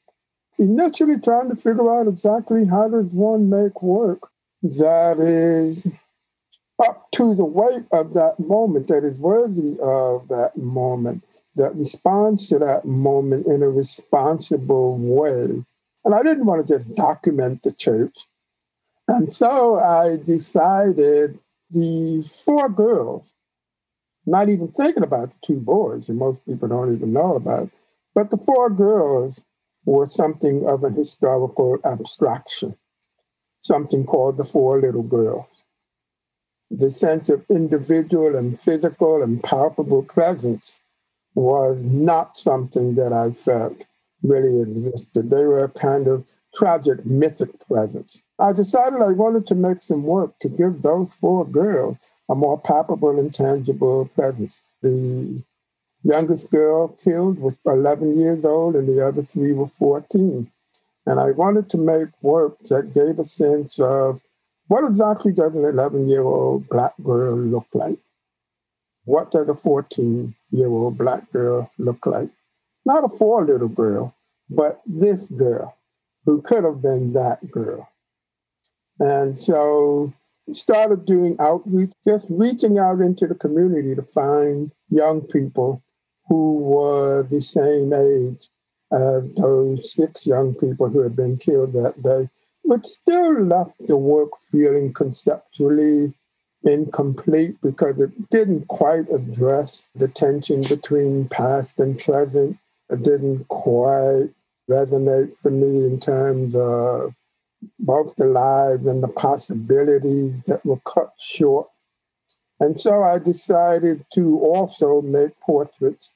Initially 0.63 1.19
trying 1.19 1.49
to 1.49 1.57
figure 1.57 1.93
out 1.93 2.07
exactly 2.07 2.65
how 2.65 2.87
does 2.87 3.07
one 3.07 3.51
make 3.51 3.83
work 3.83 4.31
that 4.63 5.19
is 5.19 5.89
up 6.79 7.11
to 7.11 7.35
the 7.35 7.45
weight 7.45 7.85
of 7.91 8.15
that 8.15 8.37
moment, 8.39 8.87
that 8.87 9.03
is 9.03 9.19
worthy 9.19 9.77
of 9.83 10.29
that 10.29 10.57
moment, 10.57 11.25
that 11.57 11.75
responds 11.75 12.49
to 12.49 12.61
that 12.61 12.85
moment 12.85 13.47
in 13.47 13.65
a 13.65 13.69
responsible 13.69 14.99
way. 14.99 15.65
And 16.05 16.15
I 16.15 16.23
didn't 16.23 16.47
want 16.47 16.65
to 16.65 16.73
just 16.73 16.95
document 16.95 17.63
the 17.63 17.73
church. 17.73 18.17
And 19.09 19.35
so 19.35 19.81
I 19.81 20.17
decided 20.17 21.41
the 21.71 22.23
four 22.45 22.69
girls, 22.69 23.35
not 24.27 24.49
even 24.49 24.69
thinking 24.69 25.03
about 25.03 25.33
the 25.33 25.37
two 25.45 25.59
boys, 25.59 26.09
and 26.09 26.19
most 26.19 26.47
people 26.47 26.69
don't 26.69 26.95
even 26.95 27.13
know 27.13 27.35
about, 27.35 27.69
but 28.15 28.31
the 28.31 28.37
four 28.37 28.71
girls 28.71 29.45
were 29.85 30.07
something 30.07 30.66
of 30.68 30.85
an 30.85 30.95
historical 30.95 31.78
abstraction, 31.85 32.76
something 33.62 34.05
called 34.05 34.37
the 34.37 34.45
four 34.45 34.80
little 34.80 35.03
girls. 35.03 35.47
The 36.70 36.91
sense 36.91 37.28
of 37.28 37.45
individual 37.51 38.37
and 38.37 38.59
physical 38.59 39.22
and 39.22 39.43
palpable 39.43 40.03
presence 40.05 40.80
was 41.35 41.85
not 41.87 42.37
something 42.37 42.95
that 42.95 43.12
I 43.12 43.33
felt 43.33 43.76
really 44.22 44.62
existed. 44.62 45.30
They 45.30 45.45
were 45.45 45.64
a 45.64 45.68
kind 45.68 46.07
of 46.07 46.24
tragic 46.55 47.05
mythic 47.05 47.51
presence. 47.66 48.22
I 48.39 48.53
decided 48.53 49.01
I 49.01 49.12
wanted 49.12 49.47
to 49.49 49.55
make 49.55 49.83
some 49.83 50.05
work 50.05 50.39
to 50.41 50.49
give 50.49 50.83
those 50.83 51.09
four 51.20 51.47
girls 51.47 51.97
a 52.28 52.35
more 52.35 52.59
palpable 52.59 53.18
and 53.18 53.33
tangible 53.33 54.07
presence. 54.14 54.61
The 54.83 55.43
youngest 56.05 56.50
girl 56.50 56.88
killed 56.88 57.38
was 57.38 57.59
11 57.66 58.18
years 58.18 58.44
old, 58.44 58.76
and 58.76 58.88
the 58.88 59.05
other 59.05 59.22
three 59.22 59.53
were 59.53 59.68
14. 59.68 60.50
And 61.07 61.20
I 61.20 61.32
wanted 61.32 61.68
to 61.70 61.78
make 61.78 62.09
work 62.22 62.59
that 62.70 62.94
gave 62.94 63.18
a 63.18 63.24
sense 63.24 63.78
of 63.78 64.20
what 64.68 64.84
exactly 64.84 65.32
does 65.32 65.57
an 65.57 65.64
11 65.64 66.09
year 66.09 66.22
old 66.22 66.68
black 66.68 66.94
girl 67.03 67.36
look 67.36 67.66
like? 67.74 67.98
What 69.05 69.32
does 69.32 69.48
a 69.48 69.55
14 69.55 70.34
year 70.50 70.68
old 70.68 70.96
black 70.96 71.30
girl 71.32 71.70
look 71.78 72.07
like? 72.07 72.30
Not 72.84 73.05
a 73.05 73.09
four 73.16 73.44
little 73.44 73.68
girl, 73.68 74.14
but 74.48 74.80
this 74.86 75.26
girl 75.26 75.76
who 76.24 76.40
could 76.42 76.64
have 76.64 76.80
been 76.80 77.12
that 77.14 77.50
girl. 77.50 77.88
And 79.00 79.36
so 79.36 80.12
started 80.53 81.07
doing 81.07 81.36
outreach, 81.40 81.92
just 82.05 82.26
reaching 82.30 82.78
out 82.78 83.00
into 83.00 83.26
the 83.26 83.34
community 83.34 83.94
to 83.94 84.03
find 84.03 84.70
young 84.90 85.20
people 85.22 85.82
who 86.29 86.59
were 86.59 87.23
the 87.25 87.43
same 87.43 87.93
age 87.93 88.49
as 88.93 89.33
those 89.35 89.93
six 89.93 90.27
young 90.27 90.55
people 90.55 90.89
who 90.89 91.01
had 91.01 91.16
been 91.16 91.37
killed 91.37 91.73
that 91.73 92.01
day, 92.03 92.29
but 92.64 92.87
still 92.87 93.43
left 93.43 93.87
the 93.87 93.97
work 93.97 94.31
feeling 94.51 94.93
conceptually 94.93 96.12
incomplete 96.64 97.57
because 97.62 97.99
it 97.99 98.31
didn't 98.31 98.68
quite 98.68 99.11
address 99.11 99.89
the 99.95 100.09
tension 100.09 100.61
between 100.61 101.29
past 101.29 101.81
and 101.81 101.99
present. 101.99 102.57
It 102.91 103.03
didn't 103.03 103.49
quite 103.49 104.29
resonate 104.70 105.37
for 105.39 105.51
me 105.51 105.85
in 105.87 105.99
terms 105.99 106.55
of 106.55 107.14
both 107.79 108.14
the 108.16 108.27
lives 108.27 108.87
and 108.87 109.03
the 109.03 109.09
possibilities 109.09 110.41
that 110.43 110.64
were 110.64 110.81
cut 110.87 111.12
short. 111.18 111.68
And 112.63 112.81
so 112.81 113.03
I 113.03 113.19
decided 113.19 114.07
to 114.15 114.39
also 114.39 115.03
make 115.03 115.39
portraits 115.41 116.15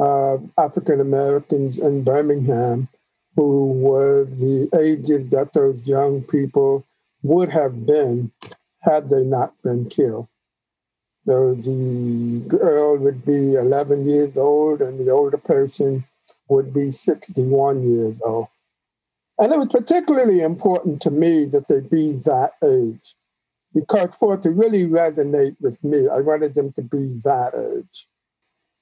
of 0.00 0.50
African 0.58 1.00
Americans 1.00 1.78
in 1.78 2.02
Birmingham 2.02 2.88
who 3.36 3.66
were 3.66 4.24
the 4.24 4.68
ages 4.76 5.28
that 5.28 5.52
those 5.52 5.86
young 5.86 6.24
people 6.24 6.84
would 7.22 7.48
have 7.50 7.86
been 7.86 8.32
had 8.80 9.10
they 9.10 9.22
not 9.22 9.54
been 9.62 9.88
killed. 9.88 10.26
So 11.24 11.54
the 11.54 12.42
girl 12.48 12.96
would 12.96 13.24
be 13.24 13.54
11 13.54 14.08
years 14.08 14.36
old 14.36 14.82
and 14.82 14.98
the 14.98 15.12
older 15.12 15.38
person 15.38 16.02
would 16.48 16.74
be 16.74 16.90
61 16.90 17.84
years 17.84 18.20
old. 18.24 18.48
And 19.38 19.52
it 19.52 19.58
was 19.58 19.68
particularly 19.68 20.40
important 20.40 21.00
to 21.02 21.12
me 21.12 21.44
that 21.44 21.68
they 21.68 21.78
be 21.78 22.14
that 22.24 22.54
age 22.64 23.14
because 23.76 24.16
for 24.16 24.34
it 24.34 24.42
to 24.42 24.50
really 24.50 24.84
resonate 24.84 25.54
with 25.60 25.84
me, 25.84 26.08
I 26.08 26.20
wanted 26.20 26.54
them 26.54 26.72
to 26.72 26.82
be 26.82 27.20
that 27.24 27.52
age. 27.54 28.08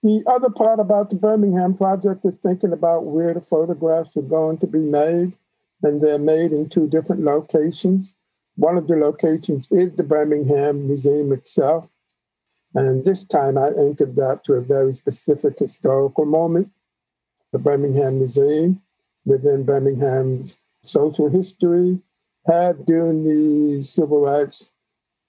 The 0.05 0.23
other 0.29 0.49
part 0.49 0.79
about 0.79 1.11
the 1.11 1.17
Birmingham 1.17 1.77
project 1.77 2.25
is 2.25 2.37
thinking 2.37 2.73
about 2.73 3.07
where 3.07 3.35
the 3.35 3.41
photographs 3.41 4.17
are 4.17 4.23
going 4.23 4.59
to 4.59 4.69
be 4.69 4.79
made, 4.79 5.37
and 5.83 6.01
they're 6.01 6.21
made 6.21 6.53
in 6.53 6.69
two 6.69 6.87
different 6.89 7.25
locations. 7.25 8.15
One 8.55 8.77
of 8.77 8.87
the 8.87 8.95
locations 8.95 9.73
is 9.73 9.93
the 9.93 10.05
Birmingham 10.05 10.87
Museum 10.87 11.33
itself, 11.33 11.91
and 12.75 13.03
this 13.03 13.25
time 13.25 13.59
I 13.59 13.71
anchored 13.71 14.15
that 14.15 14.45
to 14.45 14.53
a 14.53 14.61
very 14.61 14.93
specific 14.93 15.59
historical 15.59 16.25
moment 16.25 16.71
the 17.51 17.59
Birmingham 17.59 18.19
Museum 18.19 18.81
within 19.25 19.65
Birmingham's 19.65 20.61
social 20.83 21.29
history 21.29 21.99
had 22.47 22.87
during 22.87 23.25
the 23.25 23.83
civil 23.83 24.21
rights 24.21 24.71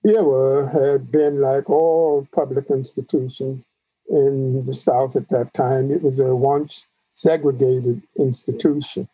era 0.05 0.69
had 0.69 1.11
been 1.11 1.41
like 1.41 1.69
all 1.69 2.27
public 2.31 2.69
institutions 2.69 3.67
in 4.09 4.63
the 4.63 4.73
South 4.73 5.15
at 5.15 5.29
that 5.29 5.53
time. 5.53 5.91
It 5.91 6.03
was 6.03 6.19
a 6.19 6.35
once 6.35 6.87
segregated 7.13 8.01
institution. 8.19 9.07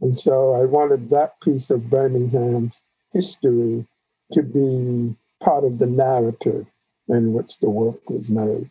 And 0.00 0.18
so 0.18 0.52
I 0.52 0.64
wanted 0.64 1.10
that 1.10 1.40
piece 1.40 1.70
of 1.70 1.90
Birmingham's 1.90 2.82
history 3.12 3.86
to 4.32 4.42
be 4.42 5.16
part 5.42 5.64
of 5.64 5.78
the 5.78 5.86
narrative 5.86 6.66
in 7.08 7.32
which 7.32 7.58
the 7.58 7.70
work 7.70 8.08
was 8.08 8.30
made. 8.30 8.70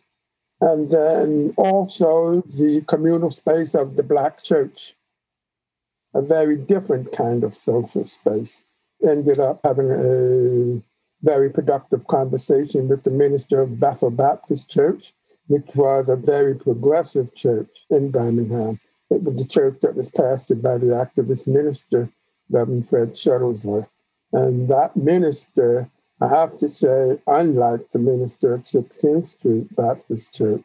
And 0.60 0.90
then 0.90 1.54
also 1.56 2.42
the 2.42 2.82
communal 2.86 3.30
space 3.30 3.74
of 3.74 3.96
the 3.96 4.02
Black 4.02 4.42
church, 4.42 4.94
a 6.14 6.22
very 6.22 6.56
different 6.56 7.12
kind 7.12 7.44
of 7.44 7.56
social 7.62 8.06
space. 8.06 8.62
Ended 9.04 9.40
up 9.40 9.60
having 9.64 9.90
a 9.90 10.82
very 11.22 11.50
productive 11.50 12.06
conversation 12.06 12.88
with 12.88 13.04
the 13.04 13.10
minister 13.10 13.60
of 13.60 13.78
Bethel 13.78 14.10
Baptist 14.10 14.70
Church, 14.70 15.12
which 15.46 15.68
was 15.74 16.08
a 16.08 16.16
very 16.16 16.54
progressive 16.54 17.34
church 17.34 17.70
in 17.90 18.10
Birmingham. 18.10 18.80
It 19.10 19.22
was 19.22 19.34
the 19.34 19.46
church 19.46 19.78
that 19.82 19.96
was 19.96 20.10
pastored 20.10 20.62
by 20.62 20.78
the 20.78 20.86
activist 20.86 21.46
minister, 21.46 22.08
Reverend 22.50 22.88
Fred 22.88 23.10
Shuttlesworth. 23.10 23.88
And 24.32 24.68
that 24.68 24.96
minister 24.96 25.90
I 26.22 26.28
have 26.28 26.56
to 26.58 26.68
say, 26.68 27.18
unlike 27.26 27.90
the 27.90 27.98
minister 27.98 28.54
at 28.54 28.60
16th 28.60 29.30
Street 29.30 29.74
Baptist 29.74 30.32
Church, 30.32 30.62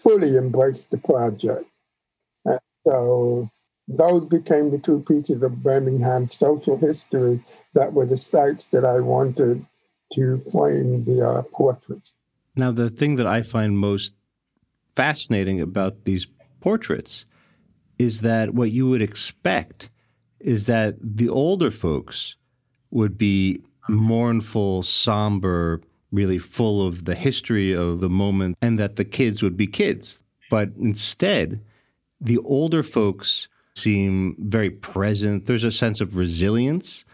fully 0.00 0.36
embraced 0.36 0.92
the 0.92 0.98
project. 0.98 1.68
And 2.44 2.60
so 2.86 3.50
those 3.96 4.26
became 4.26 4.70
the 4.70 4.78
two 4.78 5.00
pieces 5.00 5.42
of 5.42 5.62
Birmingham 5.62 6.28
social 6.28 6.76
history 6.76 7.42
that 7.74 7.92
were 7.92 8.06
the 8.06 8.16
sites 8.16 8.68
that 8.68 8.84
I 8.84 9.00
wanted 9.00 9.66
to 10.14 10.38
frame 10.52 11.04
the 11.04 11.26
uh, 11.26 11.42
portraits. 11.52 12.14
Now, 12.54 12.70
the 12.70 12.90
thing 12.90 13.16
that 13.16 13.26
I 13.26 13.42
find 13.42 13.78
most 13.78 14.12
fascinating 14.94 15.60
about 15.60 16.04
these 16.04 16.26
portraits 16.60 17.24
is 17.98 18.20
that 18.20 18.54
what 18.54 18.70
you 18.70 18.88
would 18.88 19.02
expect 19.02 19.90
is 20.38 20.66
that 20.66 20.96
the 21.00 21.28
older 21.28 21.70
folks 21.70 22.36
would 22.90 23.16
be 23.16 23.62
mournful, 23.88 24.82
somber, 24.82 25.80
really 26.10 26.38
full 26.38 26.86
of 26.86 27.04
the 27.04 27.14
history 27.14 27.72
of 27.72 28.00
the 28.00 28.10
moment, 28.10 28.56
and 28.60 28.78
that 28.78 28.96
the 28.96 29.04
kids 29.04 29.42
would 29.42 29.56
be 29.56 29.66
kids. 29.66 30.20
But 30.50 30.70
instead, 30.78 31.62
the 32.20 32.38
older 32.38 32.82
folks 32.82 33.48
seem 33.74 34.36
very 34.38 34.70
present. 34.70 35.46
There's 35.46 35.64
a 35.64 35.72
sense 35.72 36.00
of 36.00 36.16
resilience, 36.16 37.04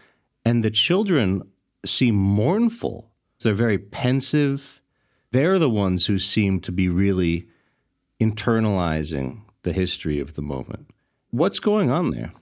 and 0.43 0.63
the 0.63 0.71
children 0.71 1.43
seem 1.85 2.15
mournful. 2.15 3.09
They're 3.41 3.53
very 3.53 3.77
pensive. 3.77 4.81
They're 5.31 5.59
the 5.59 5.69
ones 5.69 6.07
who 6.07 6.19
seem 6.19 6.59
to 6.61 6.71
be 6.71 6.89
really 6.89 7.47
internalizing 8.19 9.41
the 9.63 9.73
history 9.73 10.19
of 10.19 10.35
the 10.35 10.41
moment. 10.41 10.89
What's 11.31 11.59
going 11.59 11.89
on 11.89 12.11
there? 12.11 12.33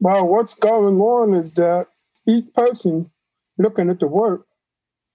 Well, 0.00 0.26
what's 0.26 0.54
going 0.54 1.00
on 1.00 1.34
is 1.34 1.50
that 1.52 1.88
each 2.26 2.52
person 2.54 3.10
looking 3.58 3.88
at 3.88 4.00
the 4.00 4.08
work 4.08 4.46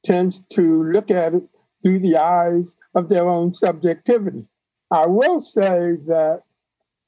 tends 0.03 0.41
to 0.53 0.83
look 0.83 1.11
at 1.11 1.33
it 1.33 1.43
through 1.83 1.99
the 1.99 2.17
eyes 2.17 2.75
of 2.95 3.09
their 3.09 3.27
own 3.27 3.53
subjectivity. 3.53 4.47
I 4.89 5.05
will 5.07 5.39
say 5.39 5.97
that 6.07 6.43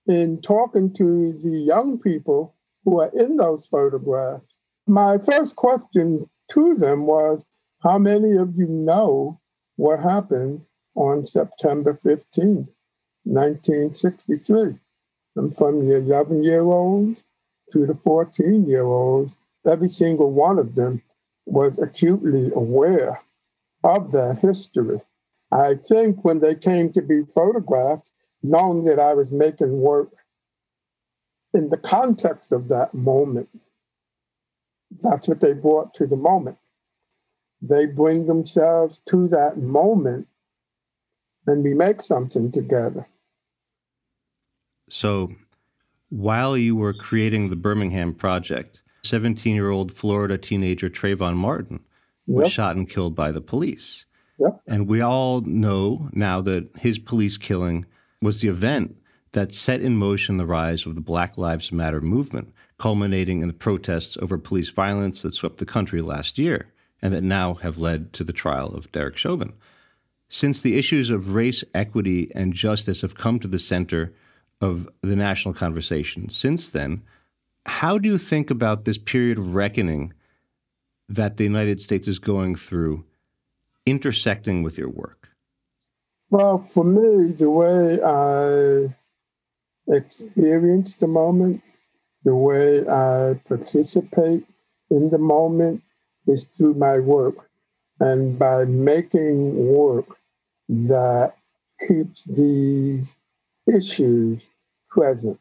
in 0.08 0.42
talking 0.42 0.94
to 0.94 1.34
the 1.34 1.58
young 1.58 2.00
people 2.00 2.56
who 2.84 3.00
are 3.00 3.12
in 3.14 3.38
those 3.38 3.66
photographs, 3.66 4.60
my 4.88 5.18
first 5.18 5.56
question 5.56 6.30
to 6.50 6.76
them 6.76 7.06
was 7.06 7.46
How 7.82 7.98
many 7.98 8.36
of 8.38 8.56
you 8.56 8.68
know 8.68 9.40
what 9.78 10.00
happened 10.00 10.62
on 10.96 11.26
September 11.26 12.00
15, 12.04 12.68
1963? 13.24 14.80
And 15.36 15.56
from 15.56 15.86
the 15.86 15.96
11 15.96 16.44
year 16.44 16.62
olds 16.62 17.26
to 17.72 17.86
the 17.86 17.96
14 17.96 18.70
year 18.70 18.84
olds, 18.84 19.38
every 19.66 19.90
single 19.90 20.32
one 20.32 20.60
of 20.60 20.76
them 20.76 21.02
was 21.46 21.80
acutely 21.80 22.52
aware 22.56 23.20
of 23.84 24.12
that 24.12 24.40
history. 24.40 25.02
I 25.52 25.76
think 25.76 26.24
when 26.24 26.40
they 26.40 26.56
came 26.56 26.92
to 26.94 27.02
be 27.02 27.24
photographed, 27.34 28.12
knowing 28.44 28.84
that 28.86 29.00
I 29.00 29.14
was 29.14 29.32
making 29.32 29.80
work 29.80 30.12
in 31.54 31.70
the 31.70 31.78
context 31.78 32.52
of 32.52 32.68
that 32.70 32.94
moment, 32.94 33.50
that's 35.02 35.28
what 35.28 35.40
they 35.40 35.54
brought 35.54 35.94
to 35.96 36.06
the 36.06 36.16
moment. 36.16 36.58
They 37.62 37.86
bring 37.86 38.28
themselves 38.28 39.02
to 39.10 39.28
that 39.30 39.58
moment 39.58 40.28
and 41.48 41.64
we 41.64 41.74
make 41.74 42.02
something 42.02 42.52
together. 42.52 43.08
So, 44.90 45.34
while 46.10 46.58
you 46.58 46.76
were 46.76 46.94
creating 46.94 47.50
the 47.50 47.56
Birmingham 47.56 48.14
Project, 48.14 48.82
17 49.04 49.56
year 49.56 49.70
old 49.70 49.92
Florida 49.94 50.38
teenager 50.38 50.90
Trayvon 50.90 51.36
Martin 51.36 51.80
was 52.28 52.46
yep. 52.46 52.52
shot 52.52 52.76
and 52.76 52.90
killed 52.90 53.16
by 53.16 53.32
the 53.32 53.42
police. 53.42 54.06
Yep. 54.40 54.62
And 54.68 54.88
we 54.88 55.02
all 55.02 55.42
know 55.42 56.10
now 56.14 56.42
that 56.42 56.70
his 56.78 57.00
police 57.00 57.38
killing 57.38 57.86
was 58.24 58.42
the 58.42 58.48
event 58.48 58.98
that 59.34 59.54
set 59.54 59.82
in 59.82 59.98
motion 59.98 60.38
the 60.38 60.46
rise 60.46 60.86
of 60.86 60.96
the 60.96 61.02
Black 61.02 61.38
Lives 61.38 61.72
Matter 61.72 62.02
movement, 62.02 62.54
culminating 62.78 63.42
in 63.42 63.48
the 63.48 63.54
protests 63.54 64.18
over 64.22 64.38
police 64.38 64.70
violence 64.70 65.22
that 65.22 65.34
swept 65.34 65.58
the 65.58 65.66
country 65.66 66.02
last 66.02 66.38
year 66.38 66.68
and 67.02 67.14
that 67.14 67.24
now 67.24 67.56
have 67.56 67.78
led 67.78 68.14
to 68.14 68.24
the 68.24 68.34
trial 68.34 68.74
of 68.74 68.92
Derek 68.92 69.18
Chauvin. 69.18 69.54
Since 70.30 70.62
the 70.62 70.78
issues 70.78 71.10
of 71.10 71.34
race, 71.34 71.64
equity, 71.74 72.32
and 72.34 72.54
justice 72.54 73.02
have 73.02 73.16
come 73.16 73.40
to 73.40 73.48
the 73.48 73.60
center 73.60 74.14
of 74.62 74.88
the 75.02 75.16
national 75.16 75.54
conversation 75.54 76.30
since 76.30 76.70
then, 76.70 77.04
how 77.66 77.98
do 77.98 78.08
you 78.08 78.18
think 78.18 78.50
about 78.50 78.86
this 78.86 78.98
period 78.98 79.38
of 79.38 79.54
reckoning 79.54 80.14
that 81.10 81.38
the 81.38 81.44
United 81.44 81.82
States 81.82 82.08
is 82.08 82.20
going 82.20 82.56
through 82.56 83.04
intersecting 83.86 84.64
with 84.64 84.78
your 84.78 84.90
work? 84.90 85.23
Well, 86.34 86.58
for 86.58 86.84
me, 86.84 87.32
the 87.34 87.48
way 87.52 88.02
I 88.02 88.90
experience 89.96 90.96
the 90.96 91.06
moment, 91.06 91.62
the 92.24 92.34
way 92.34 92.80
I 92.90 93.36
participate 93.48 94.44
in 94.90 95.12
the 95.12 95.20
moment 95.20 95.84
is 96.26 96.46
through 96.46 96.74
my 96.74 96.98
work. 96.98 97.36
And 98.00 98.40
by 98.40 98.66
making 98.66 99.68
work 99.76 100.08
that 100.70 101.36
keeps 101.88 102.24
these 102.26 103.16
issues 103.72 104.50
present, 104.90 105.40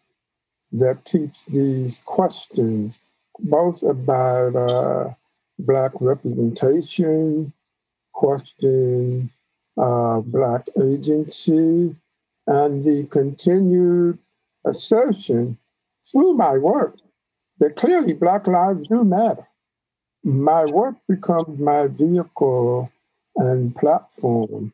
that 0.73 1.07
keeps 1.07 1.47
these 1.47 2.03
questions 2.05 3.01
both 3.39 3.83
about 3.83 4.57
uh, 4.57 5.15
Black 5.59 5.93
representation, 6.03 7.51
question 8.13 9.31
uh, 9.81 10.21
Black 10.21 10.67
agency, 10.81 11.95
and 12.47 12.85
the 12.85 13.07
continued 13.11 14.19
assertion 14.65 15.57
through 16.11 16.35
my 16.35 16.59
work 16.59 16.97
that 17.59 17.77
clearly 17.77 18.13
Black 18.13 18.47
lives 18.47 18.87
do 18.89 19.05
matter. 19.05 19.47
My 20.25 20.65
work 20.67 20.97
becomes 21.09 21.61
my 21.61 21.87
vehicle 21.89 22.91
and 23.37 23.75
platform 23.77 24.73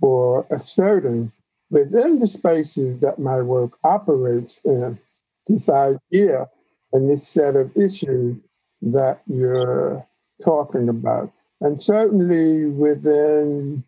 for 0.00 0.46
asserting 0.50 1.32
within 1.70 2.18
the 2.18 2.26
spaces 2.26 2.98
that 2.98 3.18
my 3.18 3.40
work 3.40 3.78
operates 3.82 4.60
in 4.64 4.98
this 5.46 5.68
idea 5.68 6.48
and 6.92 7.10
this 7.10 7.26
set 7.26 7.56
of 7.56 7.76
issues 7.76 8.38
that 8.82 9.20
you're 9.26 10.06
talking 10.42 10.88
about. 10.88 11.32
And 11.60 11.82
certainly 11.82 12.66
within 12.66 13.82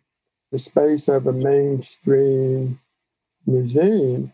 the 0.51 0.59
space 0.59 1.07
of 1.07 1.27
a 1.27 1.33
mainstream 1.33 2.79
museum 3.45 4.31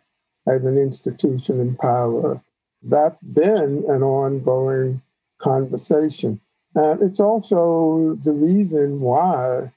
as 0.47 0.66
an 0.66 0.78
institution 0.78 1.59
in 1.59 1.76
power, 1.76 2.41
that's 2.84 3.22
been 3.22 3.84
an 3.88 4.03
ongoing 4.03 5.01
conversation. 5.39 6.39
And 6.76 7.01
it's 7.01 7.20
also 7.20 8.16
the 8.24 8.34
reason 8.34 8.99
why, 8.99 9.72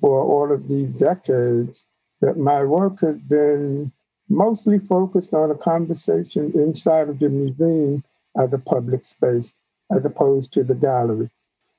for 0.00 0.22
all 0.22 0.52
of 0.52 0.68
these 0.68 0.92
decades, 0.92 1.84
that 2.20 2.36
my 2.36 2.62
work 2.62 3.00
has 3.00 3.16
been 3.18 3.92
mostly 4.28 4.78
focused 4.78 5.34
on 5.34 5.50
a 5.50 5.56
conversation 5.56 6.52
inside 6.54 7.08
of 7.08 7.18
the 7.18 7.28
museum 7.28 8.04
as 8.40 8.52
a 8.52 8.58
public 8.58 9.04
space, 9.04 9.52
as 9.94 10.04
opposed 10.04 10.52
to 10.52 10.62
the 10.64 10.74
gallery. 10.74 11.30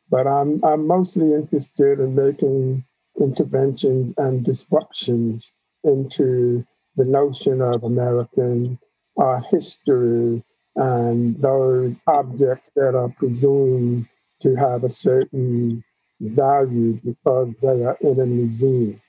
But 0.09 0.27
I'm, 0.27 0.63
I'm 0.63 0.85
mostly 0.85 1.33
interested 1.33 1.99
in 1.99 2.15
making 2.15 2.85
interventions 3.19 4.13
and 4.17 4.43
disruptions 4.43 5.53
into 5.83 6.65
the 6.95 7.05
notion 7.05 7.61
of 7.61 7.83
American 7.83 8.79
art 9.17 9.43
history 9.49 10.43
and 10.75 11.41
those 11.41 11.99
objects 12.07 12.69
that 12.75 12.95
are 12.95 13.09
presumed 13.09 14.07
to 14.41 14.55
have 14.55 14.83
a 14.83 14.89
certain 14.89 15.83
value 16.19 16.99
because 17.03 17.53
they 17.61 17.83
are 17.83 17.97
in 18.01 18.19
a 18.19 18.25
museum. 18.25 19.01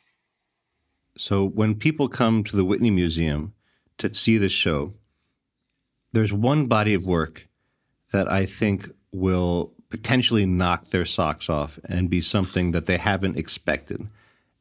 So 1.16 1.44
when 1.44 1.74
people 1.74 2.09
come 2.09 2.44
to 2.44 2.57
the 2.57 2.64
Whitney 2.64 2.90
Museum 2.90 3.54
to 3.98 4.14
see 4.14 4.38
this 4.38 4.52
show, 4.52 4.94
there's 6.12 6.32
one 6.32 6.66
body 6.66 6.94
of 6.94 7.07
work 7.07 7.48
that 8.12 8.30
I 8.30 8.46
think 8.46 8.90
will 9.12 9.72
potentially 9.97 10.47
knock 10.47 10.90
their 10.90 11.05
socks 11.05 11.49
off 11.49 11.78
and 11.84 12.11
be 12.11 12.20
something 12.20 12.72
that 12.72 12.86
they 12.86 12.99
haven't 12.99 13.36
expected. 13.36 14.09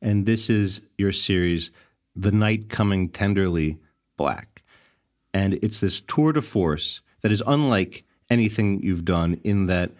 And 0.01 0.25
this 0.25 0.49
is 0.49 0.81
your 0.97 1.11
series, 1.11 1.71
The 2.15 2.31
Night 2.31 2.69
Coming 2.69 3.09
Tenderly 3.09 3.77
Black. 4.17 4.63
And 5.33 5.55
it's 5.61 5.79
this 5.79 6.01
tour 6.01 6.31
de 6.31 6.41
force 6.41 7.01
that 7.21 7.31
is 7.31 7.43
unlike 7.45 8.03
anything 8.29 8.81
you've 8.81 9.05
done 9.05 9.39
in 9.43 9.67
that 9.67 9.91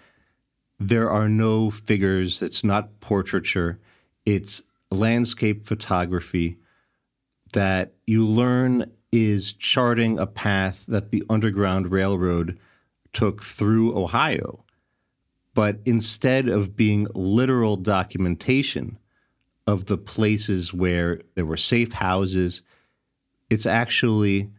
there 0.79 1.09
are 1.09 1.29
no 1.29 1.69
figures, 1.69 2.41
it's 2.41 2.63
not 2.63 2.99
portraiture, 2.99 3.79
it's 4.25 4.61
landscape 4.91 5.65
photography 5.65 6.57
that 7.53 7.93
you 8.05 8.25
learn 8.25 8.91
is 9.11 9.53
charting 9.53 10.19
a 10.19 10.25
path 10.25 10.83
that 10.87 11.11
the 11.11 11.23
Underground 11.29 11.91
Railroad 11.91 12.57
took 13.13 13.43
through 13.43 13.97
Ohio. 13.97 14.64
But 15.55 15.79
instead 15.85 16.47
of 16.47 16.75
being 16.75 17.07
literal 17.15 17.77
documentation 17.77 18.99
of 19.65 19.85
the 19.85 19.97
places 19.97 20.71
where 20.71 21.21
there 21.33 21.45
were 21.45 21.57
safe 21.57 21.93
houses, 21.93 22.61
it's 23.49 23.65
actually 23.65 24.51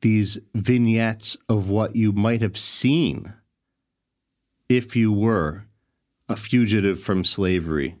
these 0.00 0.38
vignettes 0.54 1.36
of 1.48 1.68
what 1.68 1.96
you 1.96 2.12
might 2.12 2.40
have 2.40 2.56
seen 2.56 3.34
if 4.68 4.94
you 4.94 5.12
were 5.12 5.64
a 6.28 6.36
fugitive 6.36 7.00
from 7.00 7.24
slavery 7.24 7.96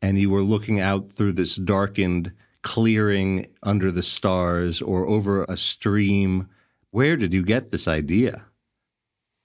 and 0.00 0.18
you 0.18 0.30
were 0.30 0.42
looking 0.42 0.80
out 0.80 1.12
through 1.12 1.32
this 1.32 1.56
darkened 1.56 2.32
clearing 2.62 3.46
under 3.62 3.90
the 3.92 4.02
stars 4.02 4.80
or 4.80 5.06
over 5.06 5.44
a 5.44 5.56
stream. 5.56 6.48
Where 6.90 7.16
did 7.16 7.32
you 7.34 7.42
get 7.42 7.70
this 7.70 7.86
idea? 7.86 8.46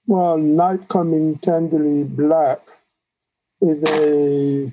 Well, 0.08 0.38
Night 0.38 0.88
Coming 0.88 1.36
Tenderly 1.38 2.04
Black 2.04 2.60
is 3.60 3.82
a 3.90 4.72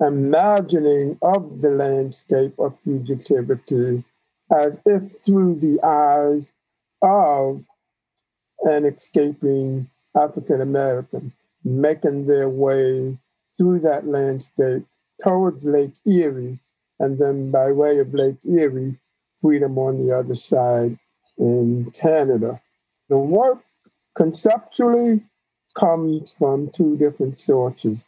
imagining 0.00 1.18
of 1.20 1.60
the 1.60 1.68
landscape 1.68 2.58
of 2.58 2.82
fugitivity 2.82 4.02
as 4.50 4.80
if 4.86 5.20
through 5.20 5.56
the 5.56 5.78
eyes 5.84 6.54
of 7.02 7.66
an 8.60 8.86
escaping 8.86 9.90
African 10.16 10.62
American 10.62 11.34
making 11.64 12.24
their 12.24 12.48
way 12.48 13.18
through 13.58 13.80
that 13.80 14.06
landscape 14.06 14.86
towards 15.22 15.66
Lake 15.66 15.92
Erie, 16.06 16.58
and 16.98 17.18
then 17.18 17.50
by 17.50 17.70
way 17.72 17.98
of 17.98 18.14
Lake 18.14 18.42
Erie, 18.48 18.98
freedom 19.38 19.76
on 19.76 19.98
the 19.98 20.16
other 20.16 20.34
side 20.34 20.98
in 21.36 21.90
Canada. 21.90 22.58
The 23.10 23.18
work 23.18 23.62
conceptually 24.14 25.22
comes 25.74 26.32
from 26.32 26.70
two 26.70 26.96
different 26.96 27.40
sources. 27.40 28.04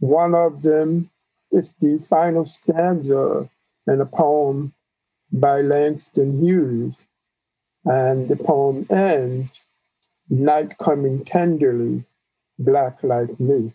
One 0.00 0.34
of 0.34 0.62
them 0.62 1.10
is 1.50 1.72
the 1.80 1.98
final 2.08 2.46
stanza 2.46 3.48
in 3.86 4.00
a 4.00 4.06
poem 4.06 4.72
by 5.32 5.62
Langston 5.62 6.40
Hughes. 6.40 7.04
And 7.84 8.28
the 8.28 8.36
poem 8.36 8.86
ends, 8.90 9.66
Night 10.30 10.76
coming 10.76 11.24
tenderly, 11.24 12.04
black 12.58 13.02
like 13.02 13.40
me. 13.40 13.72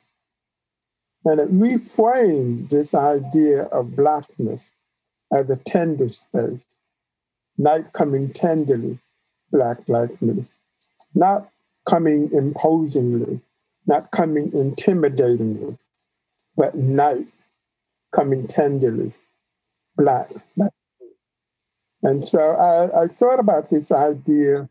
And 1.26 1.40
it 1.40 1.52
reframes 1.52 2.70
this 2.70 2.94
idea 2.94 3.64
of 3.64 3.96
blackness 3.96 4.72
as 5.34 5.50
a 5.50 5.56
tender 5.56 6.10
space, 6.10 6.64
night 7.58 7.92
coming 7.94 8.32
tenderly, 8.32 9.00
black 9.52 9.80
like 9.88 10.22
me, 10.22 10.46
not 11.16 11.50
coming 11.88 12.30
imposingly, 12.34 13.42
not 13.88 14.12
coming 14.12 14.52
intimidatingly, 14.52 15.78
but 16.56 16.76
night 16.76 17.28
coming 18.14 18.48
tenderly, 18.48 19.14
black. 19.98 20.32
And 22.04 22.28
so 22.28 22.40
I, 22.40 23.04
I 23.04 23.08
thought 23.08 23.40
about 23.40 23.70
this 23.70 23.92
idea 23.92 24.70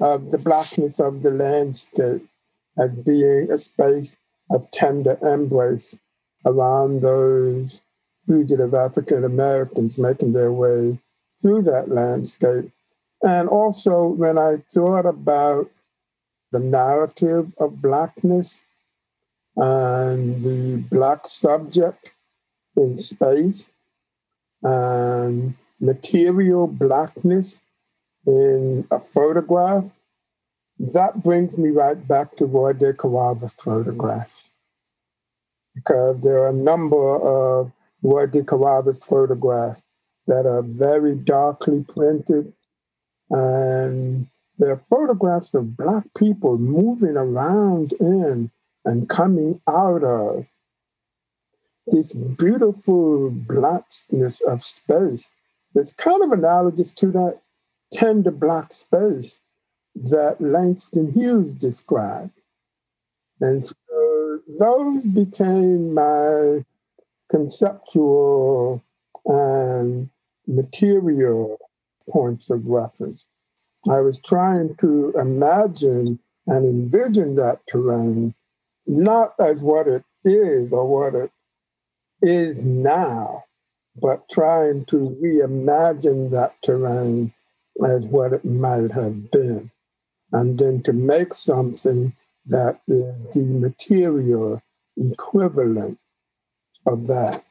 of 0.00 0.30
the 0.30 0.38
blackness 0.38 1.00
of 1.00 1.22
the 1.22 1.30
landscape 1.30 2.26
as 2.78 2.94
being 2.94 3.50
a 3.50 3.58
space 3.58 4.16
of 4.50 4.70
tender 4.70 5.18
embrace 5.22 6.00
around 6.44 7.00
those 7.00 7.82
fugitive 8.26 8.74
African 8.74 9.24
Americans 9.24 9.98
making 9.98 10.32
their 10.32 10.52
way 10.52 10.98
through 11.40 11.62
that 11.62 11.88
landscape. 11.88 12.70
And 13.22 13.48
also, 13.48 14.06
when 14.08 14.38
I 14.38 14.62
thought 14.72 15.06
about 15.06 15.70
the 16.52 16.58
narrative 16.58 17.52
of 17.58 17.80
Blackness 17.80 18.64
and 19.56 20.42
the 20.44 20.84
Black 20.90 21.26
subject 21.26 22.12
in 22.76 22.98
space 23.00 23.70
and 24.62 25.54
material 25.80 26.66
Blackness 26.66 27.60
in 28.26 28.86
a 28.90 28.98
photograph, 28.98 29.90
that 30.78 31.22
brings 31.22 31.56
me 31.56 31.70
right 31.70 32.06
back 32.06 32.36
to 32.36 32.44
Roy 32.44 32.72
DeCarava's 32.72 33.54
photographs. 33.54 34.52
Because 35.74 36.20
there 36.20 36.38
are 36.40 36.50
a 36.50 36.52
number 36.52 37.16
of 37.16 37.72
Roy 38.02 38.26
DeCarava's 38.26 39.02
photographs 39.04 39.82
that 40.26 40.46
are 40.46 40.62
very 40.62 41.14
darkly 41.14 41.84
printed 41.84 42.52
and 43.30 44.26
they're 44.58 44.82
photographs 44.90 45.54
of 45.54 45.76
Black 45.76 46.04
people 46.16 46.58
moving 46.58 47.16
around 47.16 47.92
in 48.00 48.50
and 48.84 49.08
coming 49.08 49.60
out 49.68 50.02
of 50.04 50.46
this 51.88 52.12
beautiful 52.12 53.30
blackness 53.30 54.40
of 54.42 54.62
space. 54.62 55.28
It's 55.74 55.92
kind 55.92 56.22
of 56.22 56.32
analogous 56.32 56.92
to 56.92 57.10
that 57.12 57.40
tender 57.92 58.30
black 58.30 58.72
space 58.72 59.40
that 59.94 60.40
Langston 60.40 61.12
Hughes 61.12 61.52
described. 61.52 62.42
And 63.40 63.66
so 63.66 64.40
those 64.58 65.04
became 65.04 65.94
my 65.94 66.64
conceptual 67.28 68.82
and 69.26 70.08
material 70.46 71.58
points 72.08 72.50
of 72.50 72.68
reference. 72.68 73.26
I 73.88 74.00
was 74.00 74.20
trying 74.20 74.76
to 74.76 75.12
imagine 75.18 76.18
and 76.46 76.66
envision 76.66 77.36
that 77.36 77.60
terrain 77.68 78.34
not 78.86 79.34
as 79.40 79.62
what 79.62 79.88
it 79.88 80.04
is 80.24 80.72
or 80.72 80.86
what 80.86 81.14
it 81.14 81.30
is 82.22 82.64
now, 82.64 83.44
but 84.00 84.28
trying 84.30 84.84
to 84.86 85.16
reimagine 85.22 86.30
that 86.30 86.54
terrain 86.62 87.32
as 87.86 88.06
what 88.06 88.32
it 88.32 88.44
might 88.44 88.92
have 88.92 89.30
been. 89.30 89.70
And 90.32 90.58
then 90.58 90.82
to 90.84 90.92
make 90.92 91.34
something 91.34 92.12
that 92.46 92.80
is 92.88 93.14
the 93.34 93.44
material 93.44 94.62
equivalent 94.96 95.98
of 96.86 97.06
that. 97.08 97.44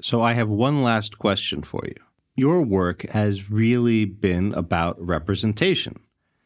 So 0.00 0.22
I 0.22 0.34
have 0.34 0.48
one 0.48 0.82
last 0.82 1.18
question 1.18 1.62
for 1.62 1.82
you 1.84 2.07
your 2.38 2.62
work 2.62 3.02
has 3.08 3.50
really 3.50 4.04
been 4.04 4.54
about 4.54 4.96
representation. 5.04 5.98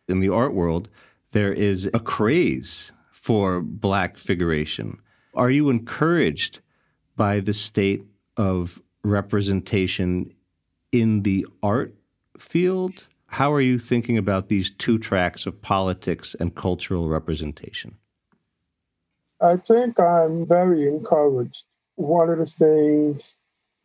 In 0.08 0.20
the 0.20 0.30
art 0.30 0.54
world, 0.54 0.88
there 1.32 1.52
is 1.52 1.84
a 1.92 2.00
craze 2.00 2.92
for 3.12 3.60
Black 3.60 4.16
figuration. 4.16 4.98
Are 5.34 5.50
you 5.50 5.68
encouraged 5.68 6.60
by 7.14 7.40
the 7.40 7.52
state 7.52 8.04
of 8.38 8.80
representation 9.04 10.32
in 10.92 11.24
the 11.24 11.46
art 11.62 11.94
field? 12.38 13.06
How 13.26 13.52
are 13.52 13.60
you 13.60 13.78
thinking 13.78 14.16
about 14.16 14.48
these 14.48 14.70
two 14.70 14.98
tracks 14.98 15.44
of 15.44 15.60
politics 15.60 16.34
and 16.40 16.54
cultural 16.54 17.10
representation? 17.10 17.98
I 19.42 19.58
think 19.58 20.00
I'm 20.00 20.46
very 20.46 20.88
encouraged. 20.88 21.64
One 21.96 22.30
of 22.30 22.38
the 22.38 22.46
things 22.46 23.36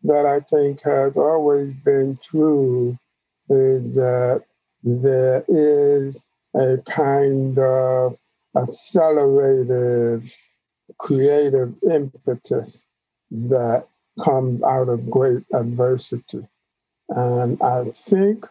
that 0.04 0.26
I 0.26 0.40
think 0.42 0.82
has 0.84 1.18
always 1.18 1.74
been 1.74 2.18
true 2.24 2.98
is 3.50 3.94
that 3.96 4.44
there 4.84 5.44
is 5.48 6.24
a 6.56 6.78
kind 6.86 7.58
of 7.60 8.18
accelerated 8.56 10.24
creative 10.98 11.74
impetus 11.90 12.86
that 13.32 13.88
comes 14.24 14.64
out 14.64 14.90
of 14.90 15.10
great 15.10 15.44
adversity. 15.54 16.48
And 17.10 17.62
I 17.62 17.92
think 17.92 18.46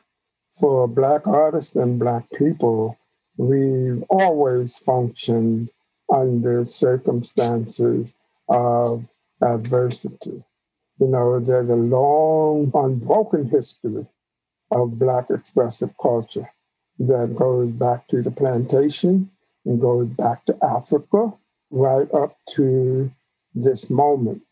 for 0.52 0.86
Black 0.88 1.26
artists 1.26 1.74
and 1.74 1.98
Black 1.98 2.24
people, 2.30 2.98
we've 3.36 4.02
always 4.08 4.76
functioned 4.78 5.70
under 6.14 6.64
circumstances 6.64 8.14
of 8.48 9.04
adversity. 9.42 10.42
You 10.98 11.08
know, 11.08 11.40
there's 11.40 11.68
a 11.68 11.76
long, 11.76 12.70
unbroken 12.74 13.48
history 13.48 14.06
of 14.70 14.98
Black 14.98 15.30
expressive 15.30 15.90
culture 16.00 16.48
that 16.98 17.36
goes 17.38 17.72
back 17.72 18.08
to 18.08 18.22
the 18.22 18.30
plantation 18.30 19.30
and 19.64 19.80
goes 19.80 20.06
back 20.08 20.44
to 20.46 20.56
Africa 20.62 21.32
right 21.70 22.12
up 22.14 22.36
to 22.54 23.10
this 23.54 23.90
moment. 23.90 24.42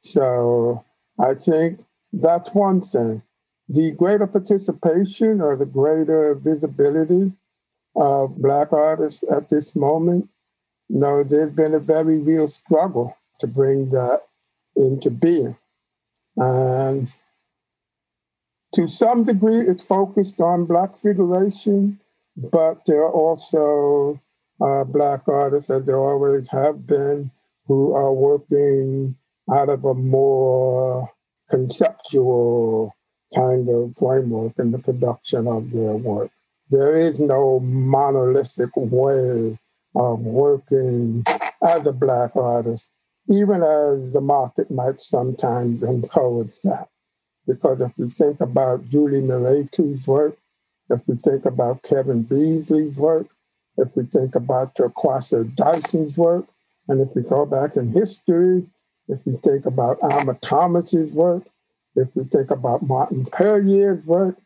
So 0.00 0.84
I 1.20 1.34
think 1.34 1.80
that's 2.12 2.52
one 2.54 2.80
thing. 2.80 3.22
The 3.68 3.92
greater 3.92 4.26
participation 4.26 5.40
or 5.40 5.56
the 5.56 5.66
greater 5.66 6.34
visibility 6.34 7.32
of 7.96 8.36
Black 8.36 8.72
artists 8.72 9.24
at 9.30 9.48
this 9.48 9.76
moment, 9.76 10.28
you 10.88 10.98
know, 10.98 11.22
there's 11.22 11.50
been 11.50 11.74
a 11.74 11.78
very 11.78 12.18
real 12.18 12.48
struggle 12.48 13.16
to 13.40 13.46
bring 13.46 13.90
that 13.90 14.22
into 14.76 15.10
being. 15.10 15.56
And 16.36 17.12
to 18.72 18.88
some 18.88 19.24
degree, 19.24 19.60
it's 19.60 19.84
focused 19.84 20.40
on 20.40 20.66
Black 20.66 20.96
figuration, 20.98 22.00
but 22.36 22.84
there 22.86 23.02
are 23.02 23.12
also 23.12 24.20
uh, 24.60 24.84
Black 24.84 25.28
artists, 25.28 25.70
as 25.70 25.84
there 25.84 25.98
always 25.98 26.48
have 26.48 26.86
been, 26.86 27.30
who 27.66 27.94
are 27.94 28.12
working 28.12 29.16
out 29.52 29.68
of 29.68 29.84
a 29.84 29.94
more 29.94 31.10
conceptual 31.50 32.94
kind 33.34 33.68
of 33.68 33.94
framework 33.96 34.58
in 34.58 34.70
the 34.70 34.78
production 34.78 35.46
of 35.46 35.70
their 35.70 35.96
work. 35.96 36.30
There 36.70 36.96
is 36.96 37.20
no 37.20 37.60
monolithic 37.60 38.70
way 38.74 39.58
of 39.94 40.22
working 40.22 41.24
as 41.62 41.86
a 41.86 41.92
Black 41.92 42.34
artist 42.34 42.90
even 43.28 43.62
as 43.62 44.12
the 44.12 44.20
market 44.20 44.70
might 44.70 45.00
sometimes 45.00 45.82
encourage 45.82 46.54
that. 46.64 46.88
Because 47.46 47.80
if 47.80 47.92
we 47.96 48.10
think 48.10 48.40
about 48.40 48.88
Julie 48.88 49.20
Mehretu's 49.20 50.06
work, 50.06 50.36
if 50.90 51.00
we 51.06 51.16
think 51.16 51.44
about 51.44 51.82
Kevin 51.82 52.22
Beasley's 52.22 52.96
work, 52.96 53.28
if 53.76 53.88
we 53.96 54.04
think 54.04 54.34
about 54.34 54.74
Torkwase 54.74 55.54
Dyson's 55.56 56.16
work, 56.16 56.46
and 56.88 57.00
if 57.00 57.08
we 57.14 57.22
go 57.22 57.46
back 57.46 57.76
in 57.76 57.90
history, 57.90 58.66
if 59.08 59.18
we 59.24 59.36
think 59.36 59.66
about 59.66 59.98
Alma 60.02 60.34
Thomas's 60.42 61.12
work, 61.12 61.44
if 61.96 62.08
we 62.14 62.24
think 62.24 62.50
about 62.50 62.82
Martin 62.82 63.24
Puryear's 63.24 64.04
work, 64.04 64.38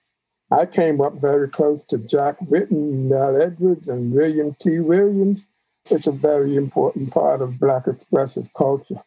I 0.51 0.67
came 0.67 1.01
up 1.01 1.15
very 1.15 1.49
close 1.49 1.83
to 1.85 1.99
Jack 1.99 2.39
Whitten, 2.41 3.09
Mel 3.09 3.41
Edwards, 3.41 3.89
and 3.89 4.13
William 4.13 4.57
T. 4.61 4.79
Williams, 4.79 5.47
it's 5.93 6.07
a 6.07 6.13
very 6.13 6.57
important 6.57 7.11
part 7.11 7.43
of 7.43 7.59
Black 7.61 7.87
expressive 7.87 8.49
culture. 8.57 9.03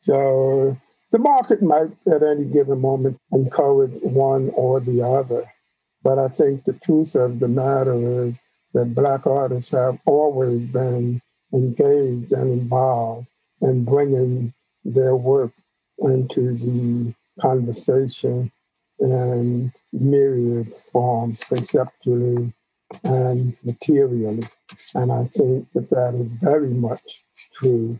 So 0.00 0.76
the 1.10 1.18
market 1.18 1.62
might 1.62 1.90
at 2.10 2.22
any 2.22 2.44
given 2.44 2.80
moment 2.80 3.18
encourage 3.32 3.92
one 4.02 4.50
or 4.54 4.80
the 4.80 5.02
other. 5.02 5.44
But 6.02 6.18
I 6.18 6.28
think 6.28 6.64
the 6.64 6.72
truth 6.72 7.14
of 7.14 7.38
the 7.38 7.48
matter 7.48 7.94
is 8.26 8.40
that 8.74 8.94
Black 8.94 9.26
artists 9.26 9.70
have 9.70 9.98
always 10.06 10.64
been 10.64 11.20
engaged 11.54 12.32
and 12.32 12.52
involved 12.52 13.26
in 13.60 13.84
bringing 13.84 14.52
their 14.84 15.14
work 15.14 15.52
into 16.00 16.52
the 16.52 17.14
conversation 17.40 18.50
in 18.98 19.72
myriad 19.92 20.72
forms, 20.92 21.44
conceptually 21.44 22.52
and 23.04 23.56
materially. 23.64 24.46
And 24.94 25.12
I 25.12 25.24
think 25.24 25.70
that 25.72 25.90
that 25.90 26.14
is 26.14 26.32
very 26.32 26.70
much 26.70 27.24
true 27.54 27.98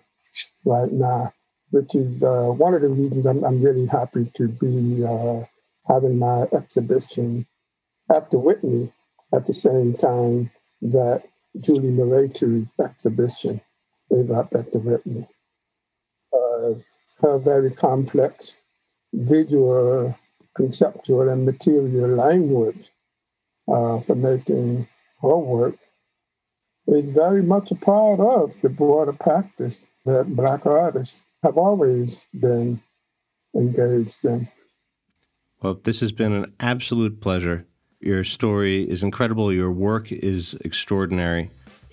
right 0.65 0.93
now, 0.93 1.33
which 1.71 1.95
is 1.95 2.23
uh, 2.23 2.49
one 2.49 2.75
of 2.75 2.83
the 2.83 2.91
reasons 2.91 3.27
I'm, 3.27 3.45
I'm 3.45 3.63
really 3.63 3.87
happy 3.87 4.31
to 4.37 4.49
be 4.49 5.05
uh, 5.05 5.45
having 5.93 6.19
my 6.19 6.47
exhibition 6.53 7.47
at 8.15 8.31
the 8.31 8.39
Whitney 8.39 8.93
at 9.35 9.47
the 9.47 9.55
same 9.55 9.95
time 9.95 10.51
that 10.83 11.23
Julie 11.61 11.91
Mehretu's 11.91 12.69
exhibition 12.85 13.61
is 14.11 14.31
up 14.31 14.55
at 14.55 14.73
the 14.73 14.79
Whitney. 14.79 15.27
Uh, 16.33 16.75
her 17.21 17.39
very 17.39 17.71
complex 17.71 18.59
visual, 19.13 20.17
conceptual, 20.57 21.29
and 21.29 21.45
material 21.45 22.09
language 22.09 22.91
uh, 23.69 24.01
for 24.01 24.15
making 24.15 24.89
her 25.21 25.37
work 25.37 25.77
is 26.89 27.09
very 27.11 27.43
much 27.43 27.71
a 27.71 27.77
part 27.77 28.21
of 28.21 28.53
the 28.61 28.69
broader 28.69 29.13
practice 29.13 29.91
that 30.05 30.35
Black 30.35 30.67
artists 30.67 31.27
have 31.43 31.57
always 31.57 32.27
been 32.41 32.83
engaged 33.57 34.25
in. 34.25 34.49
Well, 35.63 35.79
this 35.83 36.01
has 36.01 36.13
been 36.13 36.33
an 36.33 36.53
absolute 36.59 37.21
pleasure. 37.21 37.67
Your 38.01 38.25
story 38.25 38.89
is 38.91 39.05
incredible. 39.05 39.53
Your 39.53 39.71
work 39.71 40.11
is 40.11 40.55
extraordinary. 40.63 41.51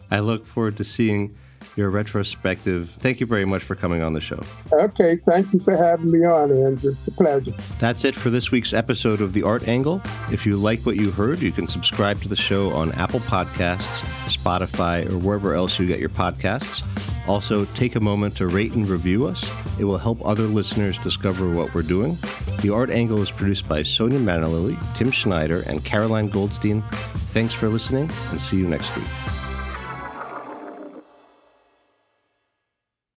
I 0.10 0.20
look 0.20 0.48
forward 0.48 0.78
to 0.78 0.84
seeing 0.84 1.38
your 1.76 1.90
retrospective. 1.90 2.90
Thank 3.00 3.20
you 3.20 3.26
very 3.26 3.46
much 3.46 3.64
for 3.64 3.76
coming 3.76 4.02
on 4.02 4.14
the 4.14 4.22
show. 4.22 4.42
Okay, 4.72 5.16
thank 5.18 5.52
you 5.54 5.60
for 5.60 5.76
having 5.76 6.12
me 6.12 6.26
on, 6.26 6.52
Andrew. 6.52 6.92
It's 6.92 7.08
a 7.08 7.12
pleasure. 7.12 7.52
That's 7.80 8.04
it 8.06 8.16
for 8.16 8.30
this 8.30 8.52
week's 8.52 8.74
episode 8.74 9.22
of 9.22 9.34
The 9.34 9.44
Art 9.44 9.68
Angle. 9.68 10.02
If 10.32 10.46
you 10.46 10.56
like 10.56 10.86
what 10.86 10.96
you 10.96 11.12
heard, 11.12 11.42
you 11.42 11.52
can 11.52 11.68
subscribe 11.68 12.22
to 12.22 12.28
the 12.28 12.36
show 12.36 12.72
on 12.72 12.92
Apple 12.94 13.20
Podcasts, 13.22 14.02
Spotify, 14.28 15.10
or 15.10 15.18
wherever 15.18 15.56
else 15.56 15.80
you 15.80 15.88
get 15.88 16.00
your 16.00 16.10
podcasts. 16.10 16.84
Also, 17.28 17.66
take 17.66 17.96
a 17.96 18.00
moment 18.00 18.36
to 18.38 18.48
rate 18.48 18.74
and 18.74 18.90
review 18.90 19.28
us. 19.28 19.48
It 19.80 19.84
will 19.84 20.00
help 20.00 20.26
other 20.26 20.44
listeners 20.44 20.98
discover 20.98 21.54
what 21.54 21.74
we're 21.76 21.84
doing. 21.84 22.18
The 22.62 22.72
Art 22.72 22.90
Angle 22.90 23.22
is 23.22 23.30
produced 23.30 23.70
by 23.70 23.84
Sonia 23.84 24.20
Manalili, 24.20 24.78
Tim 24.96 25.12
Schneider, 25.12 25.64
and 25.68 25.86
Caroline 25.86 26.30
Goldstein. 26.30 26.82
Thanks 27.32 27.54
for 27.54 27.70
listening, 27.70 28.10
and 28.32 28.42
see 28.42 28.58
you 28.58 28.68
next 28.68 28.96
week. 28.98 29.06